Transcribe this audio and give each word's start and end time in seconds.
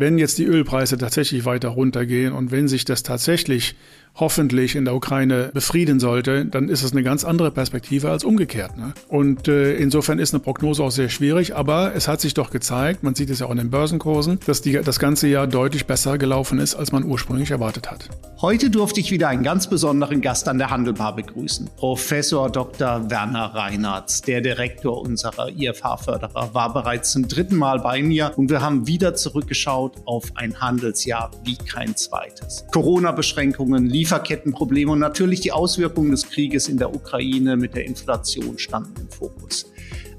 Wenn 0.00 0.16
jetzt 0.16 0.38
die 0.38 0.44
Ölpreise 0.44 0.96
tatsächlich 0.96 1.44
weiter 1.44 1.70
runtergehen 1.70 2.32
und 2.32 2.52
wenn 2.52 2.68
sich 2.68 2.84
das 2.84 3.02
tatsächlich 3.02 3.74
hoffentlich 4.14 4.74
in 4.74 4.84
der 4.84 4.94
Ukraine 4.94 5.50
befrieden 5.52 6.00
sollte, 6.00 6.44
dann 6.44 6.68
ist 6.68 6.82
es 6.82 6.92
eine 6.92 7.02
ganz 7.02 7.24
andere 7.24 7.50
Perspektive 7.50 8.10
als 8.10 8.24
umgekehrt. 8.24 8.76
Ne? 8.76 8.92
Und 9.08 9.48
äh, 9.48 9.74
insofern 9.74 10.18
ist 10.18 10.34
eine 10.34 10.40
Prognose 10.40 10.82
auch 10.82 10.90
sehr 10.90 11.08
schwierig, 11.08 11.54
aber 11.54 11.94
es 11.94 12.08
hat 12.08 12.20
sich 12.20 12.34
doch 12.34 12.50
gezeigt, 12.50 13.02
man 13.02 13.14
sieht 13.14 13.30
es 13.30 13.40
ja 13.40 13.46
auch 13.46 13.50
in 13.50 13.58
den 13.58 13.70
Börsenkursen, 13.70 14.40
dass 14.46 14.60
die, 14.60 14.72
das 14.72 14.98
ganze 14.98 15.28
Jahr 15.28 15.46
deutlich 15.46 15.86
besser 15.86 16.18
gelaufen 16.18 16.58
ist, 16.58 16.74
als 16.74 16.92
man 16.92 17.04
ursprünglich 17.04 17.50
erwartet 17.50 17.90
hat. 17.90 18.08
Heute 18.40 18.70
durfte 18.70 19.00
ich 19.00 19.10
wieder 19.10 19.28
einen 19.28 19.42
ganz 19.42 19.68
besonderen 19.68 20.20
Gast 20.20 20.48
an 20.48 20.58
der 20.58 20.70
Handelbar 20.70 21.14
begrüßen. 21.14 21.70
Professor 21.76 22.50
Dr. 22.50 23.10
Werner 23.10 23.54
Reinhardt, 23.54 24.26
der 24.26 24.40
Direktor 24.40 25.00
unserer 25.00 25.48
IFH-Förderer, 25.48 26.54
war 26.54 26.72
bereits 26.72 27.12
zum 27.12 27.26
dritten 27.26 27.56
Mal 27.56 27.80
bei 27.80 28.02
mir 28.02 28.32
und 28.36 28.50
wir 28.50 28.60
haben 28.60 28.86
wieder 28.86 29.14
zurückgeschaut 29.14 29.87
auf 30.04 30.24
ein 30.34 30.60
Handelsjahr 30.60 31.30
wie 31.44 31.56
kein 31.56 31.96
zweites. 31.96 32.64
Corona-Beschränkungen, 32.72 33.86
Lieferkettenprobleme 33.86 34.92
und 34.92 34.98
natürlich 34.98 35.40
die 35.40 35.52
Auswirkungen 35.52 36.10
des 36.10 36.28
Krieges 36.28 36.68
in 36.68 36.78
der 36.78 36.94
Ukraine 36.94 37.56
mit 37.56 37.74
der 37.74 37.84
Inflation 37.84 38.58
standen 38.58 39.00
im 39.00 39.08
Fokus. 39.08 39.70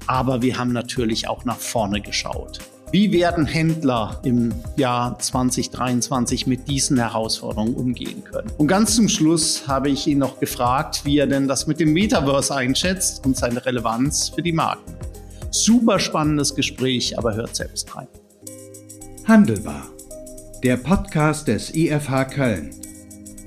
Aber 0.06 0.42
wir 0.42 0.58
haben 0.58 0.72
natürlich 0.72 1.28
auch 1.28 1.44
nach 1.44 1.58
vorne 1.58 2.00
geschaut. 2.00 2.60
Wie 2.92 3.12
werden 3.12 3.46
Händler 3.46 4.20
im 4.24 4.52
Jahr 4.76 5.16
2023 5.16 6.48
mit 6.48 6.66
diesen 6.66 6.98
Herausforderungen 6.98 7.74
umgehen 7.74 8.24
können? 8.24 8.50
Und 8.58 8.66
ganz 8.66 8.96
zum 8.96 9.08
Schluss 9.08 9.68
habe 9.68 9.90
ich 9.90 10.08
ihn 10.08 10.18
noch 10.18 10.40
gefragt, 10.40 11.02
wie 11.04 11.18
er 11.18 11.28
denn 11.28 11.46
das 11.46 11.68
mit 11.68 11.78
dem 11.78 11.92
Metaverse 11.92 12.52
einschätzt 12.52 13.24
und 13.24 13.36
seine 13.36 13.64
Relevanz 13.64 14.30
für 14.30 14.42
die 14.42 14.52
Marken. 14.52 14.96
Super 15.52 16.00
spannendes 16.00 16.52
Gespräch, 16.56 17.16
aber 17.16 17.36
hört 17.36 17.54
selbst 17.54 17.94
rein. 17.94 18.08
Handelbar. 19.26 19.86
Der 20.64 20.76
Podcast 20.76 21.46
des 21.46 21.74
IFH 21.74 22.24
Köln. 22.24 22.70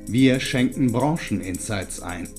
Wir 0.07 0.39
schenken 0.39 0.91
Brancheninsights 0.91 2.01
ein. 2.01 2.29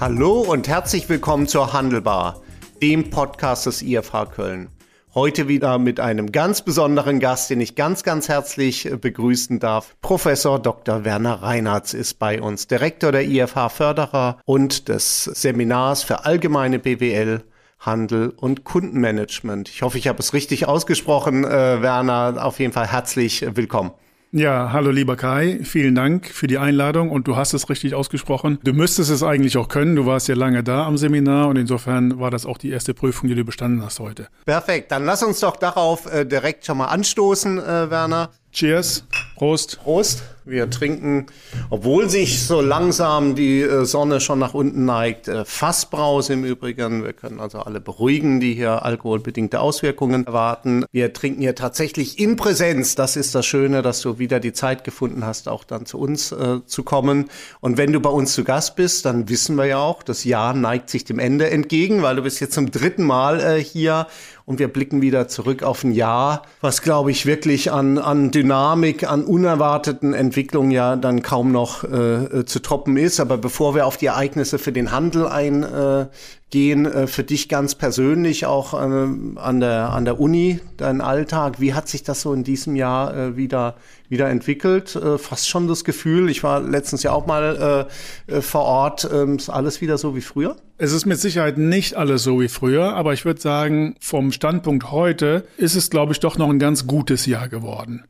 Hallo 0.00 0.40
und 0.40 0.68
herzlich 0.68 1.08
willkommen 1.08 1.46
zur 1.46 1.72
Handelbar, 1.72 2.42
dem 2.82 3.08
Podcast 3.08 3.66
des 3.66 3.82
IFH 3.82 4.26
Köln. 4.26 4.68
Heute 5.14 5.48
wieder 5.48 5.78
mit 5.78 6.00
einem 6.00 6.30
ganz 6.32 6.60
besonderen 6.60 7.20
Gast, 7.20 7.48
den 7.48 7.60
ich 7.60 7.74
ganz, 7.74 8.02
ganz 8.02 8.28
herzlich 8.28 8.84
äh, 8.84 8.96
begrüßen 8.96 9.60
darf. 9.60 9.96
Professor 10.02 10.60
Dr. 10.60 11.04
Werner 11.04 11.42
Reinhardt 11.42 11.94
ist 11.94 12.18
bei 12.18 12.42
uns, 12.42 12.66
Direktor 12.66 13.12
der 13.12 13.26
IFH 13.26 13.70
Förderer 13.70 14.38
und 14.44 14.88
des 14.88 15.24
Seminars 15.24 16.02
für 16.02 16.26
allgemeine 16.26 16.78
BWL 16.78 17.44
Handel 17.78 18.30
und 18.36 18.64
Kundenmanagement. 18.64 19.68
Ich 19.68 19.82
hoffe, 19.82 19.98
ich 19.98 20.08
habe 20.08 20.18
es 20.18 20.32
richtig 20.32 20.66
ausgesprochen, 20.66 21.44
äh, 21.44 21.82
Werner. 21.82 22.36
Auf 22.44 22.58
jeden 22.58 22.72
Fall 22.72 22.86
herzlich 22.86 23.46
willkommen. 23.54 23.92
Ja, 24.32 24.72
hallo 24.72 24.90
lieber 24.90 25.16
Kai, 25.16 25.60
vielen 25.62 25.94
Dank 25.94 26.26
für 26.26 26.46
die 26.46 26.58
Einladung 26.58 27.10
und 27.10 27.28
du 27.28 27.36
hast 27.36 27.54
es 27.54 27.70
richtig 27.70 27.94
ausgesprochen. 27.94 28.58
Du 28.64 28.72
müsstest 28.72 29.08
es 29.08 29.22
eigentlich 29.22 29.56
auch 29.56 29.68
können, 29.68 29.94
du 29.94 30.04
warst 30.04 30.28
ja 30.28 30.34
lange 30.34 30.62
da 30.64 30.84
am 30.84 30.98
Seminar 30.98 31.48
und 31.48 31.56
insofern 31.56 32.18
war 32.18 32.30
das 32.30 32.44
auch 32.44 32.58
die 32.58 32.70
erste 32.70 32.92
Prüfung, 32.92 33.28
die 33.28 33.34
du 33.36 33.44
bestanden 33.44 33.82
hast 33.82 34.00
heute. 34.00 34.28
Perfekt, 34.44 34.90
dann 34.90 35.06
lass 35.06 35.22
uns 35.22 35.40
doch 35.40 35.56
darauf 35.56 36.12
äh, 36.12 36.26
direkt 36.26 36.66
schon 36.66 36.76
mal 36.78 36.86
anstoßen, 36.86 37.58
äh, 37.58 37.90
Werner. 37.90 38.30
Cheers, 38.56 39.04
Prost. 39.36 39.78
Prost. 39.84 40.22
Wir 40.46 40.70
trinken, 40.70 41.26
obwohl 41.70 42.08
sich 42.08 42.46
so 42.46 42.60
langsam 42.60 43.34
die 43.34 43.62
äh, 43.62 43.84
Sonne 43.84 44.20
schon 44.20 44.38
nach 44.38 44.54
unten 44.54 44.84
neigt, 44.84 45.26
äh, 45.26 45.44
Fassbrause 45.44 46.34
im 46.34 46.44
Übrigen. 46.44 47.02
Wir 47.02 47.14
können 47.14 47.40
also 47.40 47.58
alle 47.58 47.80
beruhigen, 47.80 48.38
die 48.38 48.54
hier 48.54 48.84
alkoholbedingte 48.84 49.60
Auswirkungen 49.60 50.24
erwarten. 50.24 50.84
Wir 50.92 51.12
trinken 51.12 51.40
hier 51.40 51.56
tatsächlich 51.56 52.20
in 52.20 52.36
Präsenz. 52.36 52.94
Das 52.94 53.16
ist 53.16 53.34
das 53.34 53.44
Schöne, 53.44 53.82
dass 53.82 54.00
du 54.02 54.20
wieder 54.20 54.38
die 54.38 54.52
Zeit 54.52 54.84
gefunden 54.84 55.26
hast, 55.26 55.48
auch 55.48 55.64
dann 55.64 55.84
zu 55.84 55.98
uns 55.98 56.30
äh, 56.30 56.60
zu 56.64 56.84
kommen. 56.84 57.28
Und 57.60 57.76
wenn 57.76 57.92
du 57.92 57.98
bei 57.98 58.10
uns 58.10 58.32
zu 58.32 58.44
Gast 58.44 58.76
bist, 58.76 59.04
dann 59.04 59.28
wissen 59.28 59.56
wir 59.56 59.66
ja 59.66 59.78
auch, 59.78 60.04
das 60.04 60.22
Jahr 60.22 60.54
neigt 60.54 60.90
sich 60.90 61.04
dem 61.04 61.18
Ende 61.18 61.50
entgegen, 61.50 62.02
weil 62.02 62.14
du 62.14 62.22
bist 62.22 62.38
jetzt 62.38 62.54
zum 62.54 62.70
dritten 62.70 63.02
Mal 63.02 63.40
äh, 63.40 63.60
hier 63.60 64.06
und 64.46 64.60
wir 64.60 64.68
blicken 64.68 65.02
wieder 65.02 65.26
zurück 65.26 65.64
auf 65.64 65.82
ein 65.82 65.90
Jahr, 65.90 66.42
was, 66.60 66.80
glaube 66.80 67.10
ich, 67.10 67.26
wirklich 67.26 67.72
an, 67.72 67.98
an 67.98 68.30
Dynamik, 68.30 69.10
an 69.10 69.24
unerwarteten 69.24 70.14
Entwicklungen 70.14 70.70
ja 70.70 70.94
dann 70.94 71.22
kaum 71.22 71.50
noch 71.50 71.82
äh, 71.82 72.44
zu 72.46 72.62
toppen 72.62 72.96
ist. 72.96 73.18
Aber 73.18 73.38
bevor 73.38 73.74
wir 73.74 73.86
auf 73.86 73.96
die 73.96 74.06
Ereignisse 74.06 74.60
für 74.60 74.70
den 74.70 74.92
Handel 74.92 75.26
eingehen, 75.26 76.86
äh, 76.86 77.08
für 77.08 77.24
dich 77.24 77.48
ganz 77.48 77.74
persönlich 77.74 78.46
auch 78.46 78.74
äh, 78.74 78.76
an, 78.76 79.60
der, 79.60 79.90
an 79.90 80.04
der 80.04 80.20
Uni, 80.20 80.60
dein 80.76 81.00
Alltag, 81.00 81.60
wie 81.60 81.74
hat 81.74 81.88
sich 81.88 82.04
das 82.04 82.20
so 82.20 82.32
in 82.32 82.44
diesem 82.44 82.76
Jahr 82.76 83.16
äh, 83.16 83.36
wieder, 83.36 83.74
wieder 84.08 84.28
entwickelt? 84.28 84.96
Äh, 84.96 85.18
fast 85.18 85.48
schon 85.48 85.68
das 85.68 85.84
Gefühl, 85.84 86.30
ich 86.30 86.42
war 86.42 86.60
letztens 86.60 87.02
ja 87.02 87.12
auch 87.12 87.26
mal 87.26 87.88
äh, 88.28 88.36
äh 88.36 88.40
vor 88.42 88.62
Ort, 88.62 89.04
äh, 89.04 89.34
ist 89.34 89.50
alles 89.50 89.80
wieder 89.80 89.98
so 89.98 90.16
wie 90.16 90.20
früher? 90.20 90.56
Es 90.78 90.92
ist 90.92 91.06
mit 91.06 91.18
Sicherheit 91.18 91.56
nicht 91.58 91.94
alles 91.94 92.22
so 92.22 92.40
wie 92.40 92.48
früher, 92.48 92.94
aber 92.94 93.12
ich 93.12 93.24
würde 93.24 93.40
sagen, 93.40 93.96
vom 94.00 94.32
Standpunkt 94.32 94.90
heute 94.90 95.46
ist 95.56 95.74
es, 95.74 95.90
glaube 95.90 96.12
ich, 96.12 96.20
doch 96.20 96.36
noch 96.36 96.50
ein 96.50 96.58
ganz 96.58 96.86
gutes 96.86 97.26
Jahr 97.26 97.48
geworden. 97.48 98.04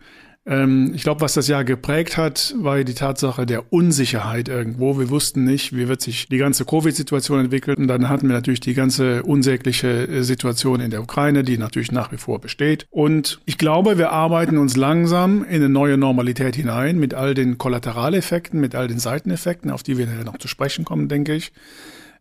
Ähm, 0.47 0.93
ich 0.95 1.03
glaube, 1.03 1.21
was 1.21 1.35
das 1.35 1.49
Jahr 1.49 1.65
geprägt 1.65 2.17
hat, 2.17 2.55
war 2.59 2.83
die 2.85 2.95
Tatsache 2.95 3.47
der 3.47 3.73
Unsicherheit 3.73 4.49
irgendwo. 4.49 4.99
Wir 4.99 5.11
wussten 5.11 5.45
nicht, 5.45 5.77
wie 5.77 5.89
wird 5.89 6.01
sich 6.01 6.29
die 6.29 6.39
ganze 6.39 6.65
Covid-Situation 6.65 7.41
entwickeln. 7.41 7.77
Und 7.77 7.89
dann 7.89 8.09
hatten 8.09 8.29
wir 8.29 8.35
natürlich 8.35 8.61
die 8.61 8.75
ganze 8.75 9.25
unsägliche 9.25 10.07
äh, 10.07 10.23
Situation 10.23 10.81
in 10.81 10.91
der 10.91 11.03
Ukraine, 11.03 11.43
die 11.43 11.59
natürlich 11.59 11.91
nach 11.91 12.13
wie 12.13 12.17
vor 12.17 12.41
besteht. 12.41 12.87
Und 12.91 13.41
ich 13.45 13.59
glaube, 13.59 13.99
wir 13.99 14.13
arbeiten 14.13 14.57
uns 14.59 14.77
langsam 14.77 15.43
in 15.45 15.57
eine 15.57 15.69
neue 15.69 15.97
Normalität 15.97 16.55
hinein 16.55 16.99
mit 16.99 17.13
all 17.13 17.35
den 17.35 17.59
Kollateraleffekten, 17.59 18.61
mit 18.61 18.75
all 18.77 18.87
den 18.87 19.01
Seiteneffekten, 19.01 19.71
auf 19.71 19.83
die 19.83 19.99
wir 19.99 20.07
noch 20.25 20.39
zu 20.39 20.47
sprechen 20.47 20.85
kommen, 20.85 21.09
denke 21.09 21.35
ich. 21.35 21.53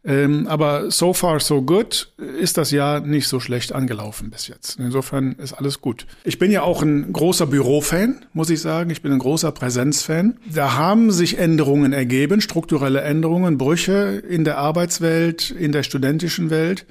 Ähm, 0.07 0.45
aber 0.47 0.91
so 0.91 1.13
far 1.13 1.39
so 1.39 1.63
good 1.63 2.13
ist 2.39 2.57
das 2.57 2.69
Jahr 2.69 2.99
nicht 2.99 3.27
so 3.27 3.39
schlecht 3.39 3.73
angelaufen 3.73 4.29
bis 4.29 4.47
jetzt. 4.47 4.77
Insofern 4.79 5.33
ist 5.33 5.53
alles 5.53 5.81
gut. 5.81 6.05
Ich 6.23 6.37
bin 6.37 6.51
ja 6.51 6.61
auch 6.61 6.83
ein 6.83 7.11
großer 7.11 7.47
Bürofan, 7.47 8.23
muss 8.31 8.51
ich 8.51 8.61
sagen. 8.61 8.91
Ich 8.91 9.01
bin 9.01 9.11
ein 9.11 9.19
großer 9.19 9.51
Präsenzfan. 9.51 10.37
Da 10.53 10.75
haben 10.75 11.11
sich 11.11 11.39
Änderungen 11.39 11.91
ergeben, 11.91 12.39
strukturelle 12.39 13.01
Änderungen, 13.01 13.57
Brüche 13.57 14.21
in 14.29 14.43
der 14.43 14.59
Arbeitswelt, 14.59 15.49
in 15.49 15.71
der 15.71 15.81
studentischen 15.81 16.51
Welt. 16.51 16.85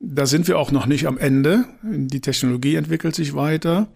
Da 0.00 0.26
sind 0.26 0.46
wir 0.46 0.58
auch 0.58 0.70
noch 0.70 0.84
nicht 0.84 1.06
am 1.06 1.16
Ende. 1.16 1.64
Die 1.82 2.20
Technologie 2.20 2.74
entwickelt 2.74 3.14
sich 3.14 3.34
weiter. 3.34 3.88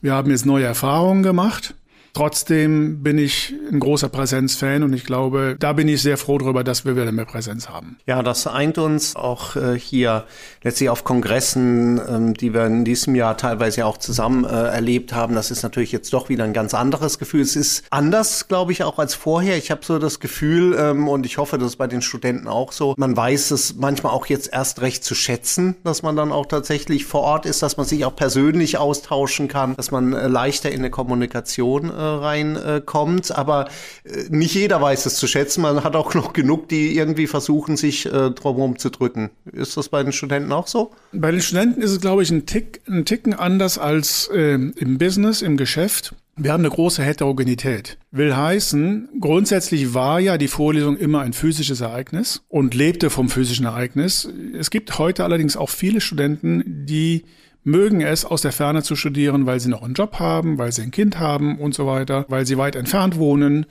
Wir 0.00 0.14
haben 0.14 0.30
jetzt 0.30 0.46
neue 0.46 0.64
Erfahrungen 0.64 1.24
gemacht. 1.24 1.74
Trotzdem 2.12 3.02
bin 3.02 3.18
ich 3.18 3.54
ein 3.70 3.80
großer 3.80 4.08
Präsenzfan 4.08 4.82
und 4.82 4.92
ich 4.92 5.04
glaube, 5.04 5.56
da 5.58 5.72
bin 5.72 5.88
ich 5.88 6.02
sehr 6.02 6.16
froh 6.16 6.38
darüber, 6.38 6.64
dass 6.64 6.84
wir 6.84 6.96
wieder 6.96 7.12
mehr 7.12 7.24
Präsenz 7.24 7.68
haben. 7.68 7.98
Ja, 8.06 8.22
das 8.22 8.46
eint 8.46 8.78
uns 8.78 9.16
auch 9.16 9.56
äh, 9.56 9.78
hier 9.78 10.24
letztlich 10.62 10.88
auf 10.88 11.04
Kongressen, 11.04 12.00
ähm, 12.08 12.34
die 12.34 12.52
wir 12.52 12.66
in 12.66 12.84
diesem 12.84 13.14
Jahr 13.14 13.36
teilweise 13.36 13.86
auch 13.86 13.98
zusammen 13.98 14.44
äh, 14.44 14.48
erlebt 14.48 15.12
haben. 15.12 15.34
Das 15.34 15.50
ist 15.50 15.62
natürlich 15.62 15.92
jetzt 15.92 16.12
doch 16.12 16.28
wieder 16.28 16.44
ein 16.44 16.52
ganz 16.52 16.74
anderes 16.74 17.18
Gefühl. 17.18 17.42
Es 17.42 17.56
ist 17.56 17.84
anders, 17.90 18.48
glaube 18.48 18.72
ich, 18.72 18.82
auch 18.82 18.98
als 18.98 19.14
vorher. 19.14 19.56
Ich 19.56 19.70
habe 19.70 19.84
so 19.84 19.98
das 19.98 20.20
Gefühl 20.20 20.76
ähm, 20.78 21.08
und 21.08 21.26
ich 21.26 21.38
hoffe, 21.38 21.58
das 21.58 21.68
ist 21.68 21.76
bei 21.76 21.86
den 21.86 22.02
Studenten 22.02 22.48
auch 22.48 22.72
so. 22.72 22.94
Man 22.96 23.16
weiß 23.16 23.52
es 23.52 23.76
manchmal 23.76 24.12
auch 24.12 24.26
jetzt 24.26 24.52
erst 24.52 24.80
recht 24.80 25.04
zu 25.04 25.14
schätzen, 25.14 25.76
dass 25.84 26.02
man 26.02 26.16
dann 26.16 26.32
auch 26.32 26.46
tatsächlich 26.46 27.04
vor 27.06 27.22
Ort 27.22 27.46
ist, 27.46 27.62
dass 27.62 27.76
man 27.76 27.86
sich 27.86 28.04
auch 28.04 28.16
persönlich 28.16 28.78
austauschen 28.78 29.48
kann, 29.48 29.76
dass 29.76 29.90
man 29.90 30.12
äh, 30.12 30.26
leichter 30.26 30.70
in 30.70 30.80
eine 30.80 30.90
Kommunikation 30.90 31.90
reinkommt. 32.00 33.36
Aber 33.36 33.68
äh, 34.04 34.24
nicht 34.28 34.54
jeder 34.54 34.80
weiß 34.80 35.06
es 35.06 35.16
zu 35.16 35.26
schätzen. 35.26 35.62
Man 35.62 35.84
hat 35.84 35.96
auch 35.96 36.14
noch 36.14 36.32
genug, 36.32 36.68
die 36.68 36.96
irgendwie 36.96 37.26
versuchen, 37.26 37.76
sich 37.76 38.06
äh, 38.06 38.30
drumherum 38.30 38.78
zu 38.78 38.90
drücken. 38.90 39.30
Ist 39.52 39.76
das 39.76 39.88
bei 39.88 40.02
den 40.02 40.12
Studenten 40.12 40.52
auch 40.52 40.66
so? 40.66 40.92
Bei 41.12 41.30
den 41.30 41.40
Studenten 41.40 41.82
ist 41.82 41.90
es, 41.90 42.00
glaube 42.00 42.22
ich, 42.22 42.30
ein, 42.30 42.46
Tick, 42.46 42.80
ein 42.88 43.04
Ticken 43.04 43.34
anders 43.34 43.78
als 43.78 44.28
äh, 44.32 44.54
im 44.54 44.98
Business, 44.98 45.42
im 45.42 45.56
Geschäft. 45.56 46.14
Wir 46.42 46.54
haben 46.54 46.62
eine 46.64 46.70
große 46.70 47.02
Heterogenität. 47.02 47.98
Will 48.12 48.34
heißen, 48.34 49.10
grundsätzlich 49.20 49.92
war 49.92 50.20
ja 50.20 50.38
die 50.38 50.48
Vorlesung 50.48 50.96
immer 50.96 51.20
ein 51.20 51.34
physisches 51.34 51.82
Ereignis 51.82 52.42
und 52.48 52.72
lebte 52.72 53.10
vom 53.10 53.28
physischen 53.28 53.66
Ereignis. 53.66 54.26
Es 54.58 54.70
gibt 54.70 54.98
heute 54.98 55.24
allerdings 55.24 55.58
auch 55.58 55.68
viele 55.68 56.00
Studenten, 56.00 56.86
die 56.86 57.24
mögen 57.64 58.00
es, 58.00 58.24
aus 58.24 58.42
der 58.42 58.52
Ferne 58.52 58.82
zu 58.82 58.96
studieren, 58.96 59.46
weil 59.46 59.60
sie 59.60 59.68
noch 59.68 59.82
einen 59.82 59.94
Job 59.94 60.18
haben, 60.18 60.58
weil 60.58 60.72
sie 60.72 60.82
ein 60.82 60.90
Kind 60.90 61.18
haben 61.18 61.58
und 61.58 61.74
so 61.74 61.86
weiter, 61.86 62.24
weil 62.28 62.46
sie 62.46 62.58
weit 62.58 62.76
entfernt 62.76 63.18
wohnen 63.18 63.66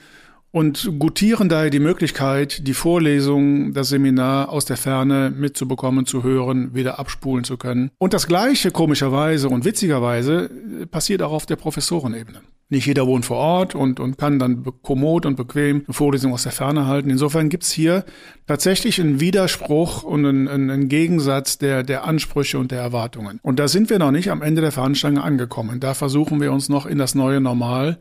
und 0.52 0.94
gutieren 0.98 1.50
daher 1.50 1.70
die 1.70 1.80
Möglichkeit, 1.80 2.68
die 2.68 2.74
Vorlesung, 2.74 3.74
das 3.74 3.90
Seminar 3.90 4.50
aus 4.50 4.66
der 4.66 4.78
Ferne 4.78 5.32
mitzubekommen, 5.36 6.06
zu 6.06 6.24
hören, 6.24 6.74
wieder 6.74 7.00
abspulen 7.00 7.44
zu 7.44 7.58
können. 7.58 7.92
Und 7.98 8.14
das 8.14 8.28
Gleiche 8.28 8.72
komischerweise 8.72 9.50
und 9.50 9.66
witzigerweise 9.66 10.50
passiert 10.90 11.22
auch 11.22 11.32
auf 11.32 11.46
der 11.46 11.56
Professorenebene. 11.56 12.42
Nicht 12.72 12.86
jeder 12.86 13.08
wohnt 13.08 13.26
vor 13.26 13.38
Ort 13.38 13.74
und, 13.74 14.00
und 14.00 14.20
kann 14.20 14.38
dann 14.38 14.64
kommod 14.84 15.26
und 15.26 15.36
bequem 15.36 15.84
eine 15.88 15.94
Vorlesung 15.94 16.34
aus 16.34 16.44
der 16.44 16.52
Ferne 16.52 16.86
halten. 16.86 17.10
Insofern 17.10 17.50
gibt's 17.50 17.72
hier 17.72 18.06
tatsächlich 18.46 19.02
einen 19.02 19.20
Widerspruch 19.20 20.04
und 20.04 20.24
einen, 20.24 20.48
einen 20.48 20.88
Gegensatz 20.88 21.58
der, 21.58 21.82
der 21.82 22.04
Ansprüche 22.04 22.60
und 22.60 22.70
der 22.70 22.80
Erwartungen. 22.80 23.40
Und 23.42 23.58
da 23.58 23.68
sind 23.68 23.90
wir 23.90 23.98
noch 23.98 24.12
nicht 24.12 24.30
am 24.30 24.44
Ende 24.44 24.62
der 24.62 24.72
Fahnenstange 24.72 25.24
angekommen. 25.24 25.80
Da 25.80 25.96
versuchen 25.96 26.42
wir 26.42 26.52
uns 26.52 26.70
noch 26.70 26.86
in 26.86 27.00
das 27.00 27.16
neue 27.16 27.42
Normal 27.42 27.98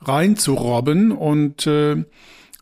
reinzurobben 0.00 1.12
und 1.12 1.66
äh, 1.66 2.04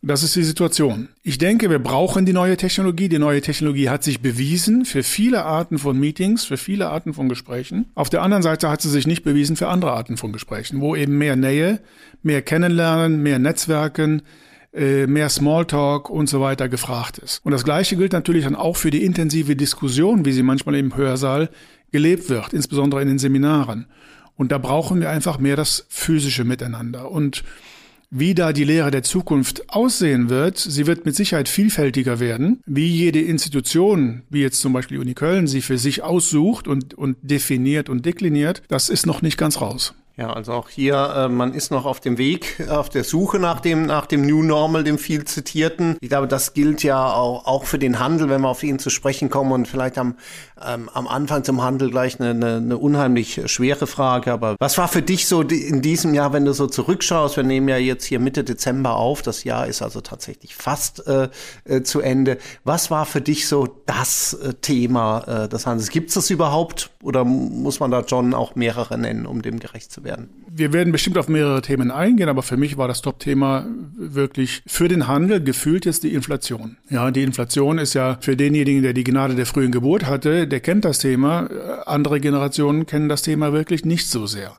das 0.01 0.23
ist 0.23 0.35
die 0.35 0.43
Situation. 0.43 1.09
Ich 1.23 1.37
denke, 1.39 1.69
wir 1.69 1.79
brauchen 1.79 2.25
die 2.25 2.31
neue 2.31 2.55
Technologie. 2.55 3.09
Die 3.09 3.19
neue 3.19 3.41
Technologie 3.41 3.89
hat 3.89 4.01
sich 4.01 4.21
bewiesen 4.21 4.85
für 4.85 5.03
viele 5.03 5.43
Arten 5.43 5.77
von 5.77 5.99
Meetings, 5.99 6.45
für 6.45 6.55
viele 6.55 6.89
Arten 6.89 7.13
von 7.13 7.27
Gesprächen. 7.27 7.85
Auf 7.95 8.09
der 8.09 8.21
anderen 8.21 8.41
Seite 8.41 8.69
hat 8.69 8.81
sie 8.81 8.89
sich 8.89 9.07
nicht 9.07 9.23
bewiesen 9.23 9.57
für 9.57 9.67
andere 9.67 9.91
Arten 9.91 10.15
von 10.15 10.31
Gesprächen, 10.31 10.79
wo 10.79 10.95
eben 10.95 11.17
mehr 11.17 11.35
Nähe, 11.35 11.81
mehr 12.23 12.41
Kennenlernen, 12.41 13.21
mehr 13.21 13.39
Netzwerken, 13.39 14.21
äh, 14.73 15.05
mehr 15.05 15.27
Smalltalk 15.27 16.09
und 16.09 16.29
so 16.29 16.39
weiter 16.39 16.69
gefragt 16.69 17.17
ist. 17.17 17.41
Und 17.43 17.51
das 17.51 17.65
Gleiche 17.65 17.97
gilt 17.97 18.13
natürlich 18.13 18.45
dann 18.45 18.55
auch 18.55 18.77
für 18.77 18.91
die 18.91 19.03
intensive 19.03 19.57
Diskussion, 19.57 20.23
wie 20.23 20.31
sie 20.31 20.43
manchmal 20.43 20.75
im 20.75 20.95
Hörsaal 20.95 21.49
gelebt 21.91 22.29
wird, 22.29 22.53
insbesondere 22.53 23.01
in 23.01 23.09
den 23.09 23.19
Seminaren. 23.19 23.87
Und 24.39 24.53
da 24.53 24.57
brauchen 24.57 25.01
wir 25.01 25.09
einfach 25.09 25.37
mehr 25.37 25.57
das 25.57 25.85
physische 25.89 26.45
Miteinander. 26.45 27.11
Und 27.11 27.43
wie 28.09 28.33
da 28.33 28.53
die 28.53 28.63
Lehre 28.63 28.89
der 28.89 29.03
Zukunft 29.03 29.69
aussehen 29.69 30.29
wird, 30.29 30.57
sie 30.57 30.87
wird 30.87 31.05
mit 31.05 31.13
Sicherheit 31.13 31.49
vielfältiger 31.49 32.21
werden. 32.21 32.61
Wie 32.65 32.87
jede 32.87 33.19
Institution, 33.19 34.21
wie 34.29 34.39
jetzt 34.39 34.61
zum 34.61 34.71
Beispiel 34.71 34.95
die 34.95 35.01
Uni 35.01 35.13
Köln, 35.13 35.45
sie 35.45 35.61
für 35.61 35.77
sich 35.77 36.03
aussucht 36.03 36.69
und, 36.69 36.93
und 36.93 37.17
definiert 37.21 37.89
und 37.89 38.05
dekliniert, 38.05 38.63
das 38.69 38.87
ist 38.87 39.05
noch 39.05 39.21
nicht 39.21 39.37
ganz 39.37 39.59
raus. 39.59 39.93
Ja, 40.19 40.33
also 40.33 40.51
auch 40.51 40.67
hier, 40.67 40.95
äh, 41.15 41.29
man 41.29 41.53
ist 41.53 41.71
noch 41.71 41.85
auf 41.85 42.01
dem 42.01 42.17
Weg, 42.17 42.61
auf 42.69 42.89
der 42.89 43.05
Suche 43.05 43.39
nach 43.39 43.61
dem, 43.61 43.85
nach 43.85 44.05
dem 44.05 44.25
New 44.25 44.43
Normal, 44.43 44.83
dem 44.83 44.97
viel 44.97 45.23
zitierten. 45.23 45.95
Ich 46.01 46.09
glaube, 46.09 46.27
das 46.27 46.53
gilt 46.53 46.83
ja 46.83 47.13
auch, 47.13 47.45
auch 47.45 47.63
für 47.63 47.79
den 47.79 47.99
Handel, 47.99 48.27
wenn 48.27 48.41
wir 48.41 48.49
auf 48.49 48.61
ihn 48.61 48.79
zu 48.79 48.89
sprechen 48.89 49.29
kommen 49.29 49.53
und 49.53 49.65
vielleicht 49.65 49.97
am, 49.97 50.15
ähm, 50.61 50.89
am 50.93 51.07
Anfang 51.07 51.45
zum 51.45 51.63
Handel 51.63 51.89
gleich 51.89 52.19
eine, 52.19 52.31
eine, 52.31 52.57
eine 52.57 52.77
unheimlich 52.77 53.43
schwere 53.45 53.87
Frage. 53.87 54.33
Aber 54.33 54.57
was 54.59 54.77
war 54.77 54.89
für 54.89 55.01
dich 55.01 55.25
so 55.25 55.41
in 55.41 55.81
diesem 55.81 56.13
Jahr, 56.13 56.33
wenn 56.33 56.43
du 56.43 56.51
so 56.51 56.67
zurückschaust? 56.67 57.37
Wir 57.37 57.45
nehmen 57.45 57.69
ja 57.69 57.77
jetzt 57.77 58.03
hier 58.03 58.19
Mitte 58.19 58.43
Dezember 58.43 58.97
auf. 58.97 59.21
Das 59.21 59.45
Jahr 59.45 59.67
ist 59.67 59.81
also 59.81 60.01
tatsächlich 60.01 60.53
fast 60.53 61.07
äh, 61.07 61.29
äh, 61.63 61.83
zu 61.83 62.01
Ende. 62.01 62.39
Was 62.65 62.91
war 62.91 63.05
für 63.05 63.21
dich 63.21 63.47
so 63.47 63.67
das 63.85 64.33
äh, 64.33 64.53
Thema 64.55 65.45
äh, 65.45 65.47
des 65.47 65.65
Handels? 65.65 65.91
Gibt 65.91 66.09
es 66.09 66.15
das 66.15 66.29
überhaupt 66.29 66.89
oder 67.01 67.23
muss 67.23 67.79
man 67.79 67.91
da 67.91 68.01
John 68.01 68.33
auch 68.33 68.55
mehrere 68.55 68.97
nennen, 68.97 69.25
um 69.25 69.41
dem 69.41 69.59
gerecht 69.59 69.91
zu 69.91 70.03
werden? 70.03 70.29
Wir 70.49 70.73
werden 70.73 70.91
bestimmt 70.91 71.17
auf 71.17 71.29
mehrere 71.29 71.61
Themen 71.61 71.91
eingehen, 71.91 72.27
aber 72.27 72.43
für 72.43 72.57
mich 72.57 72.77
war 72.77 72.87
das 72.87 73.01
Top-Thema 73.01 73.65
wirklich 73.95 74.61
für 74.67 74.87
den 74.87 75.07
Handel 75.07 75.41
gefühlt 75.41 75.85
jetzt 75.85 76.03
die 76.03 76.13
Inflation. 76.13 76.77
Ja, 76.89 77.09
die 77.11 77.23
Inflation 77.23 77.77
ist 77.77 77.93
ja 77.93 78.17
für 78.19 78.35
denjenigen, 78.35 78.83
der 78.83 78.93
die 78.93 79.05
Gnade 79.05 79.35
der 79.35 79.45
frühen 79.45 79.71
Geburt 79.71 80.05
hatte, 80.07 80.47
der 80.47 80.59
kennt 80.59 80.83
das 80.83 80.99
Thema. 80.99 81.49
Andere 81.85 82.19
Generationen 82.19 82.85
kennen 82.85 83.07
das 83.07 83.21
Thema 83.21 83.53
wirklich 83.53 83.85
nicht 83.85 84.09
so 84.09 84.25
sehr. 84.25 84.57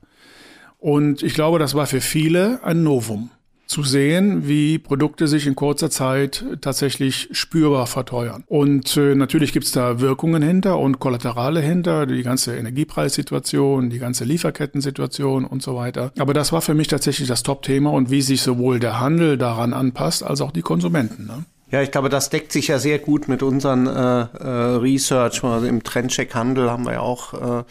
Und 0.79 1.23
ich 1.23 1.35
glaube, 1.35 1.59
das 1.59 1.75
war 1.75 1.87
für 1.87 2.01
viele 2.01 2.65
ein 2.65 2.83
Novum 2.83 3.31
zu 3.71 3.85
sehen, 3.85 4.49
wie 4.49 4.79
Produkte 4.79 5.29
sich 5.29 5.47
in 5.47 5.55
kurzer 5.55 5.91
Zeit 5.91 6.45
tatsächlich 6.61 7.29
spürbar 7.31 7.87
verteuern. 7.87 8.43
Und 8.49 8.97
äh, 8.97 9.15
natürlich 9.15 9.53
gibt's 9.53 9.71
da 9.71 10.01
Wirkungen 10.01 10.43
hinter 10.43 10.77
und 10.77 10.99
Kollaterale 10.99 11.61
hinter, 11.61 12.05
die 12.07 12.25
ganze 12.25 12.57
Energiepreissituation, 12.57 13.89
die 13.89 14.01
ganze 14.01 14.25
Lieferkettensituation 14.25 15.45
und 15.45 15.63
so 15.63 15.77
weiter. 15.77 16.11
Aber 16.19 16.35
das 16.35 16.51
war 16.51 16.63
für 16.63 16.75
mich 16.75 16.89
tatsächlich 16.89 17.29
das 17.29 17.45
Top-Thema 17.45 17.93
und 17.93 18.11
wie 18.11 18.23
sich 18.23 18.43
sowohl 18.43 18.81
der 18.81 18.99
Handel 18.99 19.39
daran 19.39 19.73
anpasst, 19.73 20.25
als 20.25 20.41
auch 20.41 20.51
die 20.51 20.63
Konsumenten. 20.63 21.27
Ne? 21.27 21.45
Ja, 21.71 21.81
ich 21.81 21.93
glaube, 21.93 22.09
das 22.09 22.29
deckt 22.29 22.51
sich 22.51 22.67
ja 22.67 22.81
sehr 22.81 22.99
gut 22.99 23.29
mit 23.29 23.45
unseren 23.45 23.87
äh, 23.87 23.91
äh, 23.91 24.49
Research. 24.79 25.45
Also 25.45 25.67
Im 25.67 25.85
Trendcheck 25.85 26.35
Handel 26.35 26.69
haben 26.69 26.87
wir 26.87 26.95
ja 26.95 27.01
auch 27.01 27.61
äh, 27.61 27.63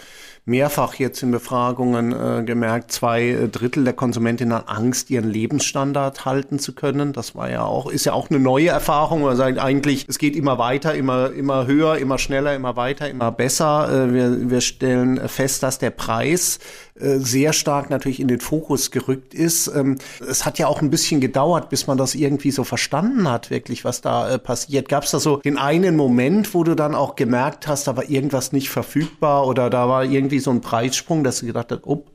mehrfach 0.50 0.96
jetzt 0.96 1.22
in 1.22 1.32
Befragungen 1.32 2.12
äh, 2.12 2.44
gemerkt, 2.44 2.92
zwei 2.92 3.24
äh, 3.30 3.48
Drittel 3.48 3.84
der 3.84 3.94
Konsumentinnen 3.94 4.54
haben 4.54 4.68
Angst, 4.68 5.10
ihren 5.10 5.30
Lebensstandard 5.30 6.26
halten 6.26 6.60
zu 6.60 6.74
können. 6.74 7.14
Das 7.14 7.36
war 7.36 7.50
ja 7.50 7.64
auch, 7.64 7.90
ist 7.90 8.06
ja 8.06 8.14
auch 8.14 8.30
eine 8.30 8.40
neue 8.40 8.70
Erfahrung. 8.70 9.22
Man 9.22 9.38
sagt 9.38 9.60
eigentlich, 9.60 10.06
es 10.10 10.18
geht 10.18 10.36
immer 10.36 10.58
weiter, 10.58 10.96
immer, 10.96 11.32
immer 11.32 11.68
höher, 11.68 11.98
immer 11.98 12.18
schneller, 12.18 12.56
immer 12.56 12.76
weiter, 12.76 13.10
immer 13.10 13.32
besser. 13.32 14.08
Äh, 14.08 14.14
wir, 14.14 14.50
wir 14.50 14.62
stellen 14.62 15.28
fest, 15.30 15.64
dass 15.64 15.78
der 15.78 15.92
Preis 15.92 16.60
äh, 17.00 17.20
sehr 17.20 17.54
stark 17.54 17.90
natürlich 17.90 18.20
in 18.20 18.28
den 18.28 18.42
Fokus 18.42 18.92
gerückt 18.92 19.34
ist. 19.34 19.68
Ähm, 19.68 19.98
es 20.28 20.46
hat 20.46 20.60
ja 20.60 20.68
auch 20.68 20.82
ein 20.82 20.90
bisschen 20.90 21.22
gedauert, 21.22 21.70
bis 21.70 21.88
man 21.88 21.98
das 21.98 22.14
irgendwie 22.14 22.52
so 22.52 22.66
verstanden 22.66 23.30
hat, 23.30 23.50
wirklich, 23.50 23.86
was 23.86 24.02
da 24.02 24.30
äh, 24.30 24.40
passiert. 24.40 24.90
Gab 24.90 25.04
es 25.04 25.12
da 25.12 25.20
so 25.20 25.38
den 25.38 25.58
einen 25.58 25.96
Moment, 25.96 26.54
wo 26.54 26.64
du 26.64 26.76
dann 26.76 26.96
auch 26.96 27.16
gemerkt 27.16 27.68
hast, 27.68 27.88
da 27.88 27.96
war 27.96 28.10
irgendwas 28.10 28.52
nicht 28.52 28.70
verfügbar 28.70 29.48
oder 29.48 29.70
da 29.70 29.88
war 29.88 30.04
irgendwie 30.04 30.39
so 30.40 30.52
ein 30.52 30.62
Preissprung, 30.62 31.24
dass 31.24 31.40
du 31.40 31.46
gedacht 31.46 31.72
hast, 31.72 31.86
oh, 31.86 32.06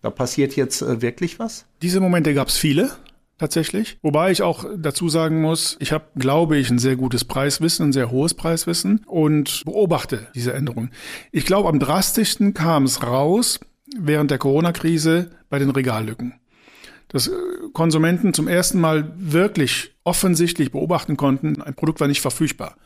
da 0.00 0.10
passiert 0.10 0.56
jetzt 0.56 0.82
äh, 0.82 1.02
wirklich 1.02 1.38
was? 1.38 1.66
Diese 1.82 2.00
Momente 2.00 2.34
gab 2.34 2.48
es 2.48 2.56
viele 2.56 2.90
tatsächlich. 3.38 3.98
Wobei 4.02 4.30
ich 4.30 4.42
auch 4.42 4.64
dazu 4.76 5.08
sagen 5.08 5.40
muss, 5.40 5.76
ich 5.80 5.92
habe, 5.92 6.06
glaube 6.16 6.58
ich, 6.58 6.70
ein 6.70 6.78
sehr 6.78 6.96
gutes 6.96 7.24
Preiswissen, 7.24 7.88
ein 7.88 7.92
sehr 7.92 8.10
hohes 8.10 8.34
Preiswissen 8.34 9.04
und 9.06 9.62
beobachte 9.64 10.26
diese 10.34 10.52
Änderungen. 10.52 10.90
Ich 11.30 11.46
glaube, 11.46 11.68
am 11.68 11.78
drastischsten 11.78 12.52
kam 12.52 12.84
es 12.84 13.02
raus, 13.02 13.60
während 13.96 14.30
der 14.30 14.38
Corona-Krise 14.38 15.30
bei 15.48 15.58
den 15.58 15.70
Regallücken. 15.70 16.34
Dass 17.08 17.28
äh, 17.28 17.32
Konsumenten 17.72 18.34
zum 18.34 18.48
ersten 18.48 18.80
Mal 18.80 19.12
wirklich 19.16 19.94
offensichtlich 20.04 20.72
beobachten 20.72 21.16
konnten, 21.16 21.62
ein 21.62 21.74
Produkt 21.74 22.00
war 22.00 22.08
nicht 22.08 22.20
verfügbar. 22.20 22.76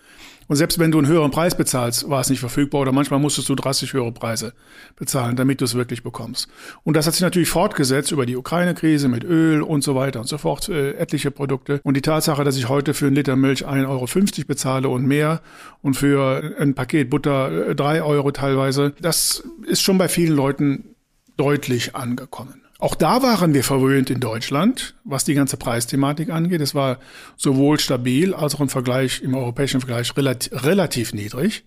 Und 0.49 0.57
selbst 0.57 0.79
wenn 0.79 0.91
du 0.91 0.99
einen 0.99 1.07
höheren 1.07 1.31
Preis 1.31 1.57
bezahlst, 1.57 2.09
war 2.09 2.21
es 2.21 2.31
nicht 2.31 2.41
verfügbar 2.41 2.83
oder 2.83 2.93
manchmal 2.93 3.21
musstest 3.21 3.49
du 3.49 3.55
drastisch 3.55 3.93
höhere 3.93 4.13
Preise 4.13 4.53
bezahlen, 4.97 5.37
damit 5.37 5.61
du 5.61 5.65
es 5.65 5.75
wirklich 5.75 6.03
bekommst. 6.03 6.49
Und 6.85 6.97
das 6.97 7.07
hat 7.07 7.15
sich 7.15 7.23
natürlich 7.23 7.49
fortgesetzt 7.49 8.13
über 8.13 8.27
die 8.27 8.37
Ukraine-Krise 8.37 9.09
mit 9.09 9.25
Öl 9.25 9.63
und 9.63 9.83
so 9.83 9.95
weiter 9.95 10.21
und 10.21 10.27
so 10.27 10.39
fort, 10.39 10.69
äh, 10.69 10.93
etliche 10.93 11.31
Produkte. 11.31 11.81
Und 11.85 11.97
die 11.97 12.03
Tatsache, 12.03 12.45
dass 12.45 12.57
ich 12.57 12.69
heute 12.69 12.95
für 12.95 13.07
einen 13.07 13.17
Liter 13.17 13.37
Milch 13.37 13.67
1,50 13.67 13.89
Euro 13.89 14.47
bezahle 14.47 14.89
und 14.89 15.07
mehr 15.07 15.41
und 15.83 15.95
für 15.95 16.55
ein 16.59 16.75
Paket 16.75 17.11
Butter 17.11 17.75
3 17.75 17.97
äh, 17.97 18.01
Euro 18.01 18.31
teilweise, 18.31 18.93
das 19.01 19.45
ist 19.67 19.83
schon 19.83 19.99
bei 19.99 20.09
vielen 20.09 20.35
Leuten 20.35 20.95
deutlich 21.37 21.95
angekommen. 21.95 22.62
Auch 22.83 22.97
da 22.97 23.23
waren 23.23 23.55
wir 23.55 23.63
verwöhnt 23.63 24.11
in 24.11 24.19
Deutschland, 24.19 24.97
was 25.05 25.23
die 25.23 25.35
ganze 25.35 25.57
Preisthematik 25.57 26.31
angeht. 26.31 26.61
Es 26.61 26.75
war 26.75 26.99
sowohl 27.37 27.79
stabil 27.79 28.35
als 28.35 28.57
auch 28.57 28.61
im 28.61 28.69
Vergleich, 28.69 29.23
im 29.23 29.37
europäischen 29.37 29.81
Vergleich 29.81 30.17
relativ, 30.17 30.65
relativ 30.65 31.15
niedrig. 31.15 31.63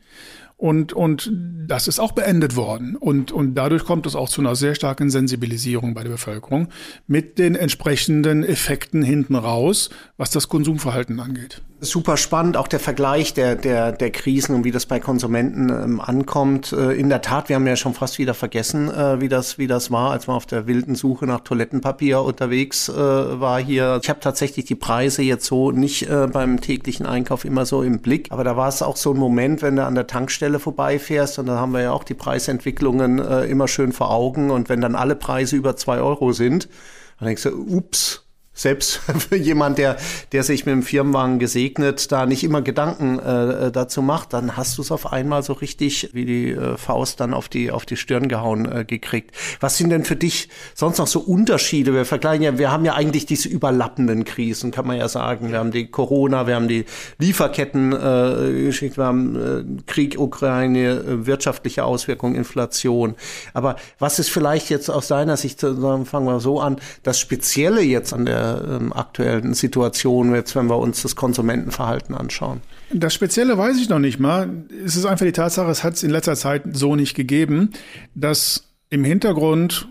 Und, 0.57 0.91
und 0.91 1.31
das 1.67 1.88
ist 1.88 2.00
auch 2.00 2.12
beendet 2.12 2.57
worden. 2.57 2.97
Und, 2.97 3.31
und 3.31 3.56
dadurch 3.56 3.85
kommt 3.85 4.06
es 4.06 4.13
auch 4.13 4.27
zu 4.27 4.41
einer 4.41 4.57
sehr 4.57 4.75
starken 4.75 5.09
Sensibilisierung 5.09 5.93
bei 5.93 6.03
der 6.03 6.10
Bevölkerung 6.10 6.67
mit 7.07 7.39
den 7.39 7.55
entsprechenden 7.55 8.43
Effekten 8.43 9.01
hinten 9.01 9.36
raus, 9.36 9.91
was 10.17 10.31
das 10.31 10.50
Konsumverhalten 10.50 11.22
angeht. 11.22 11.62
Super 11.82 12.15
spannend, 12.15 12.55
auch 12.55 12.70
der 12.70 12.79
Vergleich 12.79 13.34
der, 13.34 13.58
der, 13.58 13.91
der 13.91 14.10
Krisen 14.10 14.55
und 14.55 14.63
wie 14.63 14.72
das 14.72 14.86
bei 14.86 15.01
Konsumenten 15.01 15.70
ähm, 15.70 16.00
ankommt. 16.00 16.72
Äh, 16.72 16.94
in 16.94 17.10
der 17.10 17.22
Tat, 17.22 17.50
wir 17.50 17.58
haben 17.58 17.67
ja 17.67 17.75
schon 17.75 17.94
fast 17.94 18.17
wieder 18.17 18.34
vergessen, 18.34 18.89
äh, 18.89 19.20
wie, 19.20 19.27
das, 19.27 19.58
wie 19.58 19.67
das 19.67 19.91
war, 19.91 20.12
als 20.12 20.27
man 20.27 20.38
auf 20.38 20.46
der 20.46 20.67
wilden 20.67 20.96
Suche 20.96 21.25
nach 21.25 21.41
Toilettenpapier 21.41 22.22
unterwegs 22.22 22.88
äh, 22.88 22.94
war 22.96 23.62
hier. 23.62 24.00
Ich 24.01 24.10
habe 24.10 24.22
tatsächlich 24.22 24.63
die 24.63 24.75
Preise 24.75 25.22
jetzt 25.22 25.46
so 25.46 25.72
nicht 25.72 26.10
äh, 26.10 26.27
beim 26.27 26.62
täglichen 26.62 27.05
Einkauf 27.05 27.44
immer 27.44 27.65
so 27.65 27.84
im 27.84 28.00
Blick, 28.00 28.32
aber 28.32 28.46
da 28.46 28.55
war 28.55 28.70
es 28.70 28.82
auch 28.82 28.96
so 28.96 29.12
ein 29.12 29.17
Moment, 29.17 29.62
wenn 29.62 29.75
du 29.75 29.86
an 29.86 29.96
der 29.96 30.08
Tankstelle 30.08 30.60
vorbeifährst 30.60 31.39
und 31.39 31.48
da 31.48 31.58
haben 31.58 31.74
wir 31.74 31.82
ja 31.82 31.91
auch 31.91 32.05
die 32.05 32.13
Preisentwicklungen 32.13 33.20
äh, 33.20 33.46
immer 33.46 33.67
schön 33.67 33.91
vor 33.91 34.12
Augen 34.12 34.50
und 34.50 34.70
wenn 34.70 34.79
dann 34.79 34.96
alle 34.96 35.17
Preise 35.17 35.58
über 35.58 35.75
zwei 35.75 36.00
Euro 36.00 36.32
sind, 36.32 36.70
dann 37.20 37.27
denkst 37.27 37.44
du, 37.44 37.50
ups, 37.51 38.25
selbst 38.55 38.95
für 39.29 39.35
jemand, 39.35 39.77
der, 39.77 39.97
der 40.31 40.43
sich 40.43 40.65
mit 40.65 40.74
dem 40.74 40.81
Firmenwagen 40.81 41.38
gesegnet, 41.38 42.12
da 42.12 42.25
nicht 42.25 42.43
immer 42.43 42.62
Gedanken 42.62 43.19
äh, 43.19 43.71
dazu 43.71 44.01
macht, 44.01 44.33
dann 44.33 44.57
hast 44.57 44.77
du 44.77 44.81
es 44.81 44.91
auf 44.91 45.12
einmal 45.12 45.43
so 45.43 45.53
richtig 45.53 46.09
wie 46.13 46.25
die 46.25 46.51
äh, 46.51 46.77
Faust 46.77 47.19
dann 47.19 47.33
auf 47.33 47.50
die, 47.50 47.69
auf 47.69 47.85
die 47.85 47.97
Stirn 47.97 48.27
gehauen 48.27 48.71
äh, 48.71 48.85
gekriegt. 48.85 49.35
Was 49.59 49.77
sind 49.77 49.89
denn 49.89 50.05
für 50.05 50.15
dich 50.15 50.50
sonst 50.74 50.97
noch 50.97 51.07
so 51.07 51.19
Unterschiede? 51.19 51.93
Wir 51.93 52.05
vergleichen 52.05 52.43
ja, 52.43 52.57
wir 52.57 52.71
haben 52.71 52.85
ja 52.85 52.93
eigentlich 52.93 53.25
diese 53.25 53.50
überlappenden 53.50 54.24
Krisen, 54.24 54.71
kann 54.71 54.88
man 54.88 54.97
ja 54.97 55.09
sagen. 55.09 55.51
Wir 55.51 55.59
haben 55.59 55.71
die 55.71 55.88
Corona, 55.88 56.47
wir 56.47 56.55
haben 56.55 56.69
die 56.69 56.85
Lieferketten 57.19 57.91
äh, 57.91 58.63
geschickt, 58.63 58.97
wir 58.97 59.05
haben 59.05 59.35
äh, 59.35 59.83
Krieg, 59.85 60.17
Ukraine, 60.17 60.91
äh, 60.91 61.25
wirtschaftliche 61.25 61.83
Auswirkungen, 61.83 62.35
Inflation. 62.35 63.15
Aber 63.53 63.75
was 64.00 64.17
ist 64.19 64.29
vielleicht 64.29 64.69
jetzt 64.69 64.89
aus 64.89 65.09
deiner 65.09 65.35
Sicht, 65.35 65.59
fangen 65.59 66.25
wir 66.25 66.39
so 66.39 66.62
an, 66.62 66.77
das 67.03 67.19
Spezielle 67.19 67.81
jetzt 67.81 68.13
an 68.13 68.25
der 68.25 68.44
ähm, 68.45 68.93
aktuellen 68.93 69.53
Situation, 69.53 70.33
jetzt 70.33 70.55
wenn 70.55 70.67
wir 70.67 70.77
uns 70.77 71.01
das 71.01 71.15
Konsumentenverhalten 71.15 72.15
anschauen? 72.15 72.61
Das 72.93 73.13
Spezielle 73.13 73.57
weiß 73.57 73.77
ich 73.77 73.89
noch 73.89 73.99
nicht 73.99 74.19
mal. 74.19 74.49
Es 74.85 74.95
ist 74.95 75.05
einfach 75.05 75.25
die 75.25 75.31
Tatsache, 75.31 75.69
es 75.69 75.83
hat 75.83 75.93
es 75.95 76.03
in 76.03 76.11
letzter 76.11 76.35
Zeit 76.35 76.63
so 76.73 76.95
nicht 76.95 77.15
gegeben, 77.15 77.71
dass 78.13 78.69
im 78.89 79.03
Hintergrund 79.03 79.87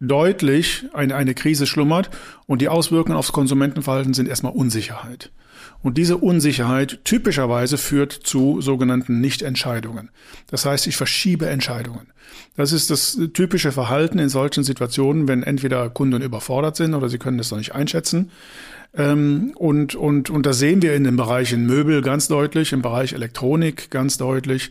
deutlich 0.00 0.86
eine, 0.92 1.14
eine 1.14 1.34
Krise 1.34 1.66
schlummert 1.66 2.10
und 2.46 2.62
die 2.62 2.68
Auswirkungen 2.68 3.16
aufs 3.16 3.32
Konsumentenverhalten 3.32 4.14
sind 4.14 4.28
erstmal 4.28 4.52
Unsicherheit. 4.52 5.30
Und 5.82 5.96
diese 5.96 6.16
Unsicherheit 6.16 7.00
typischerweise 7.04 7.78
führt 7.78 8.12
zu 8.12 8.60
sogenannten 8.60 9.20
Nichtentscheidungen. 9.20 10.10
Das 10.48 10.66
heißt, 10.66 10.86
ich 10.86 10.96
verschiebe 10.96 11.48
Entscheidungen. 11.48 12.08
Das 12.56 12.72
ist 12.72 12.90
das 12.90 13.18
typische 13.32 13.70
Verhalten 13.70 14.18
in 14.18 14.28
solchen 14.28 14.64
Situationen, 14.64 15.28
wenn 15.28 15.42
entweder 15.42 15.88
Kunden 15.88 16.20
überfordert 16.20 16.76
sind 16.76 16.94
oder 16.94 17.08
sie 17.08 17.18
können 17.18 17.38
das 17.38 17.50
noch 17.50 17.58
nicht 17.58 17.74
einschätzen. 17.74 18.30
Ähm, 18.94 19.52
und, 19.54 19.94
und, 19.94 20.30
und 20.30 20.46
das 20.46 20.58
sehen 20.58 20.82
wir 20.82 20.94
in 20.94 21.04
den 21.04 21.16
Bereichen 21.16 21.66
Möbel 21.66 22.02
ganz 22.02 22.26
deutlich, 22.28 22.72
im 22.72 22.82
Bereich 22.82 23.12
Elektronik 23.12 23.90
ganz 23.90 24.18
deutlich 24.18 24.70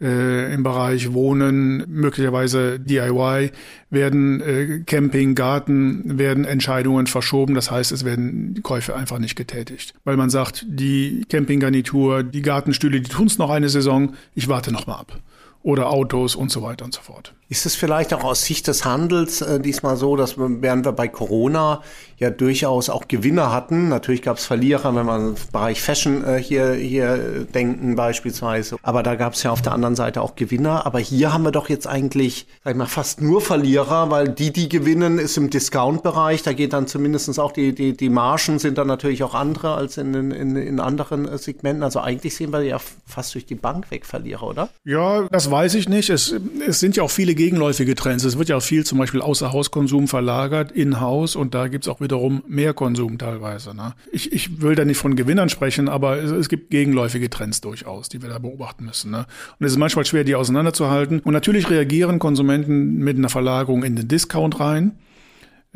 äh, 0.00 0.52
im 0.52 0.62
Bereich 0.62 1.12
Wohnen, 1.12 1.84
möglicherweise 1.88 2.78
DIY, 2.78 3.50
werden 3.90 4.40
äh, 4.40 4.82
Camping, 4.86 5.34
Garten, 5.34 6.18
werden 6.18 6.44
Entscheidungen 6.44 7.06
verschoben. 7.06 7.54
Das 7.54 7.70
heißt, 7.70 7.92
es 7.92 8.04
werden 8.04 8.60
Käufe 8.62 8.94
einfach 8.94 9.18
nicht 9.18 9.36
getätigt. 9.36 9.94
Weil 10.04 10.16
man 10.16 10.30
sagt, 10.30 10.66
die 10.68 11.24
Campinggarnitur, 11.28 12.22
die 12.22 12.42
Gartenstühle, 12.42 13.00
die 13.00 13.10
tun's 13.10 13.38
noch 13.38 13.50
eine 13.50 13.68
Saison, 13.68 14.14
ich 14.34 14.48
warte 14.48 14.72
noch 14.72 14.86
mal 14.86 14.96
ab. 14.96 15.18
Oder 15.62 15.90
Autos 15.90 16.36
und 16.36 16.50
so 16.50 16.62
weiter 16.62 16.84
und 16.84 16.94
so 16.94 17.00
fort. 17.00 17.34
Ist 17.48 17.64
es 17.64 17.76
vielleicht 17.76 18.12
auch 18.12 18.24
aus 18.24 18.44
Sicht 18.44 18.66
des 18.66 18.84
Handels 18.84 19.40
äh, 19.40 19.60
diesmal 19.60 19.96
so, 19.96 20.16
dass 20.16 20.36
wir, 20.36 20.62
während 20.62 20.84
wir 20.84 20.90
bei 20.90 21.06
Corona 21.06 21.80
ja 22.18 22.30
durchaus 22.30 22.88
auch 22.88 23.06
Gewinner 23.06 23.52
hatten, 23.52 23.88
natürlich 23.88 24.22
gab 24.22 24.38
es 24.38 24.46
Verlierer, 24.46 24.96
wenn 24.96 25.06
man 25.06 25.28
im 25.28 25.34
Bereich 25.52 25.80
Fashion 25.80 26.24
äh, 26.24 26.42
hier, 26.42 26.72
hier 26.72 27.44
denken 27.44 27.94
beispielsweise, 27.94 28.78
aber 28.82 29.04
da 29.04 29.14
gab 29.14 29.34
es 29.34 29.44
ja 29.44 29.52
auf 29.52 29.62
der 29.62 29.72
anderen 29.72 29.94
Seite 29.94 30.22
auch 30.22 30.34
Gewinner, 30.34 30.86
aber 30.86 30.98
hier 30.98 31.32
haben 31.32 31.44
wir 31.44 31.52
doch 31.52 31.68
jetzt 31.68 31.86
eigentlich, 31.86 32.48
sag 32.64 32.72
ich 32.72 32.76
mal, 32.76 32.86
fast 32.86 33.20
nur 33.20 33.40
Verlierer, 33.40 34.10
weil 34.10 34.28
die, 34.28 34.52
die 34.52 34.68
gewinnen, 34.68 35.18
ist 35.18 35.36
im 35.36 35.50
Discount-Bereich, 35.50 36.42
da 36.42 36.52
geht 36.52 36.72
dann 36.72 36.88
zumindestens 36.88 37.38
auch 37.38 37.52
die, 37.52 37.74
die, 37.74 37.96
die 37.96 38.08
Margen 38.08 38.58
sind 38.58 38.76
dann 38.78 38.88
natürlich 38.88 39.22
auch 39.22 39.34
andere 39.34 39.74
als 39.74 39.98
in, 39.98 40.14
in, 40.32 40.56
in 40.56 40.80
anderen 40.80 41.28
äh, 41.28 41.38
Segmenten, 41.38 41.84
also 41.84 42.00
eigentlich 42.00 42.34
sehen 42.34 42.52
wir 42.52 42.62
ja 42.62 42.80
fast 43.06 43.34
durch 43.34 43.46
die 43.46 43.54
Bank 43.54 43.90
weg 43.92 44.04
Verlierer, 44.04 44.44
oder? 44.44 44.68
Ja, 44.84 45.28
das 45.30 45.48
weiß 45.48 45.74
ich 45.74 45.88
nicht, 45.88 46.10
es, 46.10 46.34
es 46.66 46.80
sind 46.80 46.96
ja 46.96 47.04
auch 47.04 47.10
viele 47.10 47.35
gegenläufige 47.36 47.94
Trends. 47.94 48.24
Es 48.24 48.38
wird 48.38 48.48
ja 48.48 48.56
auch 48.56 48.62
viel 48.62 48.84
zum 48.84 48.98
Beispiel 48.98 49.20
Außerhauskonsum 49.20 50.08
verlagert, 50.08 50.72
in-Haus 50.72 51.36
und 51.36 51.54
da 51.54 51.68
gibt's 51.68 51.88
auch 51.88 52.00
wiederum 52.00 52.42
mehr 52.48 52.74
Konsum 52.74 53.18
teilweise. 53.18 53.74
Ne? 53.74 53.94
Ich, 54.10 54.32
ich 54.32 54.60
will 54.60 54.74
da 54.74 54.84
nicht 54.84 54.98
von 54.98 55.14
Gewinnern 55.14 55.48
sprechen, 55.48 55.88
aber 55.88 56.18
es, 56.18 56.30
es, 56.30 56.48
gibt 56.48 56.70
gegenläufige 56.70 57.30
Trends 57.30 57.60
durchaus, 57.60 58.08
die 58.08 58.22
wir 58.22 58.28
da 58.28 58.38
beobachten 58.38 58.84
müssen. 58.84 59.10
Ne? 59.10 59.26
Und 59.58 59.66
es 59.66 59.72
ist 59.72 59.78
manchmal 59.78 60.04
schwer, 60.04 60.24
die 60.24 60.34
auseinanderzuhalten. 60.34 61.20
Und 61.20 61.32
natürlich 61.32 61.70
reagieren 61.70 62.18
Konsumenten 62.18 62.98
mit 62.98 63.16
einer 63.16 63.28
Verlagerung 63.28 63.84
in 63.84 63.96
den 63.96 64.08
Discount 64.08 64.58
rein. 64.58 64.98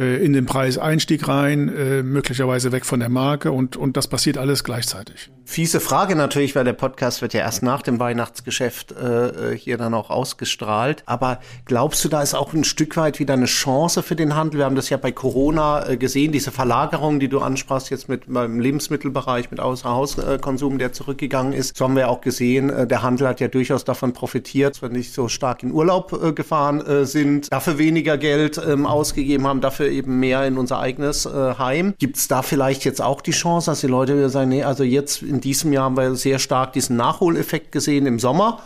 Äh, 0.01 0.25
in 0.25 0.33
den 0.33 0.47
Preiseinstieg 0.47 1.29
rein, 1.29 1.69
äh, 1.69 2.03
möglicherweise 2.03 2.73
weg 2.73 2.87
von 2.87 3.01
der 3.01 3.11
Marke 3.11 3.53
und, 3.53 3.77
und 3.77 3.99
das 3.99 4.09
passiert 4.09 4.39
alles 4.39 4.65
gleichzeitig. 4.65 5.31
Fiese 5.45 5.81
Frage 5.81 6.15
natürlich, 6.15 6.55
weil 6.55 6.63
der 6.63 6.75
Podcast 6.75 7.23
wird 7.23 7.35
ja 7.35 7.41
erst 7.41 7.65
nach 7.65 7.83
dem 7.83 7.99
Weihnachtsgeschäft 7.99 8.93
äh, 8.93 9.55
hier 9.57 9.77
dann 9.77 9.95
auch 9.95 10.09
ausgestrahlt. 10.09 11.03
Aber 11.07 11.41
glaubst 11.65 12.05
du, 12.05 12.09
da 12.09 12.23
ist 12.23 12.35
auch 12.35 12.55
ein 12.55 12.63
Stück 12.63 12.97
weit 12.97 13.19
wieder 13.19 13.35
eine 13.35 13.47
Chance 13.47 14.05
für 14.05 14.15
den 14.15 14.37
Handel? 14.37 14.59
Wir 14.59 14.65
haben 14.65 14.77
das 14.77 14.91
ja 14.91 14.97
bei 14.97 15.11
Corona 15.11 15.89
äh, 15.89 15.97
gesehen, 15.97 16.31
diese 16.31 16.53
Verlagerung, 16.53 17.19
die 17.19 17.29
du 17.29 17.41
ansprachst 17.41 17.91
jetzt 17.91 18.09
mit 18.09 18.33
beim 18.33 18.61
Lebensmittelbereich, 18.61 19.51
mit 19.51 19.59
Außerhauskonsum, 19.59 20.79
der 20.79 20.93
zurückgegangen 20.93 21.53
ist. 21.53 21.77
So 21.77 21.85
haben 21.85 21.97
wir 21.97 22.09
auch 22.09 22.21
gesehen, 22.21 22.71
äh, 22.71 22.87
der 22.87 23.03
Handel 23.03 23.27
hat 23.27 23.41
ja 23.41 23.49
durchaus 23.49 23.85
davon 23.85 24.13
profitiert, 24.13 24.81
wir 24.81 24.89
nicht 24.89 25.13
so 25.13 25.27
stark 25.27 25.65
in 25.65 25.73
Urlaub 25.73 26.13
äh, 26.13 26.33
gefahren 26.33 26.81
äh, 26.81 27.05
sind, 27.05 27.53
dafür 27.53 27.77
weniger 27.77 28.17
Geld 28.19 28.57
ähm, 28.65 28.87
ausgegeben 28.87 29.49
haben, 29.49 29.61
dafür 29.61 29.90
eben 29.91 30.21
mehr 30.21 30.47
in 30.47 30.59
unser 30.59 30.79
eigenes 30.79 31.27
äh, 31.27 31.55
Heim. 31.59 31.95
Gibt 31.99 32.17
es 32.17 32.29
da 32.29 32.43
vielleicht 32.43 32.85
jetzt 32.85 33.03
auch 33.03 33.21
die 33.21 33.33
Chance, 33.33 33.71
dass 33.71 33.81
die 33.81 33.87
Leute 33.87 34.17
wieder 34.17 34.31
sagen, 34.31 34.49
nee, 34.49 34.63
also 34.63 34.85
jetzt 34.85 35.23
in 35.23 35.41
diesem 35.41 35.73
Jahr 35.73 35.85
haben 35.85 35.97
wir 35.97 36.15
sehr 36.15 36.39
stark 36.39 36.73
diesen 36.73 36.97
Nachholeffekt 36.97 37.73
gesehen 37.73 38.07
im 38.07 38.19
Sommer. 38.19 38.61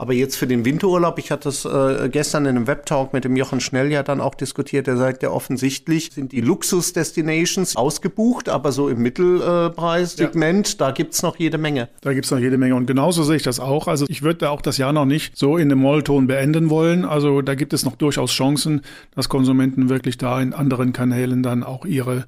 Aber 0.00 0.14
jetzt 0.14 0.36
für 0.36 0.46
den 0.46 0.64
Winterurlaub, 0.64 1.18
ich 1.18 1.30
hatte 1.30 1.50
es 1.50 1.66
äh, 1.66 2.08
gestern 2.10 2.46
in 2.46 2.56
einem 2.56 2.66
Webtalk 2.66 3.12
mit 3.12 3.24
dem 3.24 3.36
Jochen 3.36 3.60
Schnell 3.60 3.92
ja 3.92 4.02
dann 4.02 4.22
auch 4.22 4.34
diskutiert, 4.34 4.86
der 4.86 4.96
sagt 4.96 5.22
ja 5.22 5.28
offensichtlich 5.28 6.08
sind 6.14 6.32
die 6.32 6.40
Luxus-Destinations 6.40 7.76
ausgebucht, 7.76 8.48
aber 8.48 8.72
so 8.72 8.88
im 8.88 9.02
Mittelpreissegment, 9.02 10.68
ja. 10.70 10.74
da 10.78 10.90
gibt's 10.92 11.22
noch 11.22 11.36
jede 11.36 11.58
Menge. 11.58 11.90
Da 12.00 12.14
gibt's 12.14 12.30
noch 12.30 12.38
jede 12.38 12.56
Menge 12.56 12.76
und 12.76 12.86
genauso 12.86 13.24
sehe 13.24 13.36
ich 13.36 13.42
das 13.42 13.60
auch. 13.60 13.88
Also 13.88 14.06
ich 14.08 14.22
würde 14.22 14.38
da 14.38 14.48
auch 14.48 14.62
das 14.62 14.78
Jahr 14.78 14.94
noch 14.94 15.04
nicht 15.04 15.36
so 15.36 15.58
in 15.58 15.68
dem 15.68 15.80
Mollton 15.80 16.26
beenden 16.26 16.70
wollen. 16.70 17.04
Also 17.04 17.42
da 17.42 17.54
gibt 17.54 17.74
es 17.74 17.84
noch 17.84 17.96
durchaus 17.96 18.32
Chancen, 18.32 18.80
dass 19.14 19.28
Konsumenten 19.28 19.90
wirklich 19.90 20.16
da 20.16 20.40
in 20.40 20.54
anderen 20.54 20.94
Kanälen 20.94 21.42
dann 21.42 21.62
auch 21.62 21.84
ihre 21.84 22.24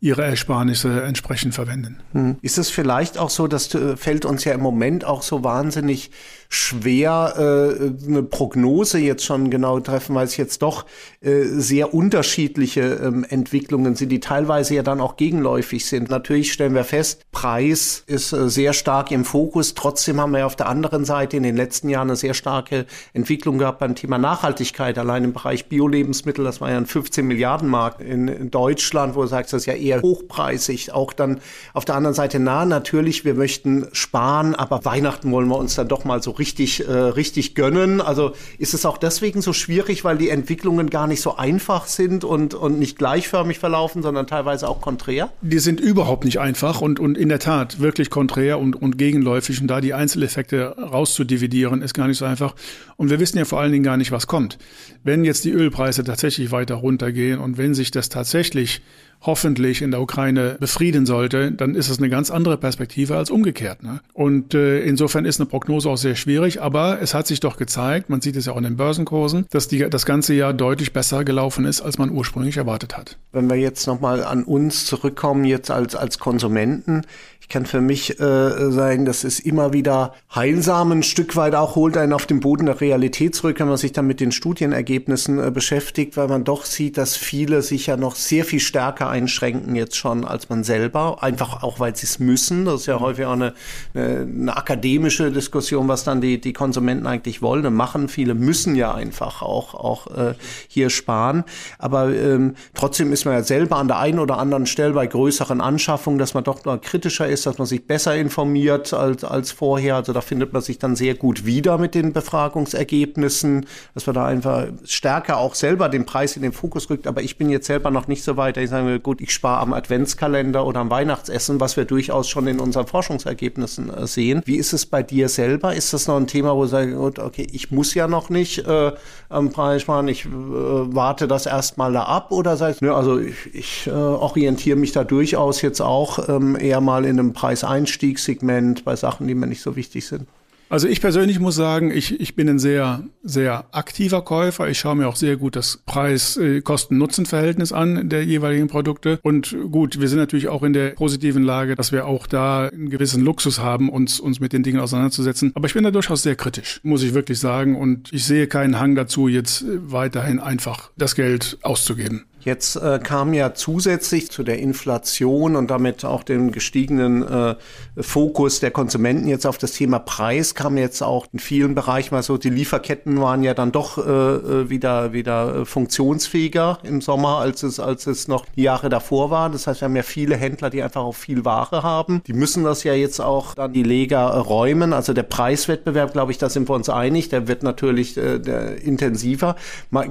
ihre 0.00 0.24
Ersparnisse 0.24 1.02
entsprechend 1.02 1.54
verwenden. 1.54 1.98
Hm. 2.12 2.36
Ist 2.40 2.56
es 2.56 2.70
vielleicht 2.70 3.18
auch 3.18 3.28
so, 3.28 3.46
das 3.46 3.74
äh, 3.74 3.96
fällt 3.98 4.24
uns 4.24 4.44
ja 4.44 4.54
im 4.54 4.60
Moment 4.60 5.04
auch 5.04 5.22
so 5.22 5.44
wahnsinnig 5.44 6.10
schwer, 6.52 7.34
äh, 7.38 8.08
eine 8.08 8.24
Prognose 8.24 8.98
jetzt 8.98 9.24
schon 9.24 9.50
genau 9.50 9.78
treffen, 9.78 10.16
weil 10.16 10.24
es 10.24 10.36
jetzt 10.36 10.62
doch 10.62 10.84
äh, 11.20 11.44
sehr 11.44 11.94
unterschiedliche 11.94 12.80
ähm, 12.80 13.24
Entwicklungen 13.28 13.94
sind, 13.94 14.08
die 14.08 14.18
teilweise 14.18 14.74
ja 14.74 14.82
dann 14.82 15.00
auch 15.00 15.16
gegenläufig 15.16 15.86
sind. 15.86 16.10
Natürlich 16.10 16.52
stellen 16.52 16.74
wir 16.74 16.82
fest, 16.82 17.26
Preis 17.30 18.02
ist 18.08 18.32
äh, 18.32 18.48
sehr 18.48 18.72
stark 18.72 19.12
im 19.12 19.24
Fokus. 19.24 19.74
Trotzdem 19.74 20.20
haben 20.20 20.32
wir 20.32 20.44
auf 20.44 20.56
der 20.56 20.68
anderen 20.68 21.04
Seite 21.04 21.36
in 21.36 21.44
den 21.44 21.56
letzten 21.56 21.88
Jahren 21.88 22.08
eine 22.08 22.16
sehr 22.16 22.34
starke 22.34 22.84
Entwicklung 23.12 23.58
gehabt 23.58 23.78
beim 23.78 23.94
Thema 23.94 24.18
Nachhaltigkeit. 24.18 24.98
Allein 24.98 25.22
im 25.22 25.32
Bereich 25.32 25.68
Bio-Lebensmittel, 25.68 26.44
das 26.44 26.60
war 26.60 26.72
ja 26.72 26.78
ein 26.78 26.86
15 26.86 27.24
Milliarden 27.24 27.68
Markt 27.68 28.00
in, 28.00 28.26
in 28.26 28.50
Deutschland, 28.50 29.14
wo 29.14 29.22
du 29.22 29.28
sagst, 29.28 29.52
das 29.52 29.62
ist 29.62 29.66
ja 29.66 29.74
eher 29.74 30.02
hochpreisig. 30.02 30.92
Auch 30.92 31.12
dann 31.12 31.38
auf 31.74 31.84
der 31.84 31.94
anderen 31.94 32.14
Seite 32.14 32.40
nah, 32.40 32.64
natürlich, 32.64 33.24
wir 33.24 33.34
möchten 33.34 33.86
sparen, 33.92 34.56
aber 34.56 34.84
Weihnachten 34.84 35.30
wollen 35.30 35.46
wir 35.46 35.58
uns 35.58 35.76
dann 35.76 35.86
doch 35.86 36.04
mal 36.04 36.20
so 36.20 36.39
richtig, 36.40 36.88
äh, 36.88 36.90
richtig 36.90 37.54
gönnen. 37.54 38.00
Also 38.00 38.32
ist 38.58 38.74
es 38.74 38.84
auch 38.84 38.98
deswegen 38.98 39.42
so 39.42 39.52
schwierig, 39.52 40.02
weil 40.02 40.18
die 40.18 40.30
Entwicklungen 40.30 40.90
gar 40.90 41.06
nicht 41.06 41.20
so 41.20 41.36
einfach 41.36 41.86
sind 41.86 42.24
und, 42.24 42.54
und 42.54 42.80
nicht 42.80 42.98
gleichförmig 42.98 43.60
verlaufen, 43.60 44.02
sondern 44.02 44.26
teilweise 44.26 44.68
auch 44.68 44.80
konträr? 44.80 45.30
Die 45.42 45.60
sind 45.60 45.78
überhaupt 45.78 46.24
nicht 46.24 46.40
einfach 46.40 46.80
und, 46.80 46.98
und 46.98 47.16
in 47.16 47.28
der 47.28 47.38
Tat 47.38 47.78
wirklich 47.78 48.10
konträr 48.10 48.58
und, 48.58 48.74
und 48.74 48.98
gegenläufig. 48.98 49.60
Und 49.60 49.68
da 49.68 49.80
die 49.80 49.94
Einzeleffekte 49.94 50.76
rauszudividieren, 50.76 51.82
ist 51.82 51.94
gar 51.94 52.08
nicht 52.08 52.18
so 52.18 52.24
einfach. 52.24 52.56
Und 52.96 53.10
wir 53.10 53.20
wissen 53.20 53.38
ja 53.38 53.44
vor 53.44 53.60
allen 53.60 53.72
Dingen 53.72 53.84
gar 53.84 53.96
nicht, 53.96 54.10
was 54.10 54.26
kommt. 54.26 54.58
Wenn 55.04 55.24
jetzt 55.24 55.44
die 55.44 55.52
Ölpreise 55.52 56.02
tatsächlich 56.02 56.50
weiter 56.50 56.74
runtergehen 56.74 57.38
und 57.38 57.58
wenn 57.58 57.74
sich 57.74 57.92
das 57.92 58.08
tatsächlich 58.08 58.82
hoffentlich 59.22 59.82
in 59.82 59.90
der 59.90 60.00
Ukraine 60.00 60.56
befrieden 60.58 61.06
sollte, 61.06 61.52
dann 61.52 61.74
ist 61.74 61.90
es 61.90 61.98
eine 61.98 62.08
ganz 62.08 62.30
andere 62.30 62.56
Perspektive 62.56 63.16
als 63.16 63.30
umgekehrt. 63.30 63.82
Ne? 63.82 64.00
Und 64.14 64.54
äh, 64.54 64.80
insofern 64.80 65.24
ist 65.24 65.40
eine 65.40 65.48
Prognose 65.48 65.90
auch 65.90 65.96
sehr 65.96 66.16
schwierig, 66.16 66.62
aber 66.62 67.00
es 67.02 67.14
hat 67.14 67.26
sich 67.26 67.40
doch 67.40 67.56
gezeigt, 67.56 68.08
man 68.08 68.20
sieht 68.20 68.36
es 68.36 68.46
ja 68.46 68.52
auch 68.52 68.56
in 68.56 68.64
den 68.64 68.76
Börsenkursen, 68.76 69.46
dass 69.50 69.68
die, 69.68 69.88
das 69.90 70.06
ganze 70.06 70.34
Jahr 70.34 70.52
deutlich 70.52 70.92
besser 70.92 71.24
gelaufen 71.24 71.64
ist, 71.64 71.80
als 71.80 71.98
man 71.98 72.10
ursprünglich 72.10 72.56
erwartet 72.56 72.96
hat. 72.96 73.18
Wenn 73.32 73.48
wir 73.48 73.56
jetzt 73.56 73.86
nochmal 73.86 74.24
an 74.24 74.44
uns 74.44 74.86
zurückkommen, 74.86 75.44
jetzt 75.44 75.70
als, 75.70 75.94
als 75.94 76.18
Konsumenten, 76.18 77.02
kann 77.50 77.66
für 77.66 77.80
mich 77.80 78.18
äh, 78.20 78.70
sagen, 78.70 79.04
das 79.04 79.24
ist 79.24 79.40
immer 79.40 79.72
wieder 79.72 80.14
heilsam, 80.34 80.92
ein 80.92 81.02
Stück 81.02 81.36
weit 81.36 81.54
auch 81.54 81.74
holt 81.74 81.96
einen 81.96 82.12
auf 82.12 82.24
den 82.24 82.40
Boden 82.40 82.66
der 82.66 82.80
Realität 82.80 83.34
zurück, 83.34 83.58
wenn 83.58 83.68
man 83.68 83.76
sich 83.76 83.92
dann 83.92 84.06
mit 84.06 84.20
den 84.20 84.32
Studienergebnissen 84.32 85.38
äh, 85.42 85.50
beschäftigt, 85.50 86.16
weil 86.16 86.28
man 86.28 86.44
doch 86.44 86.64
sieht, 86.64 86.96
dass 86.96 87.16
viele 87.16 87.62
sich 87.62 87.88
ja 87.88 87.96
noch 87.96 88.14
sehr 88.14 88.44
viel 88.44 88.60
stärker 88.60 89.10
einschränken 89.10 89.74
jetzt 89.74 89.96
schon 89.96 90.24
als 90.24 90.48
man 90.48 90.64
selber, 90.64 91.22
einfach 91.22 91.62
auch 91.62 91.80
weil 91.80 91.94
sie 91.96 92.06
es 92.06 92.20
müssen. 92.20 92.64
Das 92.64 92.82
ist 92.82 92.86
ja 92.86 93.00
häufig 93.00 93.26
auch 93.26 93.32
eine, 93.32 93.54
eine, 93.94 94.20
eine, 94.20 94.56
akademische 94.56 95.32
Diskussion, 95.32 95.88
was 95.88 96.04
dann 96.04 96.20
die, 96.20 96.40
die 96.40 96.52
Konsumenten 96.52 97.06
eigentlich 97.06 97.42
wollen 97.42 97.66
und 97.66 97.74
machen. 97.74 98.08
Viele 98.08 98.34
müssen 98.34 98.76
ja 98.76 98.94
einfach 98.94 99.42
auch, 99.42 99.74
auch 99.74 100.06
äh, 100.16 100.34
hier 100.68 100.88
sparen. 100.88 101.44
Aber 101.78 102.14
ähm, 102.14 102.54
trotzdem 102.74 103.12
ist 103.12 103.24
man 103.24 103.34
ja 103.34 103.42
selber 103.42 103.76
an 103.76 103.88
der 103.88 103.98
einen 103.98 104.20
oder 104.20 104.38
anderen 104.38 104.66
Stelle 104.66 104.92
bei 104.92 105.06
größeren 105.06 105.60
Anschaffungen, 105.60 106.18
dass 106.18 106.34
man 106.34 106.44
doch 106.44 106.64
mal 106.64 106.78
kritischer 106.78 107.28
ist, 107.28 107.39
dass 107.42 107.58
man 107.58 107.66
sich 107.66 107.86
besser 107.86 108.16
informiert 108.16 108.92
als, 108.92 109.24
als 109.24 109.52
vorher. 109.52 109.96
Also 109.96 110.12
da 110.12 110.20
findet 110.20 110.52
man 110.52 110.62
sich 110.62 110.78
dann 110.78 110.96
sehr 110.96 111.14
gut 111.14 111.46
wieder 111.46 111.78
mit 111.78 111.94
den 111.94 112.12
Befragungsergebnissen, 112.12 113.66
dass 113.94 114.06
man 114.06 114.14
da 114.14 114.26
einfach 114.26 114.66
stärker 114.84 115.38
auch 115.38 115.54
selber 115.54 115.88
den 115.88 116.06
Preis 116.06 116.36
in 116.36 116.42
den 116.42 116.52
Fokus 116.52 116.90
rückt. 116.90 117.06
Aber 117.06 117.22
ich 117.22 117.38
bin 117.38 117.50
jetzt 117.50 117.66
selber 117.66 117.90
noch 117.90 118.08
nicht 118.08 118.22
so 118.22 118.36
weit, 118.36 118.56
ich 118.56 118.70
sage, 118.70 119.00
gut, 119.00 119.20
ich 119.20 119.32
spare 119.32 119.60
am 119.60 119.72
Adventskalender 119.72 120.66
oder 120.66 120.80
am 120.80 120.90
Weihnachtsessen, 120.90 121.60
was 121.60 121.76
wir 121.76 121.84
durchaus 121.84 122.28
schon 122.28 122.46
in 122.46 122.60
unseren 122.60 122.86
Forschungsergebnissen 122.86 123.92
äh, 123.92 124.06
sehen. 124.06 124.42
Wie 124.44 124.56
ist 124.56 124.72
es 124.72 124.86
bei 124.86 125.02
dir 125.02 125.28
selber? 125.28 125.74
Ist 125.74 125.92
das 125.92 126.06
noch 126.06 126.16
ein 126.16 126.26
Thema, 126.26 126.54
wo 126.56 126.62
du 126.62 126.68
sagst, 126.68 126.94
gut, 126.94 127.18
okay, 127.18 127.46
ich 127.52 127.70
muss 127.70 127.94
ja 127.94 128.08
noch 128.08 128.30
nicht 128.30 128.66
äh, 128.66 128.92
am 129.28 129.50
Preis 129.50 129.82
sparen, 129.82 130.08
ich 130.08 130.26
äh, 130.26 130.28
warte 130.30 131.28
das 131.28 131.46
erstmal 131.46 131.92
da 131.92 132.02
ab 132.02 132.32
oder 132.32 132.56
sagst 132.56 132.82
ne, 132.82 132.94
also 132.94 133.18
ich, 133.18 133.54
ich 133.54 133.86
äh, 133.86 133.90
orientiere 133.90 134.76
mich 134.76 134.92
da 134.92 135.04
durchaus 135.04 135.62
jetzt 135.62 135.80
auch 135.80 136.28
ähm, 136.28 136.56
eher 136.56 136.80
mal 136.80 137.04
in 137.04 137.18
einem 137.18 137.29
Preiseinstiegssegment 137.32 138.84
bei 138.84 138.96
Sachen, 138.96 139.26
die 139.26 139.34
mir 139.34 139.46
nicht 139.46 139.62
so 139.62 139.76
wichtig 139.76 140.06
sind? 140.06 140.26
Also 140.70 140.86
ich 140.86 141.00
persönlich 141.00 141.40
muss 141.40 141.56
sagen, 141.56 141.90
ich, 141.90 142.20
ich 142.20 142.36
bin 142.36 142.48
ein 142.48 142.60
sehr, 142.60 143.02
sehr 143.24 143.64
aktiver 143.72 144.22
Käufer. 144.22 144.68
Ich 144.68 144.78
schaue 144.78 144.94
mir 144.94 145.08
auch 145.08 145.16
sehr 145.16 145.36
gut 145.36 145.56
das 145.56 145.80
Preis-Kosten-Nutzen-Verhältnis 145.84 147.72
an 147.72 148.08
der 148.08 148.24
jeweiligen 148.24 148.68
Produkte. 148.68 149.18
Und 149.24 149.56
gut, 149.72 150.00
wir 150.00 150.06
sind 150.06 150.20
natürlich 150.20 150.46
auch 150.46 150.62
in 150.62 150.72
der 150.72 150.90
positiven 150.90 151.42
Lage, 151.42 151.74
dass 151.74 151.90
wir 151.90 152.06
auch 152.06 152.28
da 152.28 152.68
einen 152.68 152.88
gewissen 152.88 153.24
Luxus 153.24 153.58
haben, 153.58 153.88
uns, 153.88 154.20
uns 154.20 154.38
mit 154.38 154.52
den 154.52 154.62
Dingen 154.62 154.78
auseinanderzusetzen. 154.78 155.50
Aber 155.56 155.66
ich 155.66 155.74
bin 155.74 155.82
da 155.82 155.90
durchaus 155.90 156.22
sehr 156.22 156.36
kritisch, 156.36 156.78
muss 156.84 157.02
ich 157.02 157.14
wirklich 157.14 157.40
sagen. 157.40 157.74
Und 157.74 158.12
ich 158.12 158.24
sehe 158.24 158.46
keinen 158.46 158.78
Hang 158.78 158.94
dazu, 158.94 159.26
jetzt 159.26 159.64
weiterhin 159.66 160.38
einfach 160.38 160.92
das 160.96 161.16
Geld 161.16 161.58
auszugeben. 161.62 162.26
Jetzt 162.40 162.76
äh, 162.76 162.98
kam 163.02 163.34
ja 163.34 163.52
zusätzlich 163.54 164.30
zu 164.30 164.42
der 164.42 164.58
Inflation 164.58 165.56
und 165.56 165.70
damit 165.70 166.04
auch 166.04 166.22
dem 166.22 166.52
gestiegenen 166.52 167.22
äh, 167.22 167.54
Fokus 167.98 168.60
der 168.60 168.70
Konsumenten 168.70 169.28
jetzt 169.28 169.46
auf 169.46 169.58
das 169.58 169.72
Thema 169.72 169.98
Preis, 169.98 170.54
kam 170.54 170.78
jetzt 170.78 171.02
auch 171.02 171.26
in 171.32 171.38
vielen 171.38 171.74
Bereichen 171.74 172.14
mal 172.14 172.22
so, 172.22 172.38
die 172.38 172.48
Lieferketten 172.48 173.20
waren 173.20 173.42
ja 173.42 173.52
dann 173.52 173.72
doch 173.72 173.98
äh, 173.98 174.00
äh 174.10 174.70
wieder, 174.70 175.12
wieder 175.12 175.66
funktionsfähiger 175.66 176.78
im 176.82 177.00
Sommer, 177.00 177.38
als 177.38 177.62
es, 177.62 177.78
als 177.78 178.06
es 178.06 178.26
noch 178.26 178.46
die 178.56 178.62
Jahre 178.62 178.88
davor 178.88 179.30
war. 179.30 179.50
Das 179.50 179.66
heißt, 179.66 179.82
wir 179.82 179.86
haben 179.86 179.96
ja 179.96 180.02
viele 180.02 180.36
Händler, 180.36 180.70
die 180.70 180.82
einfach 180.82 181.02
auch 181.02 181.14
viel 181.14 181.44
Ware 181.44 181.82
haben. 181.82 182.22
Die 182.26 182.32
müssen 182.32 182.64
das 182.64 182.84
ja 182.84 182.94
jetzt 182.94 183.20
auch 183.20 183.54
dann 183.54 183.72
die 183.72 183.82
Leger 183.82 184.26
räumen. 184.28 184.92
Also 184.92 185.12
der 185.12 185.24
Preiswettbewerb, 185.24 186.12
glaube 186.12 186.32
ich, 186.32 186.38
da 186.38 186.48
sind 186.48 186.68
wir 186.68 186.74
uns 186.74 186.88
einig, 186.88 187.28
der 187.28 187.48
wird 187.48 187.62
natürlich 187.62 188.16
äh, 188.16 188.38
der 188.38 188.80
intensiver. 188.82 189.56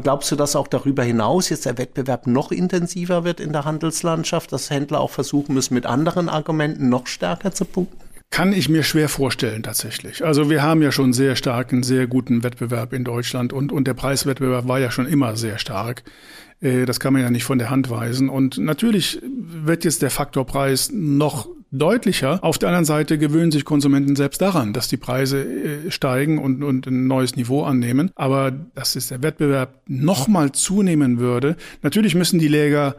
Glaubst 0.04 0.32
du, 0.32 0.36
dass 0.36 0.56
auch 0.56 0.68
darüber 0.68 1.04
hinaus 1.04 1.50
jetzt 1.50 1.66
der 1.66 1.78
Wettbewerb 1.78 2.19
Wettbewerb 2.20 2.28
noch 2.28 2.52
intensiver 2.52 3.24
wird 3.24 3.40
in 3.40 3.54
der 3.54 3.66
Handelslandschaft, 3.66 4.52
dass 4.52 4.70
Händler 4.70 5.00
auch 5.00 5.12
versuchen 5.12 5.54
müssen, 5.54 5.74
mit 5.74 5.86
anderen 5.86 6.30
Argumenten 6.30 6.90
noch 6.90 7.08
stärker 7.08 7.52
zu 7.52 7.66
punkten? 7.66 7.98
Kann 8.32 8.54
ich 8.54 8.70
mir 8.70 8.84
schwer 8.84 9.10
vorstellen 9.10 9.64
tatsächlich. 9.64 10.24
Also 10.24 10.52
wir 10.52 10.62
haben 10.62 10.84
ja 10.84 10.92
schon 10.92 11.14
sehr 11.14 11.36
starken, 11.36 11.82
sehr 11.82 12.06
guten 12.06 12.44
Wettbewerb 12.44 12.94
in 12.94 13.04
Deutschland 13.04 13.54
und, 13.54 13.72
und 13.72 13.88
der 13.88 13.96
Preiswettbewerb 13.96 14.68
war 14.68 14.80
ja 14.80 14.92
schon 14.92 15.08
immer 15.08 15.36
sehr 15.36 15.58
stark. 15.58 16.04
Äh, 16.62 16.86
das 16.86 17.00
kann 17.00 17.14
man 17.14 17.22
ja 17.22 17.30
nicht 17.30 17.44
von 17.44 17.60
der 17.60 17.70
Hand 17.70 17.90
weisen. 17.90 18.30
Und 18.30 18.58
natürlich 18.58 19.20
wird 19.22 19.84
jetzt 19.84 20.02
der 20.02 20.12
Faktor 20.12 20.46
Preis 20.46 20.92
noch 20.94 21.48
deutlicher. 21.72 22.44
Auf 22.44 22.58
der 22.58 22.70
anderen 22.70 22.86
Seite 22.86 23.18
gewöhnen 23.18 23.52
sich 23.52 23.66
Konsumenten 23.66 24.16
selbst 24.16 24.42
daran, 24.42 24.74
dass 24.74 24.88
die 24.88 24.98
Preise 24.98 25.44
äh, 25.44 25.92
steigen 25.92 26.40
und, 26.40 26.64
und 26.64 26.88
ein 26.88 27.08
neues 27.08 27.36
Niveau 27.36 27.64
annehmen. 27.64 28.12
Aber 28.16 28.52
dass 28.52 28.96
es 28.96 29.08
der 29.08 29.22
Wettbewerb 29.22 29.82
nochmal 29.88 30.52
zunehmen 30.52 31.20
würde, 31.20 31.56
natürlich 31.82 32.16
müssen 32.16 32.40
die 32.40 32.48
Läger 32.48 32.96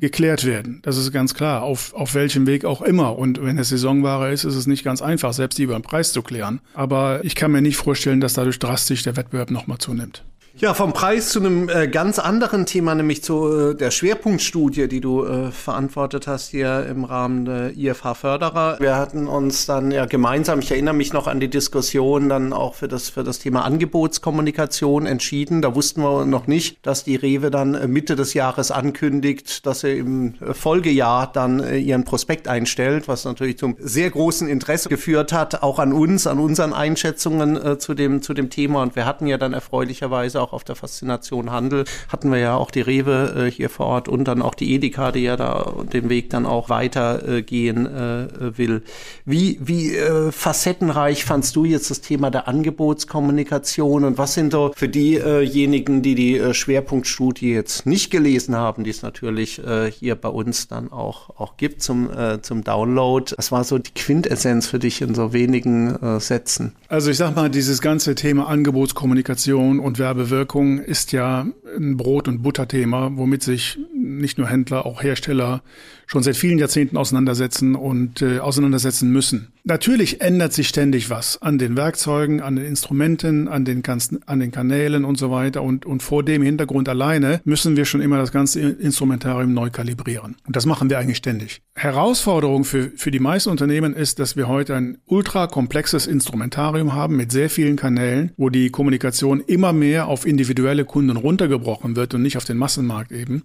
geklärt 0.00 0.44
werden. 0.44 0.80
Das 0.82 0.96
ist 0.96 1.12
ganz 1.12 1.34
klar, 1.34 1.62
auf, 1.62 1.92
auf 1.92 2.14
welchem 2.14 2.46
Weg 2.46 2.64
auch 2.64 2.82
immer. 2.82 3.18
Und 3.18 3.42
wenn 3.42 3.58
es 3.58 3.70
Saisonware 3.70 4.32
ist, 4.32 4.44
ist 4.44 4.54
es 4.54 4.68
nicht 4.68 4.84
ganz 4.84 5.02
einfach, 5.02 5.32
selbst 5.32 5.58
die 5.58 5.64
über 5.64 5.74
den 5.74 5.82
Preis 5.82 6.12
zu 6.12 6.22
klären. 6.22 6.60
Aber 6.74 7.24
ich 7.24 7.34
kann 7.34 7.50
mir 7.50 7.62
nicht 7.62 7.76
vorstellen, 7.76 8.20
dass 8.20 8.34
dadurch 8.34 8.60
drastisch 8.60 9.02
der 9.02 9.16
Wettbewerb 9.16 9.50
nochmal 9.50 9.78
zunimmt. 9.78 10.24
Ja, 10.60 10.74
vom 10.74 10.92
Preis 10.92 11.28
zu 11.28 11.38
einem 11.38 11.68
äh, 11.68 11.86
ganz 11.86 12.18
anderen 12.18 12.66
Thema, 12.66 12.92
nämlich 12.96 13.22
zu 13.22 13.46
äh, 13.46 13.74
der 13.76 13.92
Schwerpunktstudie, 13.92 14.88
die 14.88 15.00
du 15.00 15.24
äh, 15.24 15.52
verantwortet 15.52 16.26
hast 16.26 16.48
hier 16.48 16.84
im 16.90 17.04
Rahmen 17.04 17.44
der 17.44 17.76
IFH 17.76 18.14
Förderer. 18.14 18.76
Wir 18.80 18.96
hatten 18.96 19.28
uns 19.28 19.66
dann 19.66 19.92
ja 19.92 20.06
gemeinsam, 20.06 20.58
ich 20.58 20.72
erinnere 20.72 20.94
mich 20.94 21.12
noch 21.12 21.28
an 21.28 21.38
die 21.38 21.48
Diskussion, 21.48 22.28
dann 22.28 22.52
auch 22.52 22.74
für 22.74 22.88
das, 22.88 23.08
für 23.08 23.22
das 23.22 23.38
Thema 23.38 23.64
Angebotskommunikation 23.64 25.06
entschieden. 25.06 25.62
Da 25.62 25.76
wussten 25.76 26.02
wir 26.02 26.24
noch 26.24 26.48
nicht, 26.48 26.84
dass 26.84 27.04
die 27.04 27.14
Rewe 27.14 27.52
dann 27.52 27.76
äh, 27.76 27.86
Mitte 27.86 28.16
des 28.16 28.34
Jahres 28.34 28.72
ankündigt, 28.72 29.64
dass 29.64 29.80
sie 29.80 29.96
im 29.96 30.34
äh, 30.40 30.54
Folgejahr 30.54 31.30
dann 31.32 31.60
äh, 31.60 31.76
ihren 31.76 32.02
Prospekt 32.04 32.48
einstellt, 32.48 33.06
was 33.06 33.24
natürlich 33.24 33.58
zum 33.58 33.76
sehr 33.78 34.10
großen 34.10 34.48
Interesse 34.48 34.88
geführt 34.88 35.32
hat, 35.32 35.62
auch 35.62 35.78
an 35.78 35.92
uns, 35.92 36.26
an 36.26 36.40
unseren 36.40 36.72
Einschätzungen 36.72 37.78
zu 37.78 37.94
dem, 37.94 38.22
zu 38.22 38.34
dem 38.34 38.50
Thema. 38.50 38.82
Und 38.82 38.96
wir 38.96 39.06
hatten 39.06 39.28
ja 39.28 39.38
dann 39.38 39.52
erfreulicherweise 39.52 40.40
auch 40.40 40.47
auch 40.48 40.52
auf 40.52 40.64
der 40.64 40.76
Faszination 40.76 41.50
Handel 41.50 41.84
hatten 42.08 42.30
wir 42.30 42.38
ja 42.38 42.56
auch 42.56 42.70
die 42.70 42.80
Rewe 42.80 43.46
äh, 43.46 43.50
hier 43.50 43.70
vor 43.70 43.86
Ort 43.86 44.08
und 44.08 44.24
dann 44.24 44.42
auch 44.42 44.54
die 44.54 44.74
Edeka, 44.74 45.12
die 45.12 45.20
ja 45.20 45.36
da 45.36 45.74
den 45.92 46.08
Weg 46.08 46.30
dann 46.30 46.46
auch 46.46 46.68
weitergehen 46.68 47.86
äh, 47.86 48.24
äh, 48.24 48.58
will. 48.58 48.82
Wie, 49.24 49.58
wie 49.60 49.94
äh, 49.94 50.32
facettenreich 50.32 51.24
fandst 51.24 51.54
du 51.56 51.64
jetzt 51.64 51.90
das 51.90 52.00
Thema 52.00 52.30
der 52.30 52.48
Angebotskommunikation 52.48 54.04
und 54.04 54.18
was 54.18 54.34
sind 54.34 54.52
so 54.52 54.72
für 54.74 54.88
diejenigen, 54.88 56.02
die 56.02 56.14
die 56.14 56.38
äh, 56.38 56.54
Schwerpunktstudie 56.54 57.52
jetzt 57.52 57.86
nicht 57.86 58.10
gelesen 58.10 58.56
haben, 58.56 58.84
die 58.84 58.90
es 58.90 59.02
natürlich 59.02 59.64
äh, 59.64 59.90
hier 59.90 60.14
bei 60.14 60.28
uns 60.28 60.68
dann 60.68 60.90
auch, 60.90 61.30
auch 61.38 61.56
gibt 61.56 61.82
zum, 61.82 62.10
äh, 62.10 62.40
zum 62.40 62.64
Download. 62.64 63.34
Was 63.36 63.52
war 63.52 63.64
so 63.64 63.78
die 63.78 63.92
Quintessenz 63.94 64.66
für 64.66 64.78
dich 64.78 65.02
in 65.02 65.14
so 65.14 65.32
wenigen 65.32 65.94
äh, 65.96 66.20
Sätzen? 66.20 66.74
Also 66.88 67.10
ich 67.10 67.18
sag 67.18 67.36
mal, 67.36 67.50
dieses 67.50 67.82
ganze 67.82 68.14
Thema 68.14 68.48
Angebotskommunikation 68.48 69.78
und 69.78 69.98
Werbewirkung 69.98 70.37
Wirkung 70.38 70.78
ist 70.78 71.10
ja 71.10 71.48
ein 71.76 71.96
Brot- 71.96 72.28
und 72.28 72.42
Butterthema, 72.44 73.10
womit 73.14 73.42
sich 73.42 73.76
nicht 73.98 74.38
nur 74.38 74.48
Händler, 74.48 74.86
auch 74.86 75.02
Hersteller 75.02 75.62
schon 76.06 76.22
seit 76.22 76.36
vielen 76.36 76.58
Jahrzehnten 76.58 76.96
auseinandersetzen 76.96 77.74
und 77.74 78.22
äh, 78.22 78.38
auseinandersetzen 78.38 79.10
müssen. 79.10 79.48
Natürlich 79.64 80.22
ändert 80.22 80.54
sich 80.54 80.68
ständig 80.68 81.10
was 81.10 81.42
an 81.42 81.58
den 81.58 81.76
Werkzeugen, 81.76 82.40
an 82.40 82.56
den 82.56 82.64
Instrumenten, 82.64 83.46
an 83.48 83.66
den, 83.66 83.82
ganzen, 83.82 84.26
an 84.26 84.40
den 84.40 84.50
Kanälen 84.50 85.04
und 85.04 85.18
so 85.18 85.30
weiter. 85.30 85.62
Und, 85.62 85.84
und 85.84 86.02
vor 86.02 86.22
dem 86.22 86.40
Hintergrund 86.40 86.88
alleine 86.88 87.42
müssen 87.44 87.76
wir 87.76 87.84
schon 87.84 88.00
immer 88.00 88.16
das 88.16 88.32
ganze 88.32 88.60
Instrumentarium 88.60 89.52
neu 89.52 89.68
kalibrieren. 89.68 90.36
Und 90.46 90.56
das 90.56 90.64
machen 90.64 90.88
wir 90.88 90.98
eigentlich 90.98 91.18
ständig. 91.18 91.60
Herausforderung 91.74 92.64
für, 92.64 92.90
für 92.96 93.10
die 93.10 93.20
meisten 93.20 93.50
Unternehmen 93.50 93.92
ist, 93.92 94.18
dass 94.18 94.36
wir 94.36 94.48
heute 94.48 94.74
ein 94.74 94.96
ultra 95.04 95.46
komplexes 95.46 96.06
Instrumentarium 96.06 96.94
haben 96.94 97.16
mit 97.16 97.30
sehr 97.30 97.50
vielen 97.50 97.76
Kanälen, 97.76 98.32
wo 98.38 98.48
die 98.48 98.70
Kommunikation 98.70 99.40
immer 99.40 99.74
mehr 99.74 100.08
auf 100.08 100.26
individuelle 100.26 100.86
Kunden 100.86 101.18
runtergebrochen 101.18 101.94
wird 101.94 102.14
und 102.14 102.22
nicht 102.22 102.38
auf 102.38 102.44
den 102.46 102.56
Massenmarkt 102.56 103.12
eben. 103.12 103.42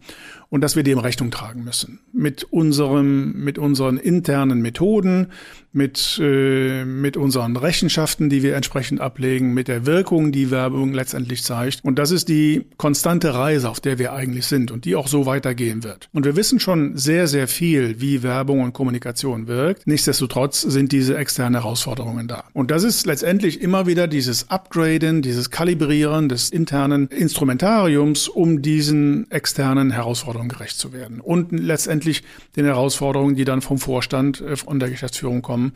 Und 0.54 0.62
dass 0.62 0.76
wir 0.76 0.84
dem 0.84 1.00
Rechnung 1.00 1.32
tragen 1.32 1.64
müssen. 1.64 2.00
Mit 2.12 2.44
unserem, 2.44 3.44
mit 3.44 3.58
unseren 3.58 3.98
internen 3.98 4.62
Methoden, 4.62 5.32
mit, 5.74 6.20
äh, 6.22 6.86
mit 6.86 7.18
unseren 7.18 7.58
Rechenschaften, 7.58 8.30
die 8.30 8.44
wir 8.44 8.56
entsprechend 8.56 9.02
ablegen, 9.02 9.54
mit 9.54 9.68
der 9.68 9.86
Wirkung, 9.86 10.32
die 10.32 10.52
Werbung 10.52 10.94
letztendlich 10.94 11.44
zeigt. 11.44 11.84
Und 11.84 12.00
das 12.00 12.12
ist 12.12 12.30
die 12.30 12.66
konstante 12.78 13.34
Reise, 13.34 13.70
auf 13.70 13.80
der 13.80 14.00
wir 14.00 14.14
eigentlich 14.14 14.46
sind 14.46 14.72
und 14.72 14.86
die 14.86 14.96
auch 14.96 15.08
so 15.08 15.26
weitergehen 15.26 15.84
wird. 15.84 16.10
Und 16.14 16.26
wir 16.26 16.36
wissen 16.36 16.60
schon 16.60 16.96
sehr, 16.98 17.28
sehr 17.28 17.48
viel, 17.48 18.00
wie 18.00 18.24
Werbung 18.24 18.62
und 18.62 18.74
Kommunikation 18.74 19.48
wirkt. 19.48 19.88
Nichtsdestotrotz 19.88 20.62
sind 20.62 20.92
diese 20.92 21.18
externen 21.18 21.62
Herausforderungen 21.62 22.28
da. 22.28 22.46
Und 22.54 22.72
das 22.72 22.84
ist 22.84 23.06
letztendlich 23.06 23.62
immer 23.62 23.88
wieder 23.88 24.08
dieses 24.08 24.50
Upgraden, 24.50 25.22
dieses 25.22 25.50
Kalibrieren 25.50 26.30
des 26.30 26.50
internen 26.50 27.08
Instrumentariums, 27.08 28.28
um 28.28 28.62
diesen 28.62 29.30
externen 29.32 29.92
Herausforderungen 29.92 30.50
gerecht 30.50 30.78
zu 30.78 30.94
werden. 30.94 31.20
Und 31.20 31.52
letztendlich 31.52 32.24
den 32.56 32.66
Herausforderungen, 32.66 33.36
die 33.36 33.46
dann 33.46 33.62
vom 33.62 33.80
Vorstand 33.80 34.42
äh, 34.42 34.56
und 34.66 34.80
der 34.80 34.90
Geschäftsführung 34.90 35.42
kommen, 35.42 35.63
äh, 35.68 35.72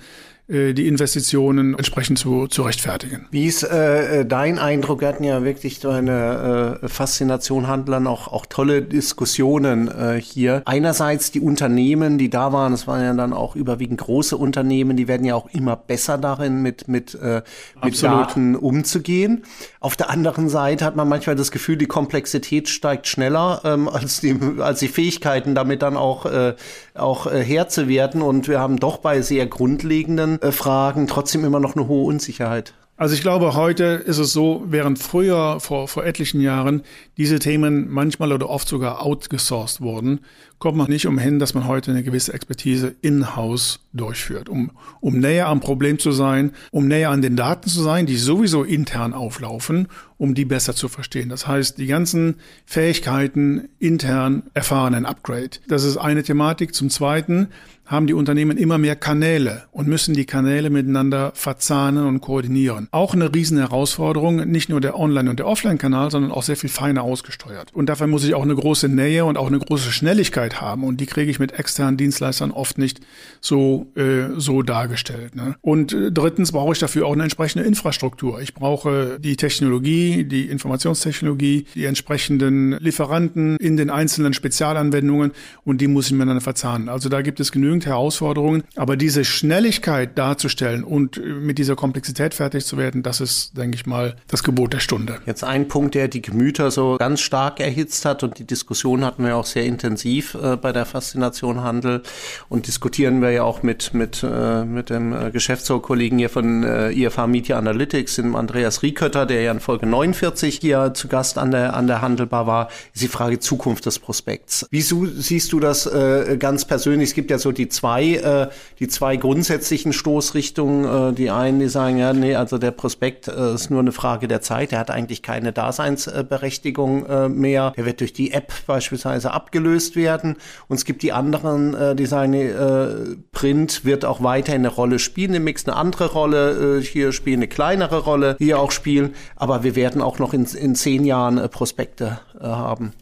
die 0.50 0.88
Investitionen 0.88 1.74
entsprechend 1.74 2.20
zu, 2.20 2.48
zu 2.48 2.62
rechtfertigen. 2.62 3.28
Wie 3.32 3.46
ist 3.46 3.64
äh, 3.64 4.26
dein 4.26 4.60
Eindruck? 4.60 5.02
Wir 5.02 5.10
hatten 5.10 5.26
ja 5.26 5.44
wirklich 5.44 5.80
so 5.80 5.90
eine 5.90 6.80
äh, 6.82 6.88
Faszination 6.88 7.68
Handlern, 7.68 8.08
auch, 8.08 8.30
auch 8.30 8.46
tolle 8.46 8.82
Diskussionen 8.82 9.90
äh, 9.90 10.22
hier. 10.22 10.62
Einerseits 10.66 11.32
die 11.32 11.42
Unternehmen, 11.42 12.18
die 12.18 12.30
da 12.30 12.54
waren, 12.54 12.72
es 12.72 12.88
waren 12.88 13.04
ja 13.04 13.14
dann 13.14 13.34
auch 13.34 13.56
überwiegend 13.58 14.00
große 14.00 14.38
Unternehmen, 14.38 14.96
die 14.96 15.10
werden 15.10 15.26
ja 15.26 15.36
auch 15.36 15.50
immer 15.52 15.76
besser 15.76 16.18
darin, 16.18 16.62
mit, 16.62 16.88
mit, 16.88 17.14
äh, 17.16 17.42
mit 17.84 18.02
Daten 18.02 18.56
umzugehen. 18.56 19.44
Auf 19.82 19.96
der 19.96 20.10
anderen 20.10 20.50
Seite 20.50 20.86
hat 20.86 20.96
man 20.96 21.10
manchmal 21.10 21.36
das 21.36 21.52
Gefühl, 21.52 21.78
die 21.78 21.88
Komplexität 21.88 22.70
steigt 22.70 23.08
schneller 23.08 23.62
ähm, 23.66 23.88
als, 23.88 24.22
die, 24.22 24.38
als 24.60 24.80
die 24.80 24.88
Fähigkeiten, 24.88 25.56
damit 25.56 25.82
dann 25.82 25.98
auch, 25.98 26.26
äh, 26.26 26.56
auch 26.94 27.28
äh, 27.28 27.44
Herr 27.44 27.68
zu 27.68 27.88
werden. 27.88 28.22
Und 28.22 28.48
wir 28.48 28.60
haben 28.60 28.78
doch 28.78 28.98
bei 28.98 29.22
sehr 29.22 29.46
grundlegenden 29.46 30.37
äh, 30.41 30.52
Fragen 30.52 31.08
trotzdem 31.08 31.45
immer 31.45 31.60
noch 31.60 31.76
eine 31.76 31.88
hohe 31.88 32.06
Unsicherheit. 32.06 32.73
Also 33.00 33.13
ich 33.13 33.21
glaube, 33.21 33.54
heute 33.54 33.84
ist 33.84 34.17
es 34.17 34.34
so, 34.34 34.63
während 34.65 34.97
früher, 34.97 35.60
vor, 35.60 35.88
vor 35.88 36.04
etlichen 36.04 36.41
Jahren, 36.41 36.82
diese 37.15 37.38
Themen 37.38 37.91
manchmal 37.91 38.34
oder 38.34 38.50
oft 38.50 38.67
sogar 38.67 39.06
outgesourced 39.06 39.82
wurden, 39.82 40.21
kommt 40.58 40.78
man 40.80 40.89
nicht 40.89 41.06
umhin, 41.06 41.38
dass 41.38 41.54
man 41.54 41.67
heute 41.67 41.91
eine 41.91 42.02
gewisse 42.02 42.34
Expertise 42.34 42.95
in-house 43.02 43.82
durchführt, 43.93 44.50
um, 44.50 44.71
um 45.00 45.19
näher 45.19 45.47
am 45.47 45.60
Problem 45.60 46.00
zu 46.00 46.12
sein, 46.12 46.54
um 46.71 46.88
näher 46.88 47.12
an 47.12 47.21
den 47.21 47.36
Daten 47.36 47.69
zu 47.69 47.84
sein, 47.84 48.08
die 48.08 48.17
sowieso 48.17 48.63
intern 48.63 49.13
auflaufen, 49.13 49.89
um 50.17 50.34
die 50.34 50.45
besser 50.45 50.73
zu 50.73 50.88
verstehen. 50.88 51.30
Das 51.30 51.47
heißt, 51.47 51.78
die 51.78 51.86
ganzen 51.86 52.38
Fähigkeiten 52.65 53.69
intern 53.78 54.41
erfahren 54.56 54.95
ein 54.95 55.06
Upgrade. 55.06 55.60
Das 55.67 55.84
ist 55.84 55.97
eine 55.97 56.23
Thematik. 56.23 56.73
Zum 56.73 56.89
Zweiten 56.89 57.50
haben 57.88 58.06
die 58.06 58.13
Unternehmen 58.13 58.58
immer 58.58 58.78
mehr 58.78 58.95
Kanäle 58.95 59.63
und 59.71 59.88
müssen 59.88 60.13
die 60.13 60.26
Kanäle 60.26 60.69
miteinander 60.69 61.32
verzahnen 61.34 62.06
und 62.06 62.21
koordinieren. 62.21 62.88
Auch 62.91 63.13
eine 63.13 63.34
riesen 63.34 63.58
Herausforderung, 63.58 64.50
nicht 64.50 64.69
nur 64.69 64.82
der 64.82 65.00
Online- 65.00 65.30
und 65.30 65.39
der 65.39 65.47
Offline-Kanal, 65.47 66.12
sondern 66.12 66.32
auch 66.32 66.43
sehr 66.43 66.58
viel 66.58 66.69
feiner 66.69 67.04
ausgesteuert. 67.04 67.73
Und 67.73 67.88
dafür 67.88 68.08
muss 68.08 68.26
ich 68.26 68.36
auch 68.36 68.43
eine 68.43 68.56
große 68.56 68.89
Nähe 68.89 69.26
und 69.26 69.38
auch 69.38 69.47
eine 69.47 69.60
große 69.60 69.91
Schnelligkeit 69.91 70.60
haben 70.62 70.84
und 70.84 71.00
die 71.00 71.06
kriege 71.06 71.32
ich 71.32 71.39
mit 71.39 71.58
externen 71.58 71.97
Dienstleistern 71.97 72.52
oft 72.52 72.78
nicht 72.78 73.00
so, 73.39 73.88
äh, 73.95 74.38
so 74.38 74.62
dargestellt. 74.62 75.36
Ne? 75.36 75.56
Und 75.62 75.93
äh, 75.93 76.12
drittens 76.12 76.52
brauche 76.52 76.73
ich 76.73 76.80
dafür 76.80 77.08
auch 77.08 77.13
eine 77.13 77.23
entsprechende 77.23 77.65
Infrastruktur. 77.65 78.41
Ich 78.41 78.54
brauche 78.54 79.17
die 79.19 79.38
Technologie, 79.38 80.26
die 80.26 80.45
Informationstechnologie, 80.47 81.65
die 81.73 81.86
entsprechenden 81.86 82.73
Lieferanten 82.80 83.56
in 83.58 83.78
den 83.78 83.89
einzelnen 83.89 84.34
Spezialanwendungen 84.34 85.32
und 85.63 85.80
die 85.80 85.88
muss 85.88 86.08
ich 86.08 86.12
miteinander 86.12 86.41
verzahnen. 86.41 86.89
Also 86.89 87.08
da 87.08 87.21
gibt 87.21 87.39
es 87.39 87.52
genügend 87.52 87.77
Herausforderungen, 87.86 88.63
aber 88.76 88.98
diese 88.98 89.24
Schnelligkeit 89.24 90.18
darzustellen 90.18 90.84
und 90.84 91.18
äh, 91.18 91.22
mit 91.22 91.58
dieser 91.58 91.76
Komplexität 91.76 92.34
fertig 92.34 92.66
zu 92.66 92.78
werden, 92.78 93.04
das 93.04 93.22
ist, 93.22 93.58
denke 93.58 93.76
ich 93.76 93.86
mal, 93.86 94.16
das 94.28 94.44
Gebot 94.44 94.74
der 94.74 94.80
Stunde. 94.80 95.20
Jetzt 95.26 95.44
ein 95.44 95.68
Punkt, 95.68 95.96
der 95.96 96.08
die 96.08 96.22
Gemüter 96.22 96.72
so 96.72 96.98
ganz 96.98 97.22
stark 97.22 97.60
erhitzt 97.60 98.06
hat 98.06 98.24
und 98.24 98.40
die 98.40 98.46
Diskussion 98.46 99.04
hatten 99.04 99.24
wir 99.24 99.36
auch 99.36 99.46
sehr 99.46 99.66
intensiv 99.66 100.36
äh, 100.36 100.58
bei 100.58 100.72
der 100.72 100.86
Faszination 100.86 101.62
Handel 101.62 102.04
und 102.50 102.68
diskutieren 102.68 103.22
wir 103.22 103.32
ja 103.32 103.44
auch 103.44 103.63
mit, 103.63 103.94
mit, 103.94 104.24
äh, 104.24 104.66
mit 104.66 104.90
dem 104.90 105.13
äh, 105.13 105.32
Geschäftsführerkollegen 105.32 106.18
hier 106.18 106.30
von 106.30 106.63
äh, 106.63 106.92
IFA 106.92 107.28
Media 107.28 107.58
Analytics, 107.58 108.16
dem 108.16 108.36
Andreas 108.36 108.84
Riekötter, 108.84 109.26
der 109.26 109.42
ja 109.42 109.52
in 109.52 109.60
Folge 109.60 109.86
49 109.86 110.60
hier 110.60 110.94
zu 110.94 111.08
Gast 111.08 111.38
an 111.38 111.52
der, 111.52 111.76
an 111.76 111.88
der 111.88 112.02
Handelbar 112.02 112.48
war, 112.48 112.70
ist 112.94 113.04
die 113.04 113.08
Frage 113.08 113.40
Zukunft 113.40 113.86
des 113.86 114.00
Prospekts. 114.00 114.68
Wie 114.72 114.82
siehst 114.82 115.52
du 115.54 115.60
das 115.60 115.86
äh, 115.86 116.38
ganz 116.38 116.66
persönlich? 116.66 117.10
Es 117.10 117.16
gibt 117.16 117.32
ja 117.32 117.38
so 117.38 117.52
die 117.52 117.67
zwei, 117.70 118.16
äh, 118.16 118.48
die 118.80 118.88
zwei 118.88 119.18
grundsätzlichen 119.18 119.94
Stoßrichtungen. 119.94 121.12
Äh, 121.12 121.14
die 121.14 121.32
einen, 121.32 121.60
die 121.60 121.68
sagen, 121.68 121.98
ja, 121.98 122.14
nee, 122.14 122.36
also 122.36 122.58
der 122.58 122.72
Prospekt 122.72 123.28
äh, 123.28 123.54
ist 123.54 123.70
nur 123.70 123.80
eine 123.80 123.92
Frage 123.92 124.28
der 124.28 124.42
Zeit. 124.42 124.72
Der 124.72 124.80
hat 124.80 124.92
eigentlich 124.92 125.22
keine 125.22 125.54
Daseinsberechtigung 125.54 127.06
äh, 127.06 127.30
mehr. 127.30 127.74
Der 127.78 127.86
wird 127.86 128.00
durch 128.00 128.14
die 128.14 128.32
App 128.32 128.54
beispielsweise 128.66 129.32
abgelöst 129.32 129.96
werden. 129.96 130.36
Und 130.68 130.78
es 130.78 130.86
gibt 130.86 131.04
die 131.04 131.14
anderen, 131.14 131.74
äh, 131.74 131.96
die 131.96 132.06
sagen, 132.06 132.32
nee, 132.32 132.48
äh, 132.48 133.16
Print 133.32 133.86
wird 133.86 134.06
auch 134.06 134.22
weiter 134.24 134.54
eine 134.54 134.70
Rolle 134.70 135.00
spielen 135.00 135.34
im 135.34 135.44
Mix, 135.44 135.66
eine 135.66 135.76
andere 135.76 136.12
Rolle 136.12 136.80
äh, 136.80 136.82
hier 136.84 137.12
spielen, 137.12 137.40
eine 137.40 137.48
kleinere 137.48 138.00
Rolle 138.00 138.36
hier 138.40 138.60
auch 138.60 138.72
spielen. 138.72 139.16
Aber 139.36 139.64
wir 139.64 139.76
werden 139.76 140.02
auch 140.02 140.20
noch 140.20 140.34
in, 140.34 140.46
in 140.46 140.76
zehn 140.76 141.06
Jahren 141.06 141.38
äh, 141.38 141.50
Prospekte 141.50 142.20
äh, 142.40 142.46
haben. 142.46 142.94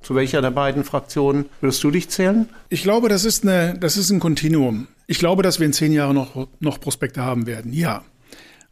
Zu 0.00 0.14
welcher 0.14 0.40
der 0.40 0.50
beiden 0.50 0.84
Fraktionen 0.84 1.46
würdest 1.60 1.82
du 1.82 1.90
dich 1.90 2.08
zählen? 2.08 2.48
Ich 2.68 2.82
glaube, 2.82 3.08
das 3.08 3.24
ist, 3.24 3.42
eine, 3.42 3.76
das 3.78 3.96
ist 3.96 4.10
ein 4.10 4.20
Kontinuum. 4.20 4.86
Ich 5.06 5.18
glaube, 5.18 5.42
dass 5.42 5.58
wir 5.58 5.66
in 5.66 5.72
zehn 5.72 5.92
Jahren 5.92 6.14
noch, 6.14 6.48
noch 6.60 6.80
Prospekte 6.80 7.22
haben 7.22 7.46
werden. 7.46 7.72
Ja. 7.72 8.04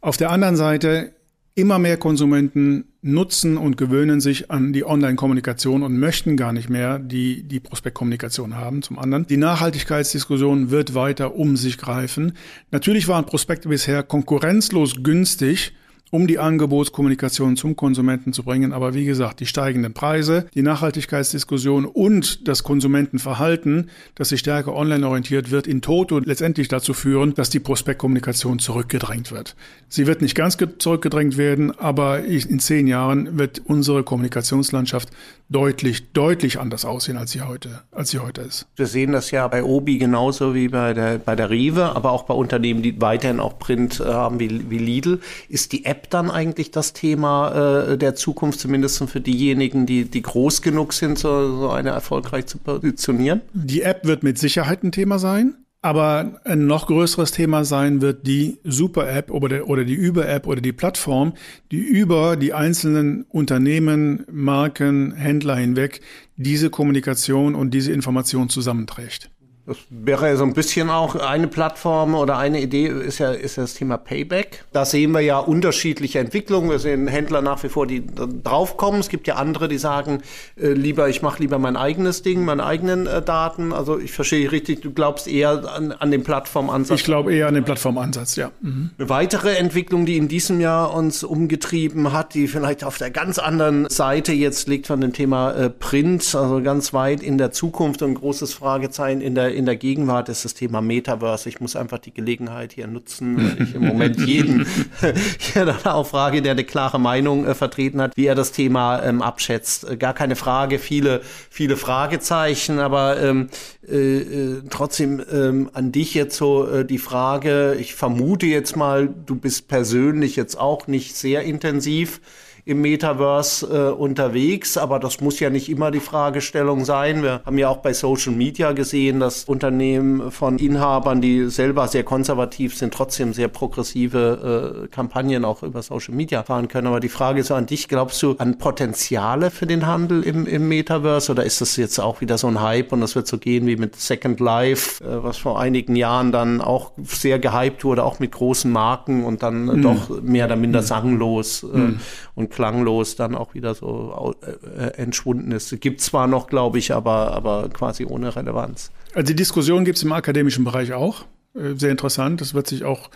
Auf 0.01 0.17
der 0.17 0.29
anderen 0.29 0.55
Seite, 0.55 1.13
immer 1.57 1.79
mehr 1.79 1.97
Konsumenten 1.97 2.85
nutzen 3.01 3.57
und 3.57 3.77
gewöhnen 3.77 4.21
sich 4.21 4.51
an 4.51 4.73
die 4.73 4.85
Online-Kommunikation 4.85 5.81
und 5.81 5.97
möchten 5.97 6.37
gar 6.37 6.53
nicht 6.53 6.69
mehr 6.69 6.99
die, 6.99 7.41
die 7.41 7.59
Prospektkommunikation 7.59 8.55
haben. 8.55 8.83
Zum 8.83 8.99
anderen, 8.99 9.25
die 9.25 9.37
Nachhaltigkeitsdiskussion 9.37 10.69
wird 10.69 10.93
weiter 10.93 11.33
um 11.33 11.57
sich 11.57 11.79
greifen. 11.79 12.33
Natürlich 12.69 13.07
waren 13.07 13.25
Prospekte 13.25 13.69
bisher 13.69 14.03
konkurrenzlos 14.03 15.01
günstig 15.01 15.73
um 16.11 16.27
die 16.27 16.39
Angebotskommunikation 16.39 17.57
zum 17.57 17.75
Konsumenten 17.75 18.33
zu 18.33 18.43
bringen. 18.43 18.73
Aber 18.73 18.93
wie 18.93 19.05
gesagt, 19.05 19.39
die 19.39 19.45
steigenden 19.45 19.93
Preise, 19.93 20.47
die 20.53 20.61
Nachhaltigkeitsdiskussion 20.61 21.85
und 21.85 22.47
das 22.47 22.63
Konsumentenverhalten, 22.63 23.89
das 24.15 24.29
sich 24.29 24.39
stärker 24.39 24.73
online 24.73 25.07
orientiert, 25.07 25.51
wird 25.51 25.67
in 25.67 25.81
Toto 25.81 26.19
letztendlich 26.19 26.67
dazu 26.67 26.93
führen, 26.93 27.33
dass 27.33 27.49
die 27.49 27.59
Prospektkommunikation 27.59 28.59
zurückgedrängt 28.59 29.31
wird. 29.31 29.55
Sie 29.89 30.07
wird 30.07 30.21
nicht 30.21 30.35
ganz 30.35 30.57
zurückgedrängt 30.79 31.37
werden, 31.37 31.77
aber 31.77 32.23
in 32.23 32.59
zehn 32.59 32.87
Jahren 32.87 33.37
wird 33.37 33.61
unsere 33.65 34.03
Kommunikationslandschaft 34.03 35.09
deutlich, 35.49 36.11
deutlich 36.11 36.59
anders 36.59 36.83
aussehen, 36.83 37.17
als 37.17 37.31
sie 37.31 37.41
heute, 37.41 37.81
als 37.91 38.09
sie 38.09 38.19
heute 38.19 38.41
ist. 38.41 38.67
Wir 38.75 38.85
sehen 38.85 39.11
das 39.11 39.31
ja 39.31 39.47
bei 39.47 39.63
Obi 39.63 39.97
genauso 39.97 40.53
wie 40.53 40.67
bei 40.67 40.93
der, 40.93 41.17
bei 41.17 41.35
der 41.35 41.49
Rewe, 41.49 41.95
aber 41.95 42.11
auch 42.11 42.23
bei 42.23 42.33
Unternehmen, 42.33 42.81
die 42.81 42.99
weiterhin 42.99 43.39
auch 43.39 43.57
Print 43.57 43.99
äh, 43.99 44.05
haben 44.05 44.39
wie, 44.39 44.69
wie 44.69 44.77
Lidl. 44.77 45.19
Ist 45.47 45.71
die 45.71 45.85
App 45.85 45.96
dann 46.05 46.29
eigentlich 46.29 46.71
das 46.71 46.93
Thema 46.93 47.89
äh, 47.91 47.97
der 47.97 48.15
Zukunft, 48.15 48.59
zumindest 48.59 49.03
für 49.09 49.21
diejenigen, 49.21 49.85
die, 49.85 50.05
die 50.05 50.21
groß 50.21 50.61
genug 50.61 50.93
sind, 50.93 51.17
so, 51.17 51.57
so 51.59 51.69
eine 51.69 51.89
erfolgreich 51.89 52.45
zu 52.45 52.59
positionieren? 52.59 53.41
Die 53.53 53.81
App 53.81 54.05
wird 54.05 54.23
mit 54.23 54.37
Sicherheit 54.37 54.83
ein 54.83 54.91
Thema 54.91 55.19
sein. 55.19 55.55
Aber 55.81 56.41
ein 56.43 56.65
noch 56.65 56.87
größeres 56.87 57.31
Thema 57.31 57.63
sein 57.63 58.01
wird 58.01 58.25
die 58.25 58.57
Super-App 58.63 59.29
oder 59.31 59.85
die 59.85 59.93
Über-App 59.93 60.47
oder 60.47 60.59
die 60.59 60.73
Plattform, 60.73 61.33
die 61.71 61.77
über 61.77 62.35
die 62.35 62.51
einzelnen 62.51 63.25
Unternehmen, 63.29 64.25
Marken, 64.29 65.13
Händler 65.13 65.55
hinweg 65.55 66.01
diese 66.35 66.71
Kommunikation 66.71 67.53
und 67.53 67.73
diese 67.73 67.91
Information 67.91 68.49
zusammenträgt. 68.49 69.29
Das 69.67 69.75
wäre 69.89 70.37
so 70.37 70.45
ein 70.45 70.53
bisschen 70.53 70.89
auch 70.89 71.15
eine 71.15 71.47
Plattform 71.47 72.15
oder 72.15 72.37
eine 72.37 72.61
Idee 72.61 72.87
ist 72.87 73.19
ja, 73.19 73.31
ist 73.31 73.57
ja 73.57 73.63
das 73.63 73.73
Thema 73.73 73.97
Payback. 73.97 74.63
Da 74.71 74.85
sehen 74.85 75.11
wir 75.11 75.19
ja 75.19 75.39
unterschiedliche 75.39 76.19
Entwicklungen. 76.19 76.69
Wir 76.69 76.79
sehen 76.79 77.05
Händler 77.09 77.41
nach 77.41 77.61
wie 77.63 77.67
vor, 77.67 77.85
die 77.85 78.01
draufkommen. 78.05 79.01
Es 79.01 79.09
gibt 79.09 79.27
ja 79.27 79.35
andere, 79.35 79.67
die 79.67 79.77
sagen, 79.77 80.21
äh, 80.55 80.69
lieber, 80.69 81.09
ich 81.09 81.21
mache 81.21 81.41
lieber 81.41 81.59
mein 81.59 81.75
eigenes 81.75 82.21
Ding, 82.21 82.45
meine 82.45 82.65
eigenen 82.65 83.07
äh, 83.07 83.21
Daten. 83.21 83.73
Also 83.73 83.99
ich 83.99 84.13
verstehe 84.13 84.49
richtig, 84.53 84.83
du 84.83 84.91
glaubst 84.91 85.27
eher 85.27 85.69
an, 85.75 85.91
an 85.91 86.11
den 86.11 86.23
Plattformansatz. 86.23 87.01
Ich 87.01 87.05
glaube 87.05 87.35
eher 87.35 87.49
an 87.49 87.55
den 87.55 87.65
Plattformansatz, 87.65 88.37
ja. 88.37 88.51
Mhm. 88.61 88.91
Eine 88.97 89.09
weitere 89.09 89.55
Entwicklung, 89.57 90.05
die 90.05 90.15
in 90.15 90.29
diesem 90.29 90.61
Jahr 90.61 90.93
uns 90.93 91.25
umgetrieben 91.25 92.13
hat, 92.13 92.35
die 92.35 92.47
vielleicht 92.47 92.85
auf 92.85 92.97
der 92.97 93.11
ganz 93.11 93.37
anderen 93.37 93.89
Seite 93.89 94.31
jetzt 94.31 94.69
liegt 94.69 94.87
von 94.87 95.01
dem 95.01 95.11
Thema 95.11 95.51
äh, 95.51 95.69
Print, 95.69 96.23
also 96.35 96.61
ganz 96.61 96.93
weit 96.93 97.21
in 97.21 97.37
der 97.37 97.51
Zukunft 97.51 98.01
und 98.01 98.13
großes 98.13 98.53
Fragezeichen 98.53 99.19
in 99.19 99.35
der 99.35 99.56
in 99.57 99.65
der 99.65 99.75
Gegenwart 99.75 100.29
ist 100.29 100.45
das 100.45 100.53
Thema 100.53 100.81
Metaverse. 100.81 101.49
Ich 101.49 101.59
muss 101.59 101.75
einfach 101.75 101.97
die 101.97 102.13
Gelegenheit 102.13 102.73
hier 102.73 102.87
nutzen, 102.87 103.37
weil 103.37 103.67
ich 103.67 103.75
im 103.75 103.85
Moment 103.85 104.19
jeden 104.25 104.65
hier 105.39 105.75
auch 105.83 106.07
frage, 106.07 106.41
der 106.41 106.51
eine 106.53 106.63
klare 106.63 106.99
Meinung 106.99 107.45
äh, 107.45 107.55
vertreten 107.55 108.01
hat, 108.01 108.15
wie 108.15 108.27
er 108.27 108.35
das 108.35 108.51
Thema 108.51 109.03
ähm, 109.03 109.21
abschätzt. 109.21 109.89
Äh, 109.89 109.97
gar 109.97 110.13
keine 110.13 110.35
Frage, 110.35 110.79
viele, 110.79 111.21
viele 111.49 111.75
Fragezeichen, 111.75 112.79
aber 112.79 113.19
ähm, 113.19 113.49
äh, 113.87 114.17
äh, 114.17 114.61
trotzdem 114.69 115.23
ähm, 115.31 115.69
an 115.73 115.91
dich 115.91 116.13
jetzt 116.13 116.37
so 116.37 116.67
äh, 116.67 116.85
die 116.85 116.99
Frage, 116.99 117.75
ich 117.79 117.95
vermute 117.95 118.45
jetzt 118.45 118.75
mal, 118.75 119.09
du 119.25 119.35
bist 119.35 119.67
persönlich 119.67 120.35
jetzt 120.35 120.59
auch 120.59 120.87
nicht 120.87 121.15
sehr 121.15 121.43
intensiv 121.43 122.21
im 122.67 122.81
Metaverse 122.81 123.65
äh, 123.65 123.91
unterwegs, 123.93 124.77
aber 124.77 124.99
das 124.99 125.21
muss 125.21 125.39
ja 125.39 125.49
nicht 125.49 125.69
immer 125.69 125.89
die 125.89 126.01
Fragestellung 126.01 126.83
sein. 126.83 127.23
Wir 127.23 127.41
haben 127.45 127.57
ja 127.57 127.69
auch 127.69 127.77
bei 127.77 127.93
Social 127.93 128.33
Media 128.33 128.73
gesehen, 128.73 129.21
dass 129.21 129.45
Unternehmen 129.45 130.31
von 130.31 130.57
Inhabern, 130.57 131.21
die 131.21 131.49
selber 131.49 131.87
sehr 131.87 132.03
konservativ 132.03 132.75
sind, 132.75 132.93
trotzdem 132.93 133.31
sehr 133.31 133.47
progressive 133.47 134.83
äh, 134.83 134.87
Kampagnen 134.89 135.45
auch 135.45 135.63
über 135.63 135.81
Social 135.81 136.13
Media 136.13 136.43
fahren 136.43 136.67
können. 136.67 136.87
Aber 136.87 136.99
die 136.99 137.07
Frage 137.07 137.39
ist 137.39 137.51
an 137.51 137.67
dich, 137.67 137.87
glaubst 137.87 138.21
du 138.21 138.35
an 138.37 138.57
Potenziale 138.57 139.49
für 139.49 139.65
den 139.65 139.87
Handel 139.87 140.23
im, 140.23 140.45
im 140.45 140.67
Metaverse 140.67 141.31
oder 141.31 141.45
ist 141.45 141.61
das 141.61 141.77
jetzt 141.77 141.99
auch 141.99 142.19
wieder 142.19 142.37
so 142.37 142.47
ein 142.47 142.61
Hype 142.61 142.91
und 142.91 142.99
das 142.99 143.15
wird 143.15 143.27
so 143.27 143.37
gehen 143.37 143.65
wie 143.65 143.77
mit 143.77 143.95
Second 143.95 144.41
Life, 144.41 145.01
äh, 145.01 145.23
was 145.23 145.37
vor 145.37 145.57
einigen 145.57 145.95
Jahren 145.95 146.33
dann 146.33 146.59
auch 146.59 146.91
sehr 147.01 147.39
gehypt 147.39 147.85
wurde, 147.85 148.03
auch 148.03 148.19
mit 148.19 148.33
großen 148.33 148.69
Marken 148.69 149.23
und 149.23 149.41
dann 149.41 149.67
mhm. 149.67 149.81
doch 149.81 150.21
mehr 150.21 150.47
oder 150.47 150.57
minder 150.57 150.81
mhm. 150.81 150.85
sanglos 150.85 151.63
äh, 151.63 151.77
mhm. 151.77 151.99
und 152.35 152.56
klanglos 152.57 153.15
dann 153.15 153.35
auch 153.35 153.53
wieder 153.53 153.75
so 153.75 154.35
äh, 154.41 154.97
entschwunden 154.97 155.51
ist. 155.51 155.79
Gibt 155.79 156.01
zwar 156.01 156.25
noch, 156.25 156.47
glaube 156.47 156.79
ich, 156.79 156.91
aber, 156.91 157.33
aber 157.33 157.69
quasi 157.69 158.03
ohne 158.03 158.35
Relevanz. 158.35 158.89
Also 159.13 159.27
die 159.27 159.35
Diskussion 159.35 159.85
gibt 159.85 159.97
es 159.97 160.03
im 160.03 160.11
akademischen 160.11 160.63
Bereich 160.63 160.91
auch. 160.93 161.25
Äh, 161.53 161.75
sehr 161.75 161.91
interessant. 161.91 162.41
Das 162.41 162.55
wird 162.55 162.65
sich 162.65 162.83
auch 162.83 163.11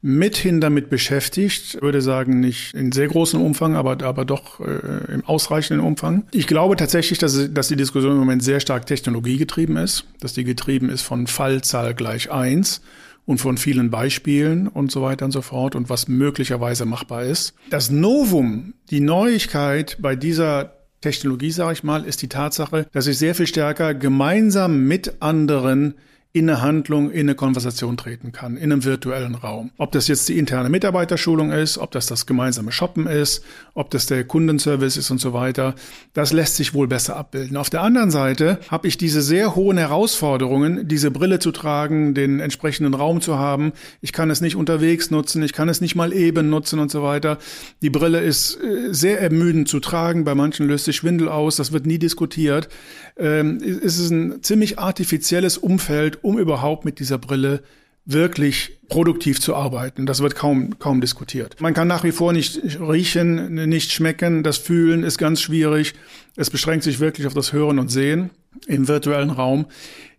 mithin 0.00 0.60
damit 0.60 0.90
beschäftigt. 0.90 1.76
Ich 1.76 1.82
würde 1.82 2.02
sagen, 2.02 2.40
nicht 2.40 2.74
in 2.74 2.90
sehr 2.90 3.06
großem 3.06 3.40
Umfang, 3.40 3.76
aber, 3.76 4.02
aber 4.02 4.24
doch 4.24 4.58
äh, 4.58 5.12
im 5.12 5.24
ausreichenden 5.24 5.86
Umfang. 5.86 6.24
Ich 6.32 6.48
glaube 6.48 6.74
tatsächlich, 6.74 7.20
dass, 7.20 7.54
dass 7.54 7.68
die 7.68 7.76
Diskussion 7.76 8.14
im 8.14 8.18
Moment 8.18 8.42
sehr 8.42 8.58
stark 8.58 8.86
technologiegetrieben 8.86 9.76
ist, 9.76 10.06
dass 10.18 10.32
die 10.32 10.42
getrieben 10.42 10.88
ist 10.88 11.02
von 11.02 11.28
Fallzahl 11.28 11.94
gleich 11.94 12.32
eins 12.32 12.82
und 13.24 13.38
von 13.38 13.56
vielen 13.56 13.90
Beispielen 13.90 14.68
und 14.68 14.90
so 14.90 15.02
weiter 15.02 15.24
und 15.24 15.32
so 15.32 15.42
fort 15.42 15.74
und 15.74 15.88
was 15.88 16.08
möglicherweise 16.08 16.84
machbar 16.84 17.24
ist. 17.24 17.54
Das 17.70 17.90
Novum, 17.90 18.74
die 18.90 19.00
Neuigkeit 19.00 19.98
bei 20.00 20.16
dieser 20.16 20.76
Technologie, 21.00 21.50
sage 21.50 21.72
ich 21.74 21.84
mal, 21.84 22.04
ist 22.04 22.22
die 22.22 22.28
Tatsache, 22.28 22.86
dass 22.92 23.06
ich 23.06 23.18
sehr 23.18 23.34
viel 23.34 23.46
stärker 23.46 23.94
gemeinsam 23.94 24.86
mit 24.86 25.20
anderen 25.20 25.94
in 26.34 26.48
eine 26.48 26.62
Handlung, 26.62 27.10
in 27.10 27.20
eine 27.20 27.34
Konversation 27.34 27.98
treten 27.98 28.32
kann, 28.32 28.56
in 28.56 28.72
einem 28.72 28.84
virtuellen 28.84 29.34
Raum. 29.34 29.70
Ob 29.76 29.92
das 29.92 30.08
jetzt 30.08 30.30
die 30.30 30.38
interne 30.38 30.70
Mitarbeiterschulung 30.70 31.52
ist, 31.52 31.76
ob 31.76 31.90
das 31.90 32.06
das 32.06 32.24
gemeinsame 32.24 32.72
Shoppen 32.72 33.06
ist, 33.06 33.44
ob 33.74 33.90
das 33.90 34.06
der 34.06 34.24
Kundenservice 34.24 34.96
ist 34.96 35.10
und 35.10 35.20
so 35.20 35.34
weiter, 35.34 35.74
das 36.14 36.32
lässt 36.32 36.56
sich 36.56 36.72
wohl 36.72 36.88
besser 36.88 37.16
abbilden. 37.16 37.58
Auf 37.58 37.68
der 37.68 37.82
anderen 37.82 38.10
Seite 38.10 38.58
habe 38.70 38.88
ich 38.88 38.96
diese 38.96 39.20
sehr 39.20 39.54
hohen 39.54 39.76
Herausforderungen, 39.76 40.88
diese 40.88 41.10
Brille 41.10 41.38
zu 41.38 41.52
tragen, 41.52 42.14
den 42.14 42.40
entsprechenden 42.40 42.94
Raum 42.94 43.20
zu 43.20 43.38
haben. 43.38 43.72
Ich 44.00 44.14
kann 44.14 44.30
es 44.30 44.40
nicht 44.40 44.56
unterwegs 44.56 45.10
nutzen, 45.10 45.42
ich 45.42 45.52
kann 45.52 45.68
es 45.68 45.82
nicht 45.82 45.96
mal 45.96 46.14
eben 46.14 46.48
nutzen 46.48 46.78
und 46.78 46.90
so 46.90 47.02
weiter. 47.02 47.36
Die 47.82 47.90
Brille 47.90 48.20
ist 48.20 48.56
äh, 48.56 48.94
sehr 48.94 49.20
ermüdend 49.20 49.68
zu 49.68 49.80
tragen, 49.80 50.24
bei 50.24 50.34
manchen 50.34 50.66
löst 50.66 50.86
sich 50.86 50.96
Schwindel 50.96 51.28
aus, 51.28 51.56
das 51.56 51.72
wird 51.72 51.84
nie 51.84 51.98
diskutiert. 51.98 52.70
Ähm, 53.16 53.58
es 53.62 53.98
ist 53.98 54.10
ein 54.10 54.42
ziemlich 54.42 54.78
artifizielles 54.78 55.58
Umfeld, 55.58 56.22
um 56.22 56.38
überhaupt 56.38 56.84
mit 56.84 56.98
dieser 56.98 57.18
Brille 57.18 57.62
wirklich 58.04 58.78
produktiv 58.88 59.40
zu 59.40 59.54
arbeiten. 59.54 60.06
Das 60.06 60.20
wird 60.20 60.34
kaum, 60.34 60.78
kaum 60.78 61.00
diskutiert. 61.00 61.60
Man 61.60 61.74
kann 61.74 61.86
nach 61.86 62.04
wie 62.04 62.12
vor 62.12 62.32
nicht 62.32 62.60
riechen, 62.80 63.54
nicht 63.68 63.92
schmecken. 63.92 64.42
Das 64.42 64.58
Fühlen 64.58 65.04
ist 65.04 65.18
ganz 65.18 65.40
schwierig. 65.40 65.94
Es 66.36 66.50
beschränkt 66.50 66.84
sich 66.84 66.98
wirklich 67.00 67.26
auf 67.26 67.34
das 67.34 67.52
Hören 67.52 67.78
und 67.78 67.88
Sehen 67.88 68.30
im 68.66 68.88
virtuellen 68.88 69.30
Raum. 69.30 69.66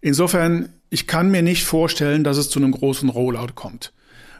Insofern, 0.01 0.69
ich 0.89 1.07
kann 1.07 1.29
mir 1.29 1.41
nicht 1.41 1.65
vorstellen, 1.65 2.23
dass 2.23 2.37
es 2.37 2.49
zu 2.49 2.59
einem 2.59 2.71
großen 2.71 3.09
Rollout 3.09 3.53
kommt. 3.55 3.93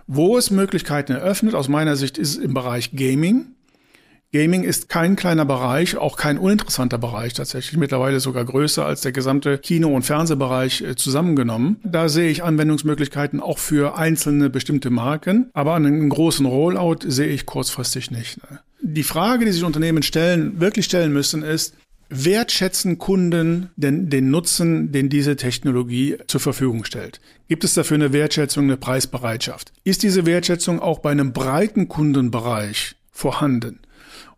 Wo 0.07 0.37
es 0.37 0.51
Möglichkeiten 0.51 1.13
eröffnet, 1.13 1.55
aus 1.55 1.67
meiner 1.67 1.95
Sicht, 1.95 2.17
ist 2.17 2.37
im 2.37 2.53
Bereich 2.53 2.95
Gaming. 2.95 3.47
Gaming 4.33 4.63
ist 4.63 4.89
kein 4.89 5.15
kleiner 5.15 5.45
Bereich, 5.45 5.95
auch 5.95 6.17
kein 6.17 6.39
uninteressanter 6.39 6.97
Bereich, 6.97 7.33
tatsächlich 7.33 7.77
mittlerweile 7.77 8.19
sogar 8.19 8.43
größer 8.43 8.83
als 8.83 9.01
der 9.01 9.11
gesamte 9.11 9.59
Kino- 9.59 9.95
und 9.95 10.01
Fernsehbereich 10.01 10.81
äh, 10.81 10.95
zusammengenommen. 10.95 11.77
Da 11.83 12.09
sehe 12.09 12.31
ich 12.31 12.43
Anwendungsmöglichkeiten 12.43 13.39
auch 13.39 13.59
für 13.59 13.95
einzelne 13.95 14.49
bestimmte 14.49 14.89
Marken, 14.89 15.51
aber 15.53 15.75
einen 15.75 16.09
großen 16.09 16.47
Rollout 16.47 17.01
sehe 17.05 17.27
ich 17.27 17.45
kurzfristig 17.45 18.09
nicht. 18.09 18.39
Ne? 18.49 18.59
Die 18.81 19.03
Frage, 19.03 19.45
die 19.45 19.51
sich 19.51 19.63
Unternehmen 19.63 20.01
stellen, 20.01 20.59
wirklich 20.59 20.85
stellen 20.85 21.13
müssen, 21.13 21.43
ist, 21.43 21.75
Wertschätzen 22.09 22.97
Kunden 22.97 23.69
den, 23.75 24.09
den 24.09 24.31
Nutzen, 24.31 24.91
den 24.91 25.09
diese 25.09 25.35
Technologie 25.35 26.17
zur 26.25 26.39
Verfügung 26.39 26.85
stellt? 26.85 27.21
Gibt 27.47 27.63
es 27.63 27.75
dafür 27.75 27.95
eine 27.95 28.13
Wertschätzung, 28.13 28.63
eine 28.63 28.77
Preisbereitschaft? 28.77 29.71
Ist 29.83 30.01
diese 30.01 30.25
Wertschätzung 30.25 30.79
auch 30.79 30.99
bei 30.99 31.11
einem 31.11 31.33
breiten 31.33 31.87
Kundenbereich 31.87 32.95
vorhanden? 33.11 33.79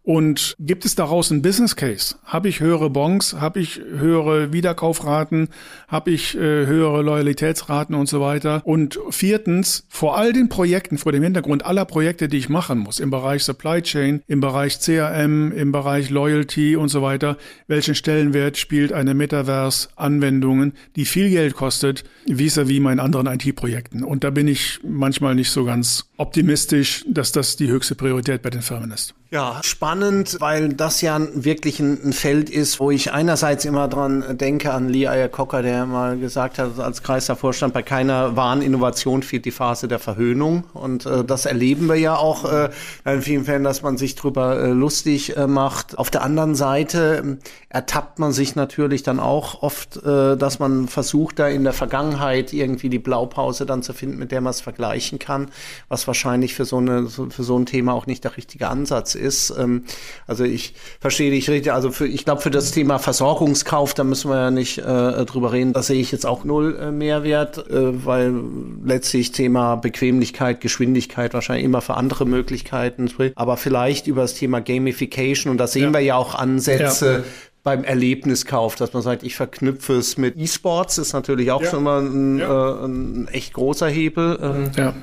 Und 0.06 0.56
gibt 0.60 0.86
es 0.86 0.94
daraus 0.94 1.32
einen 1.32 1.42
Business 1.42 1.76
Case? 1.76 2.16
Habe 2.26 2.48
ich 2.48 2.60
höhere 2.60 2.92
Bonds? 2.92 3.34
Habe 3.34 3.60
ich 3.60 3.80
höhere 3.80 4.54
Wiederkaufraten? 4.54 5.50
Habe 5.88 6.12
ich 6.12 6.36
äh, 6.36 6.40
höhere 6.40 7.02
Loyalitätsraten 7.02 7.96
und 7.96 8.08
so 8.08 8.22
weiter? 8.22 8.62
Und 8.66 9.00
viertens, 9.10 9.88
vor 9.90 10.16
all 10.16 10.32
den 10.32 10.48
Projekten, 10.48 11.00
vor 11.00 11.12
dem 11.12 11.24
Hintergrund 11.24 11.66
aller 11.66 11.86
Projekte, 11.86 12.28
die 12.28 12.38
ich 12.38 12.50
machen 12.50 12.78
muss, 12.78 13.00
im 13.00 13.10
Bereich 13.10 13.44
Supply 13.44 13.82
Chain, 13.82 14.22
im 14.28 14.42
Bereich 14.42 14.80
CRM, 14.80 15.52
im 15.52 15.72
Bereich 15.72 16.12
Loyalty 16.12 16.76
und 16.76 16.90
so 16.90 17.02
weiter, 17.02 17.36
welchen 17.66 17.96
Stellenwert 17.96 18.58
spielt 18.58 18.94
eine 18.94 19.16
Metaverse-Anwendungen, 19.16 20.74
die 20.96 21.06
viel 21.06 21.32
Geld 21.32 21.56
kostet, 21.56 22.04
vis-à-vis 22.28 22.78
-vis 22.78 22.82
meinen 22.82 23.00
anderen 23.00 23.26
IT-Projekten? 23.26 24.04
Und 24.04 24.24
da 24.24 24.30
bin 24.30 24.48
ich 24.48 24.80
manchmal 24.84 25.34
nicht 25.34 25.50
so 25.50 25.66
ganz 25.66 26.12
optimistisch, 26.18 27.04
dass 27.08 27.32
das 27.32 27.56
die 27.56 27.70
höchste 27.70 27.96
Priorität 27.96 28.44
bei 28.44 28.52
den 28.52 28.62
Firmen 28.62 28.92
ist. 28.92 29.16
Ja, 29.36 29.60
spannend, 29.64 30.38
weil 30.40 30.70
das 30.70 31.02
ja 31.02 31.20
wirklich 31.34 31.82
ein, 31.82 32.14
Feld 32.14 32.50
ist, 32.50 32.80
wo 32.80 32.90
ich 32.90 33.12
einerseits 33.12 33.66
immer 33.66 33.90
dran 33.90 34.38
denke 34.38 34.72
an 34.72 34.88
Lee 34.88 35.08
Iacocca, 35.08 35.62
der 35.62 35.86
mal 35.86 36.18
gesagt 36.18 36.58
hat, 36.58 36.80
als 36.80 37.04
Kreisvorstand, 37.04 37.74
bei 37.74 37.84
keiner 37.84 38.38
wahren 38.38 38.62
Innovation 38.62 39.24
fehlt 39.24 39.44
die 39.44 39.52
Phase 39.52 39.90
der 39.90 40.00
Verhöhnung. 40.00 40.64
Und 40.72 41.06
äh, 41.06 41.26
das 41.26 41.46
erleben 41.46 41.90
wir 41.90 41.98
ja 41.98 42.16
auch 42.16 42.50
äh, 42.50 42.70
in 43.04 43.22
vielen 43.22 43.44
Fällen, 43.44 43.66
dass 43.66 43.82
man 43.82 43.98
sich 43.98 44.16
drüber 44.16 44.58
äh, 44.58 44.70
lustig 44.70 45.36
äh, 45.36 45.48
macht. 45.48 45.98
Auf 45.98 46.10
der 46.10 46.24
anderen 46.24 46.56
Seite 46.56 47.22
ähm, 47.22 47.40
ertappt 47.68 48.20
man 48.20 48.32
sich 48.32 48.56
natürlich 48.56 49.04
dann 49.04 49.20
auch 49.20 49.62
oft, 49.64 49.98
äh, 49.98 50.38
dass 50.38 50.60
man 50.60 50.88
versucht, 50.88 51.40
da 51.40 51.50
in 51.50 51.66
der 51.66 51.74
Vergangenheit 51.74 52.54
irgendwie 52.54 52.88
die 52.88 53.00
Blaupause 53.00 53.66
dann 53.66 53.84
zu 53.84 53.92
finden, 53.92 54.18
mit 54.18 54.32
der 54.32 54.40
man 54.40 54.52
es 54.52 54.62
vergleichen 54.62 55.20
kann, 55.20 55.50
was 55.90 56.08
wahrscheinlich 56.08 56.54
für 56.54 56.64
so, 56.64 56.78
eine, 56.78 57.10
für 57.10 57.44
so 57.44 57.60
ein 57.60 57.66
Thema 57.66 57.92
auch 57.92 58.06
nicht 58.06 58.24
der 58.24 58.38
richtige 58.38 58.70
Ansatz 58.70 59.14
ist 59.16 59.25
ist. 59.26 59.54
Ähm, 59.58 59.84
also 60.28 60.44
ich 60.44 60.74
verstehe 61.00 61.32
dich 61.32 61.50
richtig. 61.50 61.74
Also 61.74 61.92
für, 61.92 62.08
ich 62.08 62.26
glaube, 62.26 62.42
für 62.42 62.52
das 62.52 62.72
Thema 62.72 63.00
Versorgungskauf, 63.00 63.94
da 63.94 64.04
müssen 64.04 64.30
wir 64.30 64.38
ja 64.38 64.52
nicht 64.52 64.78
äh, 64.78 65.26
drüber 65.26 65.52
reden. 65.52 65.74
Da 65.74 65.84
sehe 65.84 66.00
ich 66.00 66.12
jetzt 66.12 66.26
auch 66.26 66.44
null 66.44 66.78
äh, 66.80 66.92
Mehrwert, 66.92 67.70
äh, 67.70 68.06
weil 68.06 68.34
letztlich 68.84 69.32
Thema 69.32 69.76
Bequemlichkeit, 69.76 70.62
Geschwindigkeit 70.62 71.34
wahrscheinlich 71.34 71.66
immer 71.66 71.82
für 71.82 71.96
andere 71.96 72.26
Möglichkeiten. 72.26 73.10
Aber 73.36 73.58
vielleicht 73.58 74.08
über 74.08 74.22
das 74.22 74.34
Thema 74.34 74.62
Gamification 74.62 75.52
und 75.52 75.58
da 75.58 75.68
sehen 75.68 75.94
ja. 75.94 75.94
wir 75.94 76.00
ja 76.02 76.16
auch 76.16 76.36
Ansätze. 76.36 77.14
Ja 77.14 77.24
beim 77.66 77.84
Erlebniskauf, 77.84 78.76
dass 78.76 78.94
man 78.94 79.02
sagt, 79.02 79.24
ich 79.24 79.36
verknüpfe 79.36 79.94
es 79.94 80.18
mit 80.18 80.38
E-Sports, 80.38 81.00
ist 81.00 81.14
natürlich 81.14 81.52
auch 81.52 81.64
ja. 81.64 81.72
schon 81.72 81.84
mal 81.84 82.00
ein, 82.04 82.38
ja. 82.38 82.84
äh, 82.84 82.86
ein 82.86 83.28
echt 83.28 83.54
großer 83.54 83.88
Hebel. 83.88 84.38
Ähm, 84.40 84.72
ja. 84.78 84.94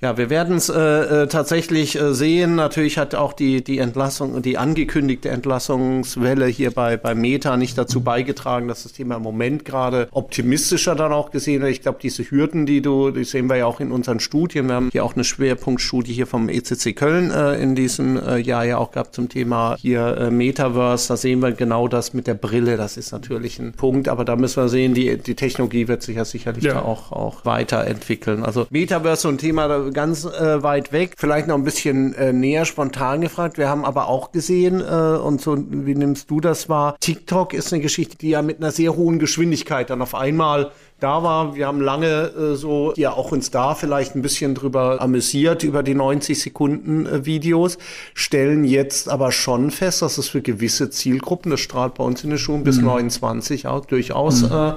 Ja, 0.00 0.16
wir 0.16 0.30
werden 0.30 0.56
es 0.56 0.68
äh, 0.68 0.78
äh, 0.78 1.26
tatsächlich 1.26 2.00
äh, 2.00 2.14
sehen. 2.14 2.54
Natürlich 2.54 2.98
hat 2.98 3.16
auch 3.16 3.32
die, 3.32 3.64
die 3.64 3.78
Entlassung, 3.78 4.42
die 4.42 4.56
angekündigte 4.56 5.28
Entlassungswelle 5.28 6.46
hier 6.46 6.70
bei, 6.70 6.96
bei 6.96 7.16
Meta 7.16 7.56
nicht 7.56 7.76
dazu 7.76 8.00
beigetragen, 8.02 8.68
dass 8.68 8.84
das 8.84 8.92
Thema 8.92 9.16
im 9.16 9.22
Moment 9.22 9.64
gerade 9.64 10.06
optimistischer 10.12 10.94
dann 10.94 11.12
auch 11.12 11.32
gesehen 11.32 11.62
wird. 11.62 11.72
Ich 11.72 11.82
glaube, 11.82 11.98
diese 12.00 12.22
Hürden, 12.30 12.64
die 12.64 12.80
du, 12.80 13.10
die 13.10 13.24
sehen 13.24 13.50
wir 13.50 13.56
ja 13.56 13.66
auch 13.66 13.80
in 13.80 13.90
unseren 13.90 14.20
Studien. 14.20 14.68
Wir 14.68 14.76
haben 14.76 14.90
hier 14.92 15.04
auch 15.04 15.14
eine 15.14 15.24
Schwerpunktstudie 15.24 16.12
hier 16.12 16.28
vom 16.28 16.48
ECC 16.48 16.94
Köln 16.94 17.32
äh, 17.32 17.60
in 17.60 17.74
diesem 17.74 18.24
äh, 18.24 18.36
Jahr 18.36 18.64
ja 18.64 18.78
auch 18.78 18.92
gehabt 18.92 19.16
zum 19.16 19.28
Thema 19.28 19.74
hier 19.80 20.16
äh, 20.16 20.30
Metaverse. 20.30 21.08
Da 21.08 21.16
sehen 21.16 21.42
wir 21.42 21.50
genau 21.50 21.88
das 21.88 22.14
mit 22.14 22.28
der 22.28 22.34
Brille. 22.34 22.76
Das 22.76 22.96
ist 22.96 23.10
natürlich 23.10 23.58
ein 23.58 23.72
Punkt, 23.72 24.08
aber 24.08 24.24
da 24.24 24.36
müssen 24.36 24.62
wir 24.62 24.68
sehen, 24.68 24.94
die, 24.94 25.18
die 25.18 25.34
Technologie 25.34 25.88
wird 25.88 26.04
sich 26.04 26.18
ja 26.18 26.24
sicherlich 26.24 26.62
ja. 26.62 26.74
da 26.74 26.82
auch, 26.82 27.10
auch 27.10 27.44
weiterentwickeln. 27.44 28.44
Also 28.44 28.68
Metaverse 28.70 29.22
so 29.22 29.28
ein 29.28 29.38
Thema, 29.38 29.87
ganz 29.92 30.24
äh, 30.24 30.62
weit 30.62 30.92
weg, 30.92 31.14
vielleicht 31.16 31.48
noch 31.48 31.56
ein 31.56 31.64
bisschen 31.64 32.14
äh, 32.14 32.32
näher 32.32 32.64
spontan 32.64 33.20
gefragt. 33.20 33.58
Wir 33.58 33.68
haben 33.68 33.84
aber 33.84 34.08
auch 34.08 34.32
gesehen, 34.32 34.80
äh, 34.80 35.18
und 35.18 35.40
so, 35.40 35.56
wie 35.58 35.94
nimmst 35.94 36.30
du 36.30 36.40
das 36.40 36.68
wahr? 36.68 36.96
TikTok 37.00 37.54
ist 37.54 37.72
eine 37.72 37.82
Geschichte, 37.82 38.16
die 38.16 38.30
ja 38.30 38.42
mit 38.42 38.58
einer 38.58 38.70
sehr 38.70 38.96
hohen 38.96 39.18
Geschwindigkeit 39.18 39.90
dann 39.90 40.02
auf 40.02 40.14
einmal 40.14 40.72
da 41.00 41.22
war. 41.22 41.54
Wir 41.54 41.66
haben 41.66 41.80
lange 41.80 42.06
äh, 42.06 42.54
so 42.56 42.92
ja 42.96 43.12
auch 43.12 43.32
uns 43.32 43.50
da 43.50 43.74
vielleicht 43.74 44.16
ein 44.16 44.22
bisschen 44.22 44.54
drüber 44.54 45.00
amüsiert 45.00 45.62
über 45.62 45.82
die 45.82 45.94
90 45.94 46.40
Sekunden 46.40 47.06
äh, 47.06 47.24
Videos, 47.24 47.78
stellen 48.14 48.64
jetzt 48.64 49.08
aber 49.08 49.32
schon 49.32 49.70
fest, 49.70 50.02
dass 50.02 50.18
es 50.18 50.28
für 50.28 50.42
gewisse 50.42 50.90
Zielgruppen, 50.90 51.50
das 51.50 51.60
strahlt 51.60 51.94
bei 51.94 52.04
uns 52.04 52.24
in 52.24 52.30
den 52.30 52.38
Schulen 52.38 52.64
bis 52.64 52.78
mhm. 52.78 52.86
29 52.86 53.66
auch 53.66 53.84
durchaus 53.86 54.42
mhm. 54.42 54.48
äh, 54.52 54.74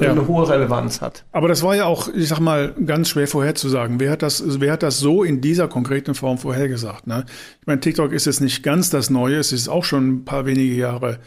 ja. 0.00 0.10
eine 0.10 0.26
hohe 0.28 0.48
Relevanz 0.48 1.00
hat. 1.00 1.24
Aber 1.32 1.48
das 1.48 1.62
war 1.62 1.74
ja 1.74 1.86
auch, 1.86 2.08
ich 2.08 2.28
sag 2.28 2.40
mal, 2.40 2.74
ganz 2.86 3.08
schwer 3.08 3.26
vorherzusagen. 3.26 4.00
Wer 4.00 4.12
hat 4.12 4.22
das, 4.22 4.42
wer 4.60 4.72
hat 4.72 4.82
das 4.82 4.98
so 4.98 5.24
in 5.24 5.40
dieser 5.40 5.68
konkreten 5.68 6.14
Form 6.14 6.38
vorhergesagt? 6.38 7.06
Ne? 7.06 7.24
Ich 7.60 7.66
meine, 7.66 7.80
TikTok 7.80 8.12
ist 8.12 8.26
jetzt 8.26 8.40
nicht 8.40 8.62
ganz 8.62 8.90
das 8.90 9.10
Neue, 9.10 9.36
es 9.36 9.52
ist 9.52 9.68
auch 9.68 9.84
schon 9.84 10.08
ein 10.08 10.24
paar 10.24 10.46
wenige 10.46 10.74
Jahre 10.74 11.18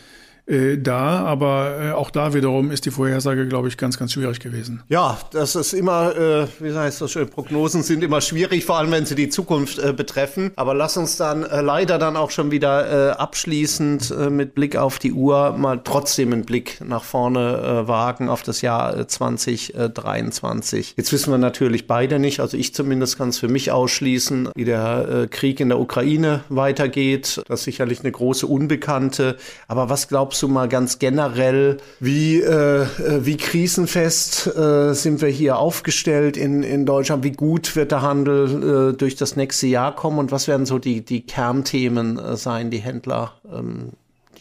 äh, 0.48 0.78
da, 0.78 1.20
aber 1.26 1.78
äh, 1.82 1.92
auch 1.92 2.10
da 2.10 2.34
wiederum 2.34 2.72
ist 2.72 2.86
die 2.86 2.92
Vorhersage, 2.92 3.48
glaube 3.48 3.68
ich, 3.68 3.78
ganz, 3.78 3.98
ganz 3.98 4.14
schwierig 4.14 4.40
gewesen. 4.40 4.82
Ja, 4.88 5.18
das 5.32 5.56
ist 5.56 5.74
immer, 5.74 6.16
äh, 6.16 6.48
wie 6.60 6.74
heißt 6.74 7.02
das 7.02 7.12
schön, 7.12 7.30
Prognosen 7.30 7.84
sind 7.84 8.02
immer 8.02 8.22
schwierig, 8.22 8.64
vor 8.64 8.78
allem 8.78 8.92
wenn 8.92 9.06
sie 9.06 9.16
die 9.16 9.28
Zukunft 9.28 9.78
äh, 9.78 9.92
betreffen. 9.92 10.52
Aber 10.56 10.74
lass 10.74 10.96
uns 10.96 11.18
dann 11.18 11.44
äh, 11.44 11.62
leider 11.62 11.98
dann 11.98 12.16
auch 12.16 12.32
schon 12.32 12.50
wieder 12.52 13.10
äh, 13.10 13.12
abschließend 13.12 14.12
äh, 14.12 14.30
mit 14.30 14.56
Blick 14.56 14.78
auf 14.78 15.00
die 15.00 15.12
Uhr 15.12 15.58
mal 15.58 15.82
trotzdem 15.84 16.32
einen 16.32 16.46
Blick 16.46 16.80
nach 16.80 17.04
vorne 17.04 17.84
äh, 17.84 17.88
wagen 17.90 18.30
auf 18.30 18.42
das 18.42 18.62
Jahr 18.62 19.06
2023. 19.06 20.94
Jetzt 20.96 21.12
wissen 21.12 21.32
wir 21.32 21.38
natürlich 21.38 21.88
beide 21.88 22.20
nicht, 22.20 22.40
also 22.40 22.56
ich 22.56 22.74
zumindest 22.74 23.18
kann 23.18 23.30
es 23.30 23.40
für 23.40 23.50
mich 23.50 23.72
ausschließen, 23.72 24.50
wie 24.56 24.66
der 24.66 25.10
äh, 25.10 25.28
Krieg 25.28 25.60
in 25.60 25.68
der 25.68 25.80
Ukraine 25.80 26.46
weitergeht. 26.48 27.42
Das 27.48 27.60
ist 27.60 27.66
sicherlich 27.66 28.00
eine 28.00 28.14
große 28.14 28.48
Unbekannte. 28.48 29.36
Aber 29.68 29.90
was 29.90 30.08
glaubst 30.08 30.37
du 30.42 30.48
mal 30.48 30.68
ganz 30.68 31.00
generell, 31.00 31.78
wie, 32.00 32.42
äh, 32.42 32.82
äh, 32.82 32.88
wie 33.26 33.38
krisenfest 33.38 34.48
äh, 34.48 34.94
sind 34.94 35.22
wir 35.22 35.30
hier 35.30 35.58
aufgestellt 35.58 36.38
in, 36.38 36.64
in 36.64 36.86
Deutschland? 36.86 37.24
Wie 37.24 37.32
gut 37.32 37.76
wird 37.76 37.92
der 37.92 38.02
Handel 38.02 38.92
äh, 38.94 38.98
durch 38.98 39.16
das 39.16 39.36
nächste 39.36 39.68
Jahr 39.68 39.96
kommen? 39.96 40.20
Und 40.20 40.32
was 40.32 40.48
werden 40.48 40.66
so 40.66 40.80
die, 40.80 41.02
die 41.04 41.22
Kernthemen 41.22 42.18
äh, 42.18 42.38
sein, 42.38 42.72
die 42.72 42.80
Händler 42.80 43.34
ähm, 43.54 43.92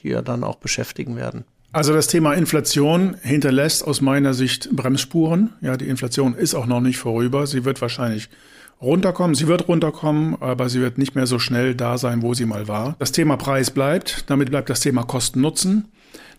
hier 0.00 0.22
dann 0.22 0.44
auch 0.44 0.56
beschäftigen 0.56 1.16
werden? 1.16 1.44
Also 1.72 1.92
das 1.92 2.06
Thema 2.06 2.32
Inflation 2.32 3.16
hinterlässt 3.22 3.86
aus 3.86 4.00
meiner 4.00 4.32
Sicht 4.32 4.70
Bremsspuren. 4.74 5.52
Ja, 5.60 5.76
die 5.76 5.88
Inflation 5.88 6.34
ist 6.34 6.54
auch 6.54 6.66
noch 6.66 6.80
nicht 6.80 6.96
vorüber. 6.96 7.46
Sie 7.46 7.64
wird 7.64 7.82
wahrscheinlich 7.82 8.30
runterkommen. 8.80 9.34
Sie 9.34 9.46
wird 9.46 9.68
runterkommen, 9.68 10.36
aber 10.40 10.68
sie 10.68 10.80
wird 10.80 10.98
nicht 10.98 11.14
mehr 11.14 11.26
so 11.26 11.38
schnell 11.38 11.74
da 11.74 11.98
sein, 11.98 12.22
wo 12.22 12.34
sie 12.34 12.46
mal 12.46 12.68
war. 12.68 12.96
Das 12.98 13.12
Thema 13.12 13.36
Preis 13.36 13.70
bleibt. 13.70 14.24
Damit 14.30 14.50
bleibt 14.50 14.70
das 14.70 14.80
Thema 14.80 15.02
Kosten-Nutzen. 15.02 15.88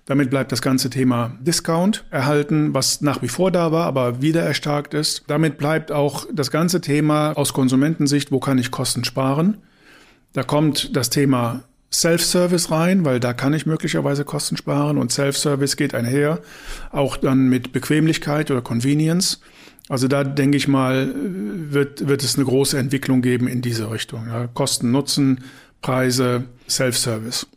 Damit 0.05 0.29
bleibt 0.29 0.53
das 0.53 0.61
ganze 0.61 0.89
Thema 0.89 1.37
Discount 1.41 2.05
erhalten, 2.11 2.73
was 2.73 3.01
nach 3.01 3.21
wie 3.21 3.27
vor 3.27 3.51
da 3.51 3.73
war, 3.73 3.85
aber 3.85 4.21
wieder 4.21 4.41
erstarkt 4.41 4.93
ist. 4.93 5.25
Damit 5.27 5.57
bleibt 5.57 5.91
auch 5.91 6.25
das 6.31 6.49
ganze 6.49 6.79
Thema 6.79 7.33
aus 7.33 7.51
Konsumentensicht, 7.51 8.31
wo 8.31 8.39
kann 8.39 8.57
ich 8.57 8.71
Kosten 8.71 9.03
sparen. 9.03 9.57
Da 10.31 10.43
kommt 10.43 10.95
das 10.95 11.09
Thema 11.09 11.63
Self-Service 11.91 12.71
rein, 12.71 13.03
weil 13.03 13.19
da 13.19 13.33
kann 13.33 13.53
ich 13.53 13.65
möglicherweise 13.65 14.23
Kosten 14.23 14.55
sparen 14.55 14.97
und 14.97 15.11
Self-Service 15.11 15.75
geht 15.75 15.93
einher, 15.93 16.39
auch 16.91 17.17
dann 17.17 17.49
mit 17.49 17.73
Bequemlichkeit 17.73 18.49
oder 18.49 18.61
Convenience. 18.61 19.41
Also 19.89 20.07
da 20.07 20.23
denke 20.23 20.57
ich 20.57 20.67
mal, 20.67 21.13
wird, 21.15 22.07
wird 22.07 22.23
es 22.23 22.35
eine 22.35 22.45
große 22.45 22.77
Entwicklung 22.77 23.21
geben 23.21 23.47
in 23.47 23.61
diese 23.61 23.89
Richtung. 23.89 24.27
Ja. 24.27 24.47
Kosten, 24.47 24.91
Nutzen, 24.91 25.43
Preise, 25.81 26.43
Self-Service. 26.69 27.47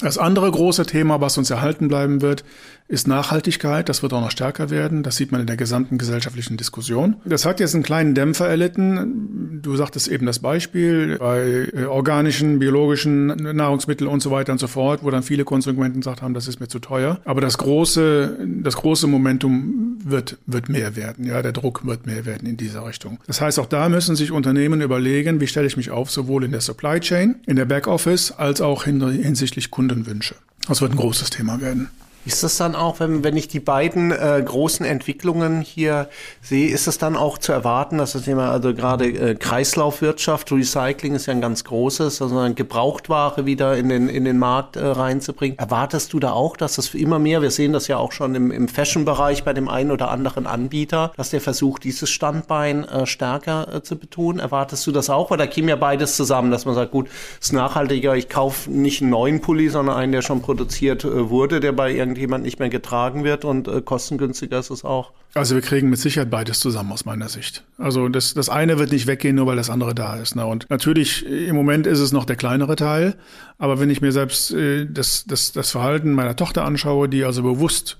Das 0.00 0.16
andere 0.16 0.50
große 0.50 0.86
Thema, 0.86 1.20
was 1.20 1.36
uns 1.36 1.50
erhalten 1.50 1.88
bleiben 1.88 2.22
wird, 2.22 2.44
ist 2.90 3.06
Nachhaltigkeit. 3.06 3.88
Das 3.88 4.02
wird 4.02 4.12
auch 4.12 4.20
noch 4.20 4.32
stärker 4.32 4.68
werden. 4.68 5.04
Das 5.04 5.16
sieht 5.16 5.30
man 5.30 5.40
in 5.40 5.46
der 5.46 5.56
gesamten 5.56 5.96
gesellschaftlichen 5.96 6.56
Diskussion. 6.56 7.16
Das 7.24 7.46
hat 7.46 7.60
jetzt 7.60 7.74
einen 7.74 7.84
kleinen 7.84 8.14
Dämpfer 8.14 8.48
erlitten. 8.48 9.60
Du 9.62 9.76
sagtest 9.76 10.08
eben 10.08 10.26
das 10.26 10.40
Beispiel 10.40 11.16
bei 11.18 11.68
äh, 11.72 11.84
organischen, 11.84 12.58
biologischen 12.58 13.26
Nahrungsmitteln 13.28 14.10
und 14.10 14.22
so 14.22 14.32
weiter 14.32 14.52
und 14.52 14.58
so 14.58 14.66
fort, 14.66 15.04
wo 15.04 15.10
dann 15.10 15.22
viele 15.22 15.44
Konsumenten 15.44 16.00
gesagt 16.00 16.20
haben, 16.20 16.34
das 16.34 16.48
ist 16.48 16.58
mir 16.58 16.66
zu 16.66 16.80
teuer. 16.80 17.20
Aber 17.24 17.40
das 17.40 17.58
große, 17.58 18.38
das 18.62 18.74
große 18.76 19.06
Momentum 19.06 19.98
wird, 20.04 20.38
wird 20.46 20.68
mehr 20.68 20.96
werden. 20.96 21.24
Ja, 21.26 21.42
der 21.42 21.52
Druck 21.52 21.86
wird 21.86 22.06
mehr 22.06 22.26
werden 22.26 22.48
in 22.48 22.56
dieser 22.56 22.84
Richtung. 22.84 23.20
Das 23.28 23.40
heißt, 23.40 23.60
auch 23.60 23.66
da 23.66 23.88
müssen 23.88 24.16
sich 24.16 24.32
Unternehmen 24.32 24.80
überlegen, 24.80 25.40
wie 25.40 25.46
stelle 25.46 25.68
ich 25.68 25.76
mich 25.76 25.92
auf, 25.92 26.10
sowohl 26.10 26.42
in 26.42 26.50
der 26.50 26.60
Supply 26.60 26.98
Chain, 26.98 27.36
in 27.46 27.54
der 27.54 27.66
Backoffice, 27.66 28.32
als 28.32 28.60
auch 28.60 28.84
hinsichtlich 28.84 29.70
Kundenwünsche. 29.70 30.34
Das 30.66 30.80
wird 30.80 30.92
ein 30.92 30.96
großes 30.96 31.30
Thema 31.30 31.60
werden. 31.60 31.88
Ist 32.26 32.42
das 32.42 32.58
dann 32.58 32.74
auch, 32.74 33.00
wenn, 33.00 33.24
wenn 33.24 33.36
ich 33.36 33.48
die 33.48 33.60
beiden 33.60 34.12
äh, 34.12 34.42
großen 34.44 34.84
Entwicklungen 34.84 35.62
hier 35.62 36.08
sehe, 36.42 36.68
ist 36.68 36.86
es 36.86 36.98
dann 36.98 37.16
auch 37.16 37.38
zu 37.38 37.52
erwarten, 37.52 37.96
dass 37.96 38.12
das 38.12 38.24
Thema, 38.24 38.50
also 38.50 38.74
gerade 38.74 39.06
äh, 39.06 39.34
Kreislaufwirtschaft, 39.34 40.52
Recycling 40.52 41.14
ist 41.14 41.26
ja 41.26 41.32
ein 41.32 41.40
ganz 41.40 41.64
großes, 41.64 42.20
also 42.20 42.54
Gebrauchtware 42.54 43.46
wieder 43.46 43.76
in 43.76 43.88
den, 43.88 44.10
in 44.10 44.26
den 44.26 44.38
Markt 44.38 44.76
äh, 44.76 44.84
reinzubringen. 44.84 45.58
Erwartest 45.58 46.12
du 46.12 46.20
da 46.20 46.32
auch, 46.32 46.58
dass 46.58 46.76
das 46.76 46.94
immer 46.94 47.18
mehr, 47.18 47.40
wir 47.40 47.50
sehen 47.50 47.72
das 47.72 47.88
ja 47.88 47.96
auch 47.96 48.12
schon 48.12 48.34
im, 48.34 48.50
im 48.50 48.68
Fashion-Bereich 48.68 49.44
bei 49.44 49.54
dem 49.54 49.68
einen 49.68 49.90
oder 49.90 50.10
anderen 50.10 50.46
Anbieter, 50.46 51.12
dass 51.16 51.30
der 51.30 51.40
versucht, 51.40 51.84
dieses 51.84 52.10
Standbein 52.10 52.84
äh, 52.84 53.06
stärker 53.06 53.76
äh, 53.76 53.82
zu 53.82 53.96
betonen? 53.96 54.40
Erwartest 54.40 54.86
du 54.86 54.92
das 54.92 55.08
auch? 55.08 55.30
Weil 55.30 55.38
da 55.38 55.46
käme 55.46 55.70
ja 55.70 55.76
beides 55.76 56.16
zusammen, 56.16 56.50
dass 56.50 56.66
man 56.66 56.74
sagt, 56.74 56.90
gut, 56.90 57.08
ist 57.40 57.54
nachhaltiger, 57.54 58.14
ich 58.14 58.28
kaufe 58.28 58.70
nicht 58.70 59.00
einen 59.00 59.10
neuen 59.10 59.40
Pulli, 59.40 59.70
sondern 59.70 59.96
einen, 59.96 60.12
der 60.12 60.20
schon 60.20 60.42
produziert 60.42 61.04
äh, 61.04 61.30
wurde, 61.30 61.60
der 61.60 61.72
bei 61.72 61.90
irgendeinem 61.90 62.09
irgendjemand 62.10 62.44
nicht 62.44 62.58
mehr 62.58 62.68
getragen 62.68 63.24
wird 63.24 63.44
und 63.44 63.68
äh, 63.68 63.80
kostengünstiger 63.80 64.58
ist 64.58 64.70
es 64.70 64.84
auch. 64.84 65.12
Also 65.34 65.54
wir 65.54 65.62
kriegen 65.62 65.90
mit 65.90 65.98
Sicherheit 66.00 66.30
beides 66.30 66.58
zusammen 66.58 66.92
aus 66.92 67.04
meiner 67.04 67.28
Sicht. 67.28 67.64
Also 67.78 68.08
das, 68.08 68.34
das 68.34 68.48
eine 68.48 68.78
wird 68.78 68.90
nicht 68.90 69.06
weggehen, 69.06 69.36
nur 69.36 69.46
weil 69.46 69.56
das 69.56 69.70
andere 69.70 69.94
da 69.94 70.16
ist. 70.16 70.34
Ne? 70.34 70.44
Und 70.44 70.68
natürlich, 70.68 71.24
im 71.24 71.54
Moment 71.54 71.86
ist 71.86 72.00
es 72.00 72.12
noch 72.12 72.24
der 72.24 72.36
kleinere 72.36 72.74
Teil, 72.76 73.14
aber 73.58 73.78
wenn 73.78 73.90
ich 73.90 74.00
mir 74.00 74.12
selbst 74.12 74.50
äh, 74.52 74.86
das, 74.86 75.24
das, 75.26 75.52
das 75.52 75.70
Verhalten 75.70 76.12
meiner 76.12 76.34
Tochter 76.34 76.64
anschaue, 76.64 77.08
die 77.08 77.24
also 77.24 77.42
bewusst 77.42 77.98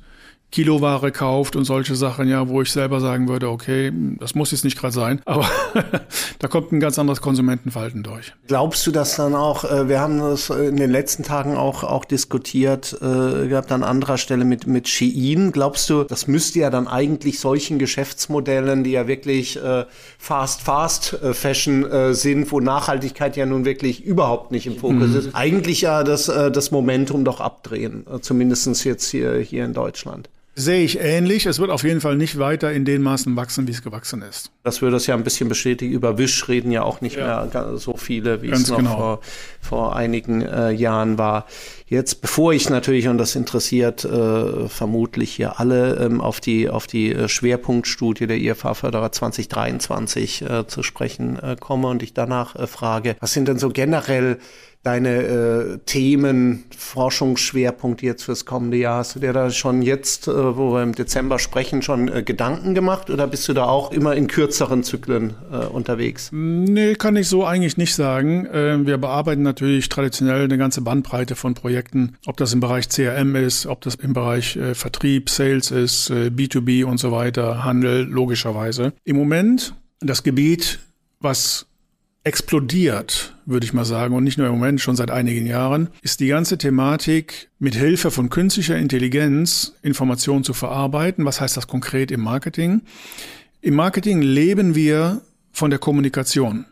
Kiloware 0.50 1.12
kauft 1.12 1.54
und 1.54 1.64
solche 1.64 1.94
Sachen, 1.94 2.28
ja, 2.28 2.48
wo 2.48 2.62
ich 2.62 2.72
selber 2.72 3.00
sagen 3.00 3.28
würde, 3.28 3.48
okay, 3.48 3.92
das 4.18 4.34
muss 4.34 4.50
jetzt 4.50 4.64
nicht 4.64 4.78
gerade 4.78 4.92
sein, 4.92 5.20
aber 5.26 5.48
da 6.38 6.48
kommt 6.48 6.72
ein 6.72 6.80
ganz 6.80 6.98
anderes 6.98 7.20
Konsumentenverhalten 7.20 8.02
durch. 8.02 8.32
Glaubst 8.48 8.86
du 8.86 8.90
das 8.90 9.16
dann 9.16 9.34
auch, 9.34 9.64
äh, 9.64 9.88
wir 9.88 10.00
haben 10.00 10.18
das 10.18 10.50
in 10.50 10.76
den 10.76 10.90
letzten 10.90 11.22
Tagen 11.22 11.56
auch, 11.56 11.84
auch 11.84 12.04
diskutiert, 12.04 12.96
äh, 13.00 13.46
gehabt 13.46 13.70
an 13.70 13.84
anderer 13.84 14.18
Stelle 14.18 14.44
mit, 14.44 14.66
mit 14.66 14.88
Shein. 14.88 15.52
Glaubst 15.52 15.88
du, 15.88 16.04
das 16.04 16.26
müsste 16.26 16.60
ja 16.60 16.70
dann 16.70 16.88
eigentlich 16.88 17.38
solchen 17.38 17.78
Geschäftsmodellen, 17.78 18.82
die 18.82 18.90
ja 18.92 19.06
wirklich 19.06 19.62
äh, 19.62 19.84
fast, 20.18 20.62
fast 20.62 21.12
äh, 21.22 21.32
Fashion 21.32 21.84
äh, 21.84 22.14
sind, 22.14 22.50
wo 22.50 22.60
Nachhaltigkeit 22.60 23.36
ja 23.36 23.46
nun 23.46 23.64
wirklich 23.64 24.04
überhaupt 24.04 24.50
nicht 24.50 24.66
im 24.66 24.76
Fokus 24.76 25.10
mhm. 25.10 25.16
ist, 25.16 25.34
eigentlich 25.34 25.82
ja 25.82 26.02
das, 26.02 26.28
äh, 26.28 26.50
das 26.50 26.70
Momentum 26.70 27.24
doch 27.24 27.40
abdrehen, 27.40 28.04
äh, 28.12 28.20
zumindestens 28.20 28.84
jetzt 28.84 29.10
hier, 29.10 29.38
hier 29.38 29.64
in 29.64 29.74
Deutschland. 29.74 30.28
Sehe 30.60 30.84
ich 30.84 31.00
ähnlich. 31.00 31.46
Es 31.46 31.58
wird 31.58 31.70
auf 31.70 31.84
jeden 31.84 32.02
Fall 32.02 32.16
nicht 32.16 32.38
weiter 32.38 32.70
in 32.70 32.84
den 32.84 33.00
Maßen 33.00 33.34
wachsen, 33.34 33.66
wie 33.66 33.70
es 33.70 33.82
gewachsen 33.82 34.20
ist. 34.20 34.50
Das 34.62 34.82
würde 34.82 34.98
es 34.98 35.06
ja 35.06 35.14
ein 35.14 35.24
bisschen 35.24 35.48
bestätigen. 35.48 35.94
Über 35.94 36.18
Wisch 36.18 36.48
reden 36.48 36.70
ja 36.70 36.82
auch 36.82 37.00
nicht 37.00 37.16
ja. 37.16 37.46
mehr 37.46 37.78
so 37.78 37.96
viele, 37.96 38.42
wie 38.42 38.48
Ganz 38.48 38.64
es 38.64 38.68
noch 38.68 38.76
genau. 38.76 38.96
vor, 38.96 39.20
vor 39.62 39.96
einigen 39.96 40.42
äh, 40.42 40.70
Jahren 40.70 41.16
war. 41.16 41.46
Jetzt, 41.86 42.20
bevor 42.20 42.52
ich 42.52 42.68
natürlich, 42.68 43.08
und 43.08 43.16
das 43.16 43.34
interessiert 43.36 44.04
äh, 44.04 44.68
vermutlich 44.68 45.32
hier 45.32 45.58
alle, 45.58 45.96
ähm, 45.96 46.20
auf 46.20 46.40
die, 46.40 46.68
auf 46.68 46.86
die 46.86 47.12
äh, 47.12 47.28
Schwerpunktstudie 47.28 48.26
der 48.26 48.36
IFA-Förderer 48.36 49.10
2023 49.10 50.42
äh, 50.42 50.66
zu 50.66 50.82
sprechen 50.82 51.38
äh, 51.38 51.56
komme 51.58 51.88
und 51.88 52.02
ich 52.02 52.12
danach 52.12 52.54
äh, 52.54 52.66
frage, 52.66 53.16
was 53.18 53.32
sind 53.32 53.48
denn 53.48 53.58
so 53.58 53.70
generell 53.70 54.38
deine 54.82 55.22
äh, 55.22 55.78
Themen, 55.84 56.64
Forschungsschwerpunkte 56.76 58.06
jetzt 58.06 58.22
fürs 58.24 58.46
kommende 58.46 58.78
Jahr? 58.78 58.98
Hast 58.98 59.14
du 59.14 59.20
dir 59.20 59.32
da 59.32 59.50
schon 59.50 59.82
jetzt, 59.82 60.26
äh, 60.26 60.56
wo 60.56 60.72
wir 60.72 60.82
im 60.82 60.94
Dezember 60.94 61.38
sprechen, 61.38 61.82
schon 61.82 62.08
äh, 62.08 62.22
Gedanken 62.22 62.74
gemacht 62.74 63.10
oder 63.10 63.26
bist 63.26 63.46
du 63.48 63.52
da 63.52 63.64
auch 63.64 63.92
immer 63.92 64.14
in 64.16 64.26
kürzeren 64.26 64.82
Zyklen 64.82 65.34
äh, 65.52 65.66
unterwegs? 65.66 66.30
Nee, 66.32 66.94
kann 66.94 67.16
ich 67.16 67.28
so 67.28 67.44
eigentlich 67.44 67.76
nicht 67.76 67.94
sagen. 67.94 68.46
Äh, 68.46 68.86
wir 68.86 68.96
bearbeiten 68.96 69.42
natürlich 69.42 69.88
traditionell 69.90 70.44
eine 70.44 70.56
ganze 70.56 70.80
Bandbreite 70.80 71.36
von 71.36 71.54
Projekten, 71.54 72.16
ob 72.26 72.38
das 72.38 72.54
im 72.54 72.60
Bereich 72.60 72.88
CRM 72.88 73.36
ist, 73.36 73.66
ob 73.66 73.82
das 73.82 73.96
im 73.96 74.14
Bereich 74.14 74.56
äh, 74.56 74.74
Vertrieb, 74.74 75.28
Sales 75.28 75.70
ist, 75.70 76.08
äh, 76.08 76.30
B2B 76.34 76.84
und 76.84 76.98
so 76.98 77.12
weiter, 77.12 77.64
Handel, 77.64 78.04
logischerweise. 78.04 78.94
Im 79.04 79.16
Moment 79.16 79.74
das 80.00 80.22
Gebiet, 80.22 80.78
was 81.20 81.66
explodiert, 82.22 83.34
würde 83.46 83.64
ich 83.64 83.72
mal 83.72 83.84
sagen, 83.84 84.14
und 84.14 84.24
nicht 84.24 84.36
nur 84.36 84.46
im 84.46 84.52
Moment, 84.52 84.80
schon 84.80 84.96
seit 84.96 85.10
einigen 85.10 85.46
Jahren, 85.46 85.88
ist 86.02 86.20
die 86.20 86.26
ganze 86.26 86.58
Thematik, 86.58 87.48
mit 87.58 87.74
Hilfe 87.74 88.10
von 88.10 88.28
künstlicher 88.28 88.76
Intelligenz 88.76 89.74
Informationen 89.82 90.44
zu 90.44 90.52
verarbeiten. 90.52 91.24
Was 91.24 91.40
heißt 91.40 91.56
das 91.56 91.66
konkret 91.66 92.10
im 92.10 92.20
Marketing? 92.20 92.82
Im 93.62 93.74
Marketing 93.74 94.20
leben 94.22 94.74
wir 94.74 95.22
von 95.52 95.70
der 95.70 95.78
Kommunikation. 95.78 96.66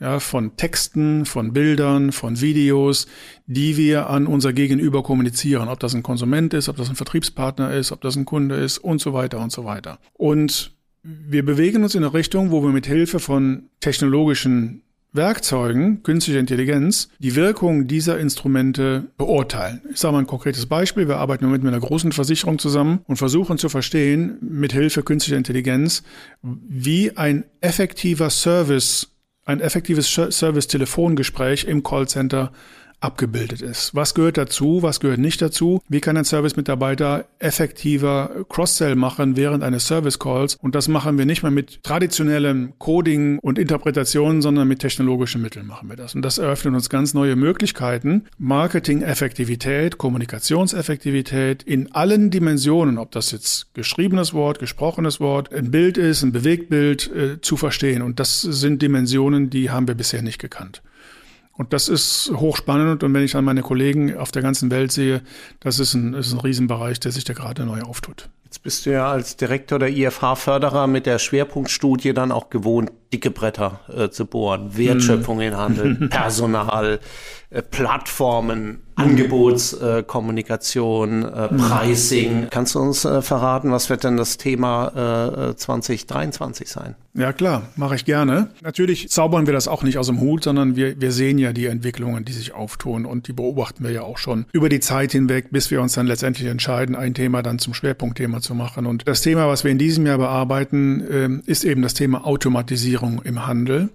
Ja, 0.00 0.20
von 0.20 0.56
Texten, 0.56 1.26
von 1.26 1.52
Bildern, 1.52 2.12
von 2.12 2.40
Videos, 2.40 3.08
die 3.46 3.76
wir 3.76 4.08
an 4.08 4.28
unser 4.28 4.52
Gegenüber 4.52 5.02
kommunizieren. 5.02 5.68
Ob 5.68 5.80
das 5.80 5.92
ein 5.92 6.04
Konsument 6.04 6.54
ist, 6.54 6.68
ob 6.68 6.76
das 6.76 6.88
ein 6.88 6.94
Vertriebspartner 6.94 7.72
ist, 7.72 7.90
ob 7.90 8.00
das 8.02 8.14
ein 8.14 8.24
Kunde 8.24 8.54
ist 8.54 8.78
und 8.78 9.00
so 9.00 9.12
weiter 9.12 9.40
und 9.40 9.50
so 9.50 9.64
weiter. 9.64 9.98
Und 10.12 10.77
wir 11.02 11.44
bewegen 11.44 11.82
uns 11.82 11.94
in 11.94 12.02
eine 12.02 12.14
Richtung, 12.14 12.50
wo 12.50 12.62
wir 12.62 12.70
mit 12.70 12.86
Hilfe 12.86 13.20
von 13.20 13.70
technologischen 13.80 14.82
Werkzeugen, 15.12 16.02
künstlicher 16.02 16.38
Intelligenz, 16.38 17.08
die 17.18 17.34
Wirkung 17.34 17.86
dieser 17.86 18.18
Instrumente 18.18 19.10
beurteilen. 19.16 19.80
Ich 19.90 19.98
sage 19.98 20.12
mal 20.12 20.18
ein 20.18 20.26
konkretes 20.26 20.66
Beispiel. 20.66 21.08
Wir 21.08 21.16
arbeiten 21.16 21.50
mit 21.50 21.64
einer 21.64 21.80
großen 21.80 22.12
Versicherung 22.12 22.58
zusammen 22.58 23.00
und 23.06 23.16
versuchen 23.16 23.56
zu 23.56 23.70
verstehen, 23.70 24.36
mit 24.40 24.72
Hilfe 24.72 25.02
künstlicher 25.02 25.38
Intelligenz, 25.38 26.02
wie 26.42 27.16
ein 27.16 27.44
effektiver 27.62 28.28
Service, 28.28 29.08
ein 29.46 29.60
effektives 29.60 30.12
Service-Telefongespräch 30.12 31.64
im 31.64 31.82
Callcenter 31.82 32.52
abgebildet 33.00 33.62
ist. 33.62 33.94
Was 33.94 34.14
gehört 34.14 34.36
dazu, 34.36 34.82
was 34.82 35.00
gehört 35.00 35.20
nicht 35.20 35.40
dazu? 35.40 35.80
Wie 35.88 36.00
kann 36.00 36.16
ein 36.16 36.24
Service-Mitarbeiter 36.24 37.26
effektiver 37.38 38.44
Cross-Sell 38.48 38.96
machen 38.96 39.36
während 39.36 39.62
eines 39.62 39.86
Service-Calls? 39.86 40.56
Und 40.56 40.74
das 40.74 40.88
machen 40.88 41.16
wir 41.16 41.24
nicht 41.24 41.42
mehr 41.42 41.52
mit 41.52 41.82
traditionellem 41.84 42.72
Coding 42.78 43.38
und 43.38 43.58
Interpretation, 43.58 44.42
sondern 44.42 44.66
mit 44.66 44.80
technologischen 44.80 45.42
Mitteln 45.42 45.66
machen 45.66 45.88
wir 45.88 45.96
das. 45.96 46.14
Und 46.14 46.22
das 46.22 46.38
eröffnet 46.38 46.74
uns 46.74 46.90
ganz 46.90 47.14
neue 47.14 47.36
Möglichkeiten, 47.36 48.24
Marketing-Effektivität, 48.38 49.98
Kommunikationseffektivität 49.98 51.62
in 51.62 51.92
allen 51.92 52.30
Dimensionen, 52.30 52.98
ob 52.98 53.12
das 53.12 53.30
jetzt 53.30 53.72
geschriebenes 53.74 54.34
Wort, 54.34 54.58
gesprochenes 54.58 55.20
Wort, 55.20 55.52
ein 55.54 55.70
Bild 55.70 55.98
ist, 55.98 56.22
ein 56.22 56.32
Bewegtbild, 56.32 57.10
äh, 57.14 57.40
zu 57.40 57.56
verstehen. 57.56 58.02
Und 58.02 58.18
das 58.18 58.40
sind 58.40 58.82
Dimensionen, 58.82 59.50
die 59.50 59.70
haben 59.70 59.86
wir 59.86 59.94
bisher 59.94 60.22
nicht 60.22 60.40
gekannt. 60.40 60.82
Und 61.58 61.72
das 61.72 61.88
ist 61.88 62.30
hochspannend. 62.34 63.02
Und 63.02 63.12
wenn 63.12 63.24
ich 63.24 63.36
an 63.36 63.44
meine 63.44 63.62
Kollegen 63.62 64.16
auf 64.16 64.30
der 64.30 64.42
ganzen 64.42 64.70
Welt 64.70 64.92
sehe, 64.92 65.22
das 65.60 65.80
ist 65.80 65.92
ein, 65.92 66.14
ist 66.14 66.32
ein 66.32 66.38
Riesenbereich, 66.38 67.00
der 67.00 67.12
sich 67.12 67.24
da 67.24 67.34
gerade 67.34 67.66
neu 67.66 67.82
auftut. 67.82 68.30
Jetzt 68.48 68.62
bist 68.62 68.86
du 68.86 68.92
ja 68.92 69.10
als 69.10 69.36
Direktor 69.36 69.78
der 69.78 69.90
IFH-Förderer 69.90 70.86
mit 70.86 71.04
der 71.04 71.18
Schwerpunktstudie 71.18 72.14
dann 72.14 72.32
auch 72.32 72.48
gewohnt, 72.48 72.90
dicke 73.12 73.30
Bretter 73.30 73.80
äh, 73.94 74.08
zu 74.08 74.24
bohren. 74.24 74.74
Wertschöpfung 74.74 75.42
in 75.42 75.54
Handel, 75.54 75.96
Personal, 76.08 76.98
äh, 77.50 77.62
Plattformen, 77.62 78.82
Angebotskommunikation, 78.94 81.24
äh, 81.24 81.44
äh, 81.44 81.48
Pricing. 81.48 82.48
Kannst 82.50 82.74
du 82.74 82.80
uns 82.80 83.04
äh, 83.04 83.20
verraten, 83.22 83.70
was 83.70 83.90
wird 83.90 84.02
denn 84.04 84.16
das 84.16 84.38
Thema 84.38 85.54
2023 85.56 86.66
äh, 86.66 86.70
sein? 86.70 86.94
Ja 87.14 87.32
klar, 87.32 87.62
mache 87.76 87.94
ich 87.94 88.04
gerne. 88.04 88.50
Natürlich 88.60 89.08
zaubern 89.08 89.46
wir 89.46 89.54
das 89.54 89.66
auch 89.66 89.82
nicht 89.82 89.96
aus 89.98 90.06
dem 90.06 90.20
Hut, 90.20 90.44
sondern 90.44 90.76
wir, 90.76 91.00
wir 91.00 91.12
sehen 91.12 91.38
ja 91.38 91.52
die 91.52 91.66
Entwicklungen, 91.66 92.24
die 92.24 92.32
sich 92.32 92.54
auftun 92.54 93.06
und 93.06 93.26
die 93.28 93.32
beobachten 93.32 93.82
wir 93.82 93.92
ja 93.92 94.02
auch 94.02 94.18
schon 94.18 94.44
über 94.52 94.68
die 94.68 94.80
Zeit 94.80 95.12
hinweg, 95.12 95.46
bis 95.50 95.70
wir 95.70 95.80
uns 95.80 95.94
dann 95.94 96.06
letztendlich 96.06 96.48
entscheiden, 96.48 96.94
ein 96.94 97.14
Thema 97.14 97.42
dann 97.42 97.58
zum 97.58 97.72
Schwerpunktthema 97.74 98.37
zu 98.40 98.54
machen. 98.54 98.86
Und 98.86 99.06
das 99.06 99.20
Thema, 99.20 99.48
was 99.48 99.64
wir 99.64 99.70
in 99.70 99.78
diesem 99.78 100.06
Jahr 100.06 100.18
bearbeiten, 100.18 101.04
ähm, 101.10 101.42
ist 101.46 101.64
eben 101.64 101.82
das 101.82 101.94
Thema 101.94 102.26
Automatisierung 102.26 103.22
im 103.22 103.46
Handel. 103.46 103.90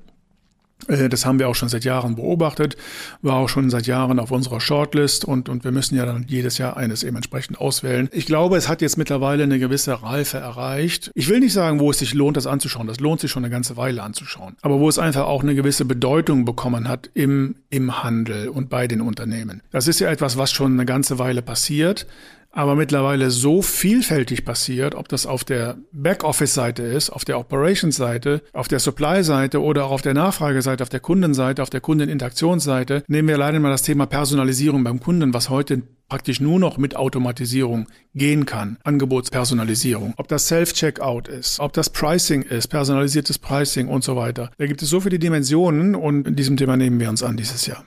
Äh, 0.87 1.09
das 1.09 1.25
haben 1.25 1.39
wir 1.39 1.47
auch 1.47 1.55
schon 1.55 1.69
seit 1.69 1.83
Jahren 1.83 2.15
beobachtet, 2.15 2.77
war 3.21 3.35
auch 3.35 3.49
schon 3.49 3.69
seit 3.69 3.87
Jahren 3.87 4.19
auf 4.19 4.31
unserer 4.31 4.59
Shortlist 4.59 5.25
und, 5.25 5.49
und 5.49 5.63
wir 5.63 5.71
müssen 5.71 5.95
ja 5.95 6.05
dann 6.05 6.25
jedes 6.27 6.57
Jahr 6.57 6.77
eines 6.77 7.03
eben 7.03 7.15
entsprechend 7.15 7.59
auswählen. 7.59 8.09
Ich 8.11 8.25
glaube, 8.25 8.57
es 8.57 8.67
hat 8.67 8.81
jetzt 8.81 8.97
mittlerweile 8.97 9.43
eine 9.43 9.59
gewisse 9.59 10.03
Reife 10.03 10.37
erreicht. 10.37 11.11
Ich 11.15 11.29
will 11.29 11.39
nicht 11.39 11.53
sagen, 11.53 11.79
wo 11.79 11.91
es 11.91 11.99
sich 11.99 12.13
lohnt, 12.13 12.37
das 12.37 12.47
anzuschauen. 12.47 12.87
Das 12.87 12.99
lohnt 12.99 13.21
sich 13.21 13.31
schon 13.31 13.43
eine 13.43 13.51
ganze 13.51 13.77
Weile 13.77 14.03
anzuschauen. 14.03 14.55
Aber 14.61 14.79
wo 14.79 14.89
es 14.89 14.99
einfach 14.99 15.25
auch 15.25 15.43
eine 15.43 15.55
gewisse 15.55 15.85
Bedeutung 15.85 16.45
bekommen 16.45 16.87
hat 16.87 17.09
im, 17.13 17.55
im 17.69 18.03
Handel 18.03 18.49
und 18.49 18.69
bei 18.69 18.87
den 18.87 19.01
Unternehmen. 19.01 19.61
Das 19.71 19.87
ist 19.87 19.99
ja 19.99 20.09
etwas, 20.09 20.37
was 20.37 20.51
schon 20.51 20.73
eine 20.73 20.85
ganze 20.85 21.19
Weile 21.19 21.41
passiert 21.41 22.07
aber 22.53 22.75
mittlerweile 22.75 23.31
so 23.31 23.61
vielfältig 23.63 24.45
passiert, 24.45 24.93
ob 24.93 25.09
das 25.09 25.25
auf 25.25 25.43
der 25.43 25.77
Backoffice-Seite 25.91 26.83
ist, 26.83 27.09
auf 27.09 27.25
der 27.25 27.39
Operations-Seite, 27.39 28.43
auf 28.53 28.67
der 28.67 28.79
Supply-Seite 28.79 29.61
oder 29.61 29.85
auch 29.85 29.91
auf 29.91 30.01
der 30.03 30.13
Nachfrageseite, 30.13 30.83
auf 30.83 30.89
der 30.89 30.99
Kundenseite, 30.99 31.63
auf 31.63 31.71
der 31.71 31.81
Kundeninteraktionsseite. 31.81 33.03
Nehmen 33.07 33.27
wir 33.27 33.35
alleine 33.35 33.59
mal 33.59 33.71
das 33.71 33.81
Thema 33.81 34.05
Personalisierung 34.05 34.83
beim 34.83 34.99
Kunden, 34.99 35.33
was 35.33 35.49
heute 35.49 35.81
praktisch 36.07 36.39
nur 36.39 36.59
noch 36.59 36.77
mit 36.77 36.95
Automatisierung 36.95 37.87
gehen 38.13 38.45
kann. 38.45 38.77
Angebotspersonalisierung. 38.83 40.13
Ob 40.17 40.27
das 40.27 40.47
Self-Checkout 40.47 41.27
ist, 41.27 41.59
ob 41.59 41.73
das 41.73 41.89
Pricing 41.89 42.43
ist, 42.43 42.67
personalisiertes 42.67 43.39
Pricing 43.39 43.87
und 43.87 44.03
so 44.03 44.15
weiter. 44.15 44.51
Da 44.59 44.67
gibt 44.67 44.83
es 44.83 44.89
so 44.89 44.99
viele 44.99 45.17
Dimensionen 45.17 45.95
und 45.95 46.27
in 46.27 46.35
diesem 46.35 46.55
Thema 46.55 46.77
nehmen 46.77 46.99
wir 46.99 47.09
uns 47.09 47.23
an 47.23 47.35
dieses 47.35 47.65
Jahr. 47.65 47.83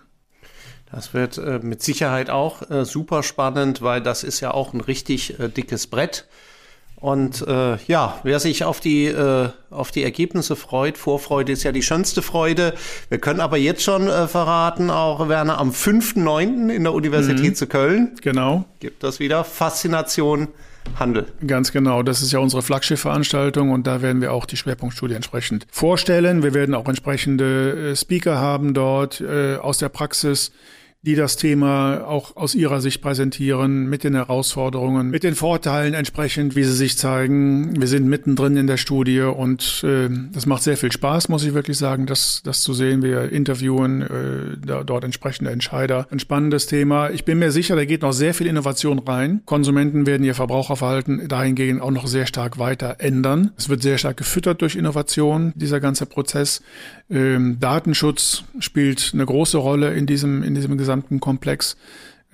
Das 0.91 1.15
wird 1.15 1.39
äh, 1.39 1.59
mit 1.63 1.83
Sicherheit 1.83 2.31
auch 2.31 2.71
äh, 2.71 2.85
super 2.85 3.23
spannend, 3.23 3.83
weil 3.83 4.01
das 4.01 4.25
ist 4.25 4.41
ja 4.41 4.53
auch 4.53 4.73
ein 4.73 4.81
richtig 4.81 5.39
äh, 5.41 5.49
dickes 5.49 5.87
Brett. 5.89 6.27
Und 6.99 7.47
äh, 7.47 7.77
ja, 7.87 8.19
wer 8.23 8.41
sich 8.41 8.65
auf 8.65 8.81
die, 8.81 9.07
äh, 9.07 9.51
auf 9.71 9.91
die 9.91 10.03
Ergebnisse 10.03 10.57
freut, 10.57 10.97
Vorfreude 10.97 11.53
ist 11.53 11.63
ja 11.63 11.73
die 11.73 11.83
schönste 11.83 12.23
Freude. 12.23 12.75
Wir 13.11 13.19
können 13.19 13.41
aber 13.41 13.59
jetzt 13.59 13.83
schon 13.83 14.09
äh, 14.09 14.27
verraten, 14.27 14.91
auch 14.91 15.29
Werner, 15.29 15.59
am 15.59 15.71
5.9. 15.71 16.71
in 16.71 16.85
der 16.85 16.95
Universität 16.95 17.51
mhm. 17.51 17.55
zu 17.55 17.67
Köln. 17.67 18.15
Genau. 18.23 18.65
Gibt 18.81 19.03
das 19.03 19.21
wieder 19.21 19.45
Faszination 19.45 20.49
Handel. 20.99 21.27
Ganz 21.47 21.73
genau. 21.73 22.03
Das 22.03 22.23
ist 22.23 22.33
ja 22.33 22.39
unsere 22.39 22.63
Flaggschiffveranstaltung 22.63 23.71
und 23.71 23.87
da 23.87 24.03
werden 24.03 24.21
wir 24.21 24.33
auch 24.33 24.47
die 24.47 24.57
Schwerpunktstudie 24.57 25.15
entsprechend 25.15 25.67
vorstellen. 25.71 26.43
Wir 26.43 26.55
werden 26.55 26.75
auch 26.75 26.89
entsprechende 26.89 27.91
äh, 27.93 27.97
Speaker 27.97 28.39
haben 28.39 28.75
dort 28.75 29.21
äh, 29.21 29.57
aus 29.57 29.79
der 29.79 29.89
Praxis 29.89 30.53
die 31.07 31.15
das 31.15 31.37
Thema 31.37 32.05
auch 32.05 32.35
aus 32.35 32.57
ihrer 32.57 32.81
Sicht 32.81 33.01
präsentieren, 33.01 33.89
mit 33.89 34.03
den 34.03 34.15
Herausforderungen, 34.15 35.09
mit 35.09 35.23
den 35.23 35.37
Vorteilen 35.37 35.95
entsprechend, 35.95 36.57
wie 36.57 36.65
sie 36.65 36.73
sich 36.73 36.99
zeigen. 36.99 37.81
Wir 37.81 37.87
sind 37.87 38.09
mittendrin 38.09 38.57
in 38.57 38.67
der 38.67 38.77
Studie 38.77 39.21
und 39.21 39.85
äh, 39.85 40.09
das 40.33 40.47
macht 40.47 40.65
sehr 40.65 40.77
viel 40.77 40.91
Spaß, 40.91 41.29
muss 41.29 41.45
ich 41.45 41.55
wirklich 41.55 41.79
sagen, 41.79 42.07
das, 42.07 42.43
das 42.45 42.61
zu 42.61 42.75
sehen. 42.75 43.03
Wir 43.03 43.31
interviewen 43.31 44.03
äh, 44.03 44.67
da, 44.67 44.83
dort 44.83 45.05
entsprechende 45.05 45.53
Entscheider. 45.53 46.09
Ein 46.11 46.19
spannendes 46.19 46.67
Thema. 46.67 47.11
Ich 47.11 47.25
bin 47.25 47.39
mir 47.39 47.53
sicher, 47.53 47.77
da 47.77 47.85
geht 47.85 48.03
noch 48.03 48.13
sehr 48.13 48.35
viel 48.35 48.49
Innovation 48.49 48.99
rein. 48.99 49.43
Konsumenten 49.45 50.07
werden 50.07 50.25
ihr 50.25 50.35
Verbraucherverhalten 50.35 51.29
dahingehend 51.29 51.83
auch 51.83 51.93
noch 51.93 52.09
sehr 52.09 52.27
stark 52.27 52.59
weiter 52.59 52.97
ändern. 52.99 53.53
Es 53.57 53.69
wird 53.69 53.81
sehr 53.81 53.99
stark 53.99 54.17
gefüttert 54.17 54.61
durch 54.61 54.75
Innovation, 54.75 55.53
dieser 55.55 55.79
ganze 55.79 56.05
Prozess. 56.05 56.63
Ähm, 57.09 57.59
Datenschutz 57.61 58.45
spielt 58.59 59.13
eine 59.15 59.25
große 59.25 59.59
Rolle 59.59 59.95
in 59.95 60.07
diesem, 60.07 60.43
in 60.43 60.55
diesem 60.55 60.77
gesamten 60.77 61.21
Komplex, 61.21 61.77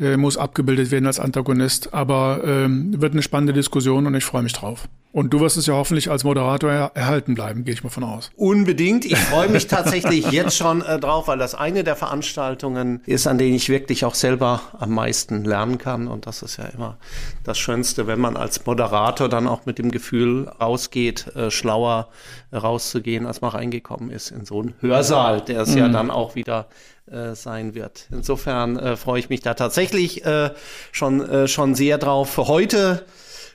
äh, 0.01 0.17
muss 0.17 0.37
abgebildet 0.37 0.91
werden 0.91 1.07
als 1.07 1.21
Antagonist, 1.21 1.93
aber 1.93 2.43
ähm, 2.45 3.01
wird 3.01 3.13
eine 3.13 3.23
spannende 3.23 3.53
Diskussion 3.53 4.07
und 4.07 4.15
ich 4.15 4.25
freue 4.25 4.43
mich 4.43 4.53
drauf. 4.53 4.89
Und 5.13 5.35
du 5.35 5.41
wirst 5.41 5.59
es 5.59 5.67
ja 5.67 5.75
hoffentlich 5.75 6.11
als 6.11 6.25
Moderator 6.25 6.71
er 6.71 6.93
erhalten 6.95 7.35
bleiben, 7.35 7.65
gehe 7.65 7.75
ich 7.75 7.85
mal 7.85 7.91
von 7.91 8.03
aus. 8.03 8.31
Unbedingt. 8.35 9.05
Ich 9.05 9.19
freue 9.19 9.51
mich 9.51 9.67
tatsächlich 9.67 10.33
jetzt 10.33 10.57
schon 10.57 10.81
äh, 10.81 10.99
drauf, 10.99 11.29
weil 11.29 11.37
das 11.37 11.55
eine 11.55 11.85
der 11.85 11.97
Veranstaltungen 11.97 13.03
ist, 13.05 13.27
an 13.27 13.37
denen 13.37 13.55
ich 13.55 13.69
wirklich 13.69 14.07
auch 14.07 14.15
selber 14.15 14.63
am 14.79 14.91
meisten 14.91 15.45
lernen 15.45 15.77
kann. 15.77 16.09
Und 16.09 16.27
das 16.27 16.41
ist 16.41 16.57
ja 16.57 16.65
immer 16.65 16.97
das 17.45 17.59
Schönste, 17.59 18.07
wenn 18.07 18.21
man 18.21 18.39
als 18.39 18.65
Moderator 18.65 19.29
dann 19.29 19.47
auch 19.47 19.67
mit 19.67 19.79
dem 19.79 19.91
Gefühl 19.91 20.49
rausgeht, 20.49 21.27
äh, 21.37 21.51
schlauer 21.51 22.09
rauszugehen, 22.51 23.27
als 23.27 23.43
man 23.43 23.51
reingekommen 23.51 24.11
ist 24.11 24.31
in 24.31 24.47
so 24.47 24.63
einen 24.63 24.75
Hörsaal, 24.81 25.43
der 25.43 25.61
es 25.61 25.73
mhm. 25.73 25.79
ja 25.79 25.89
dann 25.89 26.11
auch 26.11 26.35
wieder 26.35 26.69
äh, 27.13 27.35
sein 27.35 27.75
wird. 27.75 28.09
Insofern 28.11 28.79
äh, 28.79 28.97
freue 28.97 29.21
ich 29.21 29.29
mich 29.29 29.43
da 29.43 29.55
tatsächlich 29.55 30.25
äh, 30.25 30.51
schon, 30.93 31.21
äh, 31.21 31.47
schon 31.47 31.75
sehr 31.75 31.99
drauf. 31.99 32.31
Für 32.31 32.49
heute 32.49 33.05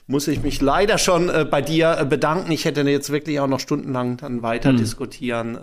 muss 0.05 0.28
ich 0.28 0.43
mich 0.43 0.62
leider 0.62 0.97
schon 0.97 1.30
äh, 1.30 1.43
bei 1.43 1.62
dir 1.62 2.05
bedanken. 2.08 2.51
Ich 2.51 2.66
hätte 2.66 2.82
jetzt 2.82 3.10
wirklich 3.10 3.39
auch 3.39 3.47
noch 3.47 3.60
stundenlang 3.60 4.18
dann 4.18 4.43
weiter 4.43 4.74
mhm. 4.74 4.78
diskutieren 4.78 5.58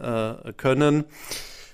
können. 0.57 1.05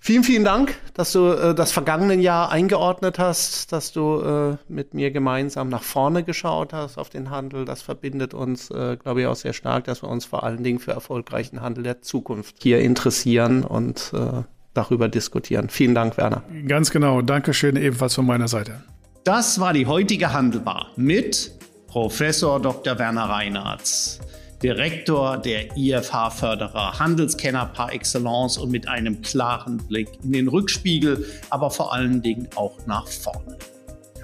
Vielen, 0.02 0.24
vielen 0.24 0.44
Dank, 0.44 0.76
dass 0.94 1.12
du 1.12 1.54
das 1.54 1.72
vergangene 1.72 2.14
Jahr 2.14 2.50
eingeordnet 2.50 3.18
hast, 3.18 3.72
dass 3.72 3.92
du 3.92 4.56
mit 4.68 4.94
mir 4.94 5.10
gemeinsam 5.10 5.68
nach 5.68 5.82
vorne 5.82 6.22
geschaut 6.22 6.72
hast 6.72 6.96
auf 6.96 7.10
den 7.10 7.30
Handel. 7.30 7.64
Das 7.66 7.82
verbindet 7.82 8.32
uns, 8.32 8.68
glaube 8.68 9.20
ich, 9.20 9.26
auch 9.26 9.36
sehr 9.36 9.52
stark, 9.52 9.84
dass 9.84 10.02
wir 10.02 10.08
uns 10.08 10.24
vor 10.24 10.42
allen 10.42 10.62
Dingen 10.62 10.78
für 10.78 10.92
erfolgreichen 10.92 11.60
Handel 11.60 11.84
der 11.84 12.00
Zukunft 12.00 12.56
hier 12.62 12.78
interessieren 12.80 13.62
und 13.62 14.12
darüber 14.74 15.08
diskutieren. 15.08 15.68
Vielen 15.68 15.94
Dank, 15.94 16.16
Werner. 16.16 16.42
Ganz 16.66 16.90
genau. 16.90 17.22
Dankeschön 17.22 17.76
ebenfalls 17.76 18.14
von 18.14 18.26
meiner 18.26 18.48
Seite. 18.48 18.82
Das 19.24 19.60
war 19.60 19.72
die 19.72 19.86
heutige 19.86 20.32
Handelbar 20.32 20.88
mit 20.96 21.52
Professor 21.88 22.60
Dr. 22.60 22.98
Werner 22.98 23.24
Reinhardt, 23.24 24.20
Direktor 24.62 25.38
der 25.38 25.76
IFH-Förderer, 25.76 26.98
Handelskenner 26.98 27.66
par 27.66 27.92
excellence 27.92 28.58
und 28.58 28.70
mit 28.70 28.86
einem 28.88 29.20
klaren 29.22 29.78
Blick 29.78 30.08
in 30.22 30.32
den 30.32 30.48
Rückspiegel, 30.48 31.26
aber 31.50 31.70
vor 31.70 31.92
allen 31.92 32.22
Dingen 32.22 32.48
auch 32.54 32.78
nach 32.86 33.08
vorne. 33.08 33.58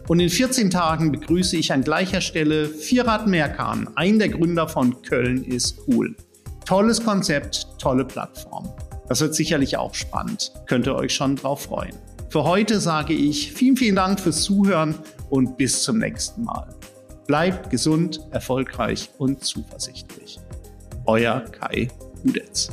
Und 0.09 0.21
in 0.21 0.31
14 0.31 0.71
Tagen 0.71 1.11
begrüße 1.11 1.57
ich 1.57 1.73
an 1.73 1.83
gleicher 1.83 2.21
Stelle 2.21 2.69
Firat 2.69 3.27
Merkan, 3.27 3.89
ein 3.97 4.21
der 4.21 4.29
Gründer 4.29 4.69
von 4.69 5.03
Köln 5.03 5.43
ist 5.43 5.77
cool. 5.89 6.15
Tolles 6.65 7.05
Konzept, 7.05 7.67
tolle 7.79 8.05
Plattform. 8.05 8.73
Das 9.09 9.21
wird 9.21 9.35
sicherlich 9.35 9.77
auch 9.77 9.95
spannend. 9.95 10.53
Könnt 10.67 10.87
ihr 10.87 10.95
euch 10.95 11.15
schon 11.15 11.37
drauf 11.37 11.63
freuen. 11.63 11.95
Für 12.29 12.45
heute 12.45 12.81
sage 12.81 13.15
ich 13.15 13.53
vielen, 13.53 13.77
vielen 13.77 13.97
Dank 13.97 14.21
fürs 14.21 14.43
Zuhören 14.43 14.95
und 15.31 15.57
bis 15.57 15.83
zum 15.83 15.99
nächsten 15.99 16.45
Mal. 16.45 16.69
Bleibt 17.27 17.71
gesund, 17.71 18.21
erfolgreich 18.31 19.11
und 19.19 19.45
zuversichtlich. 19.45 20.39
Euer 21.07 21.41
Kai 21.41 21.89
Hudetz. 22.25 22.71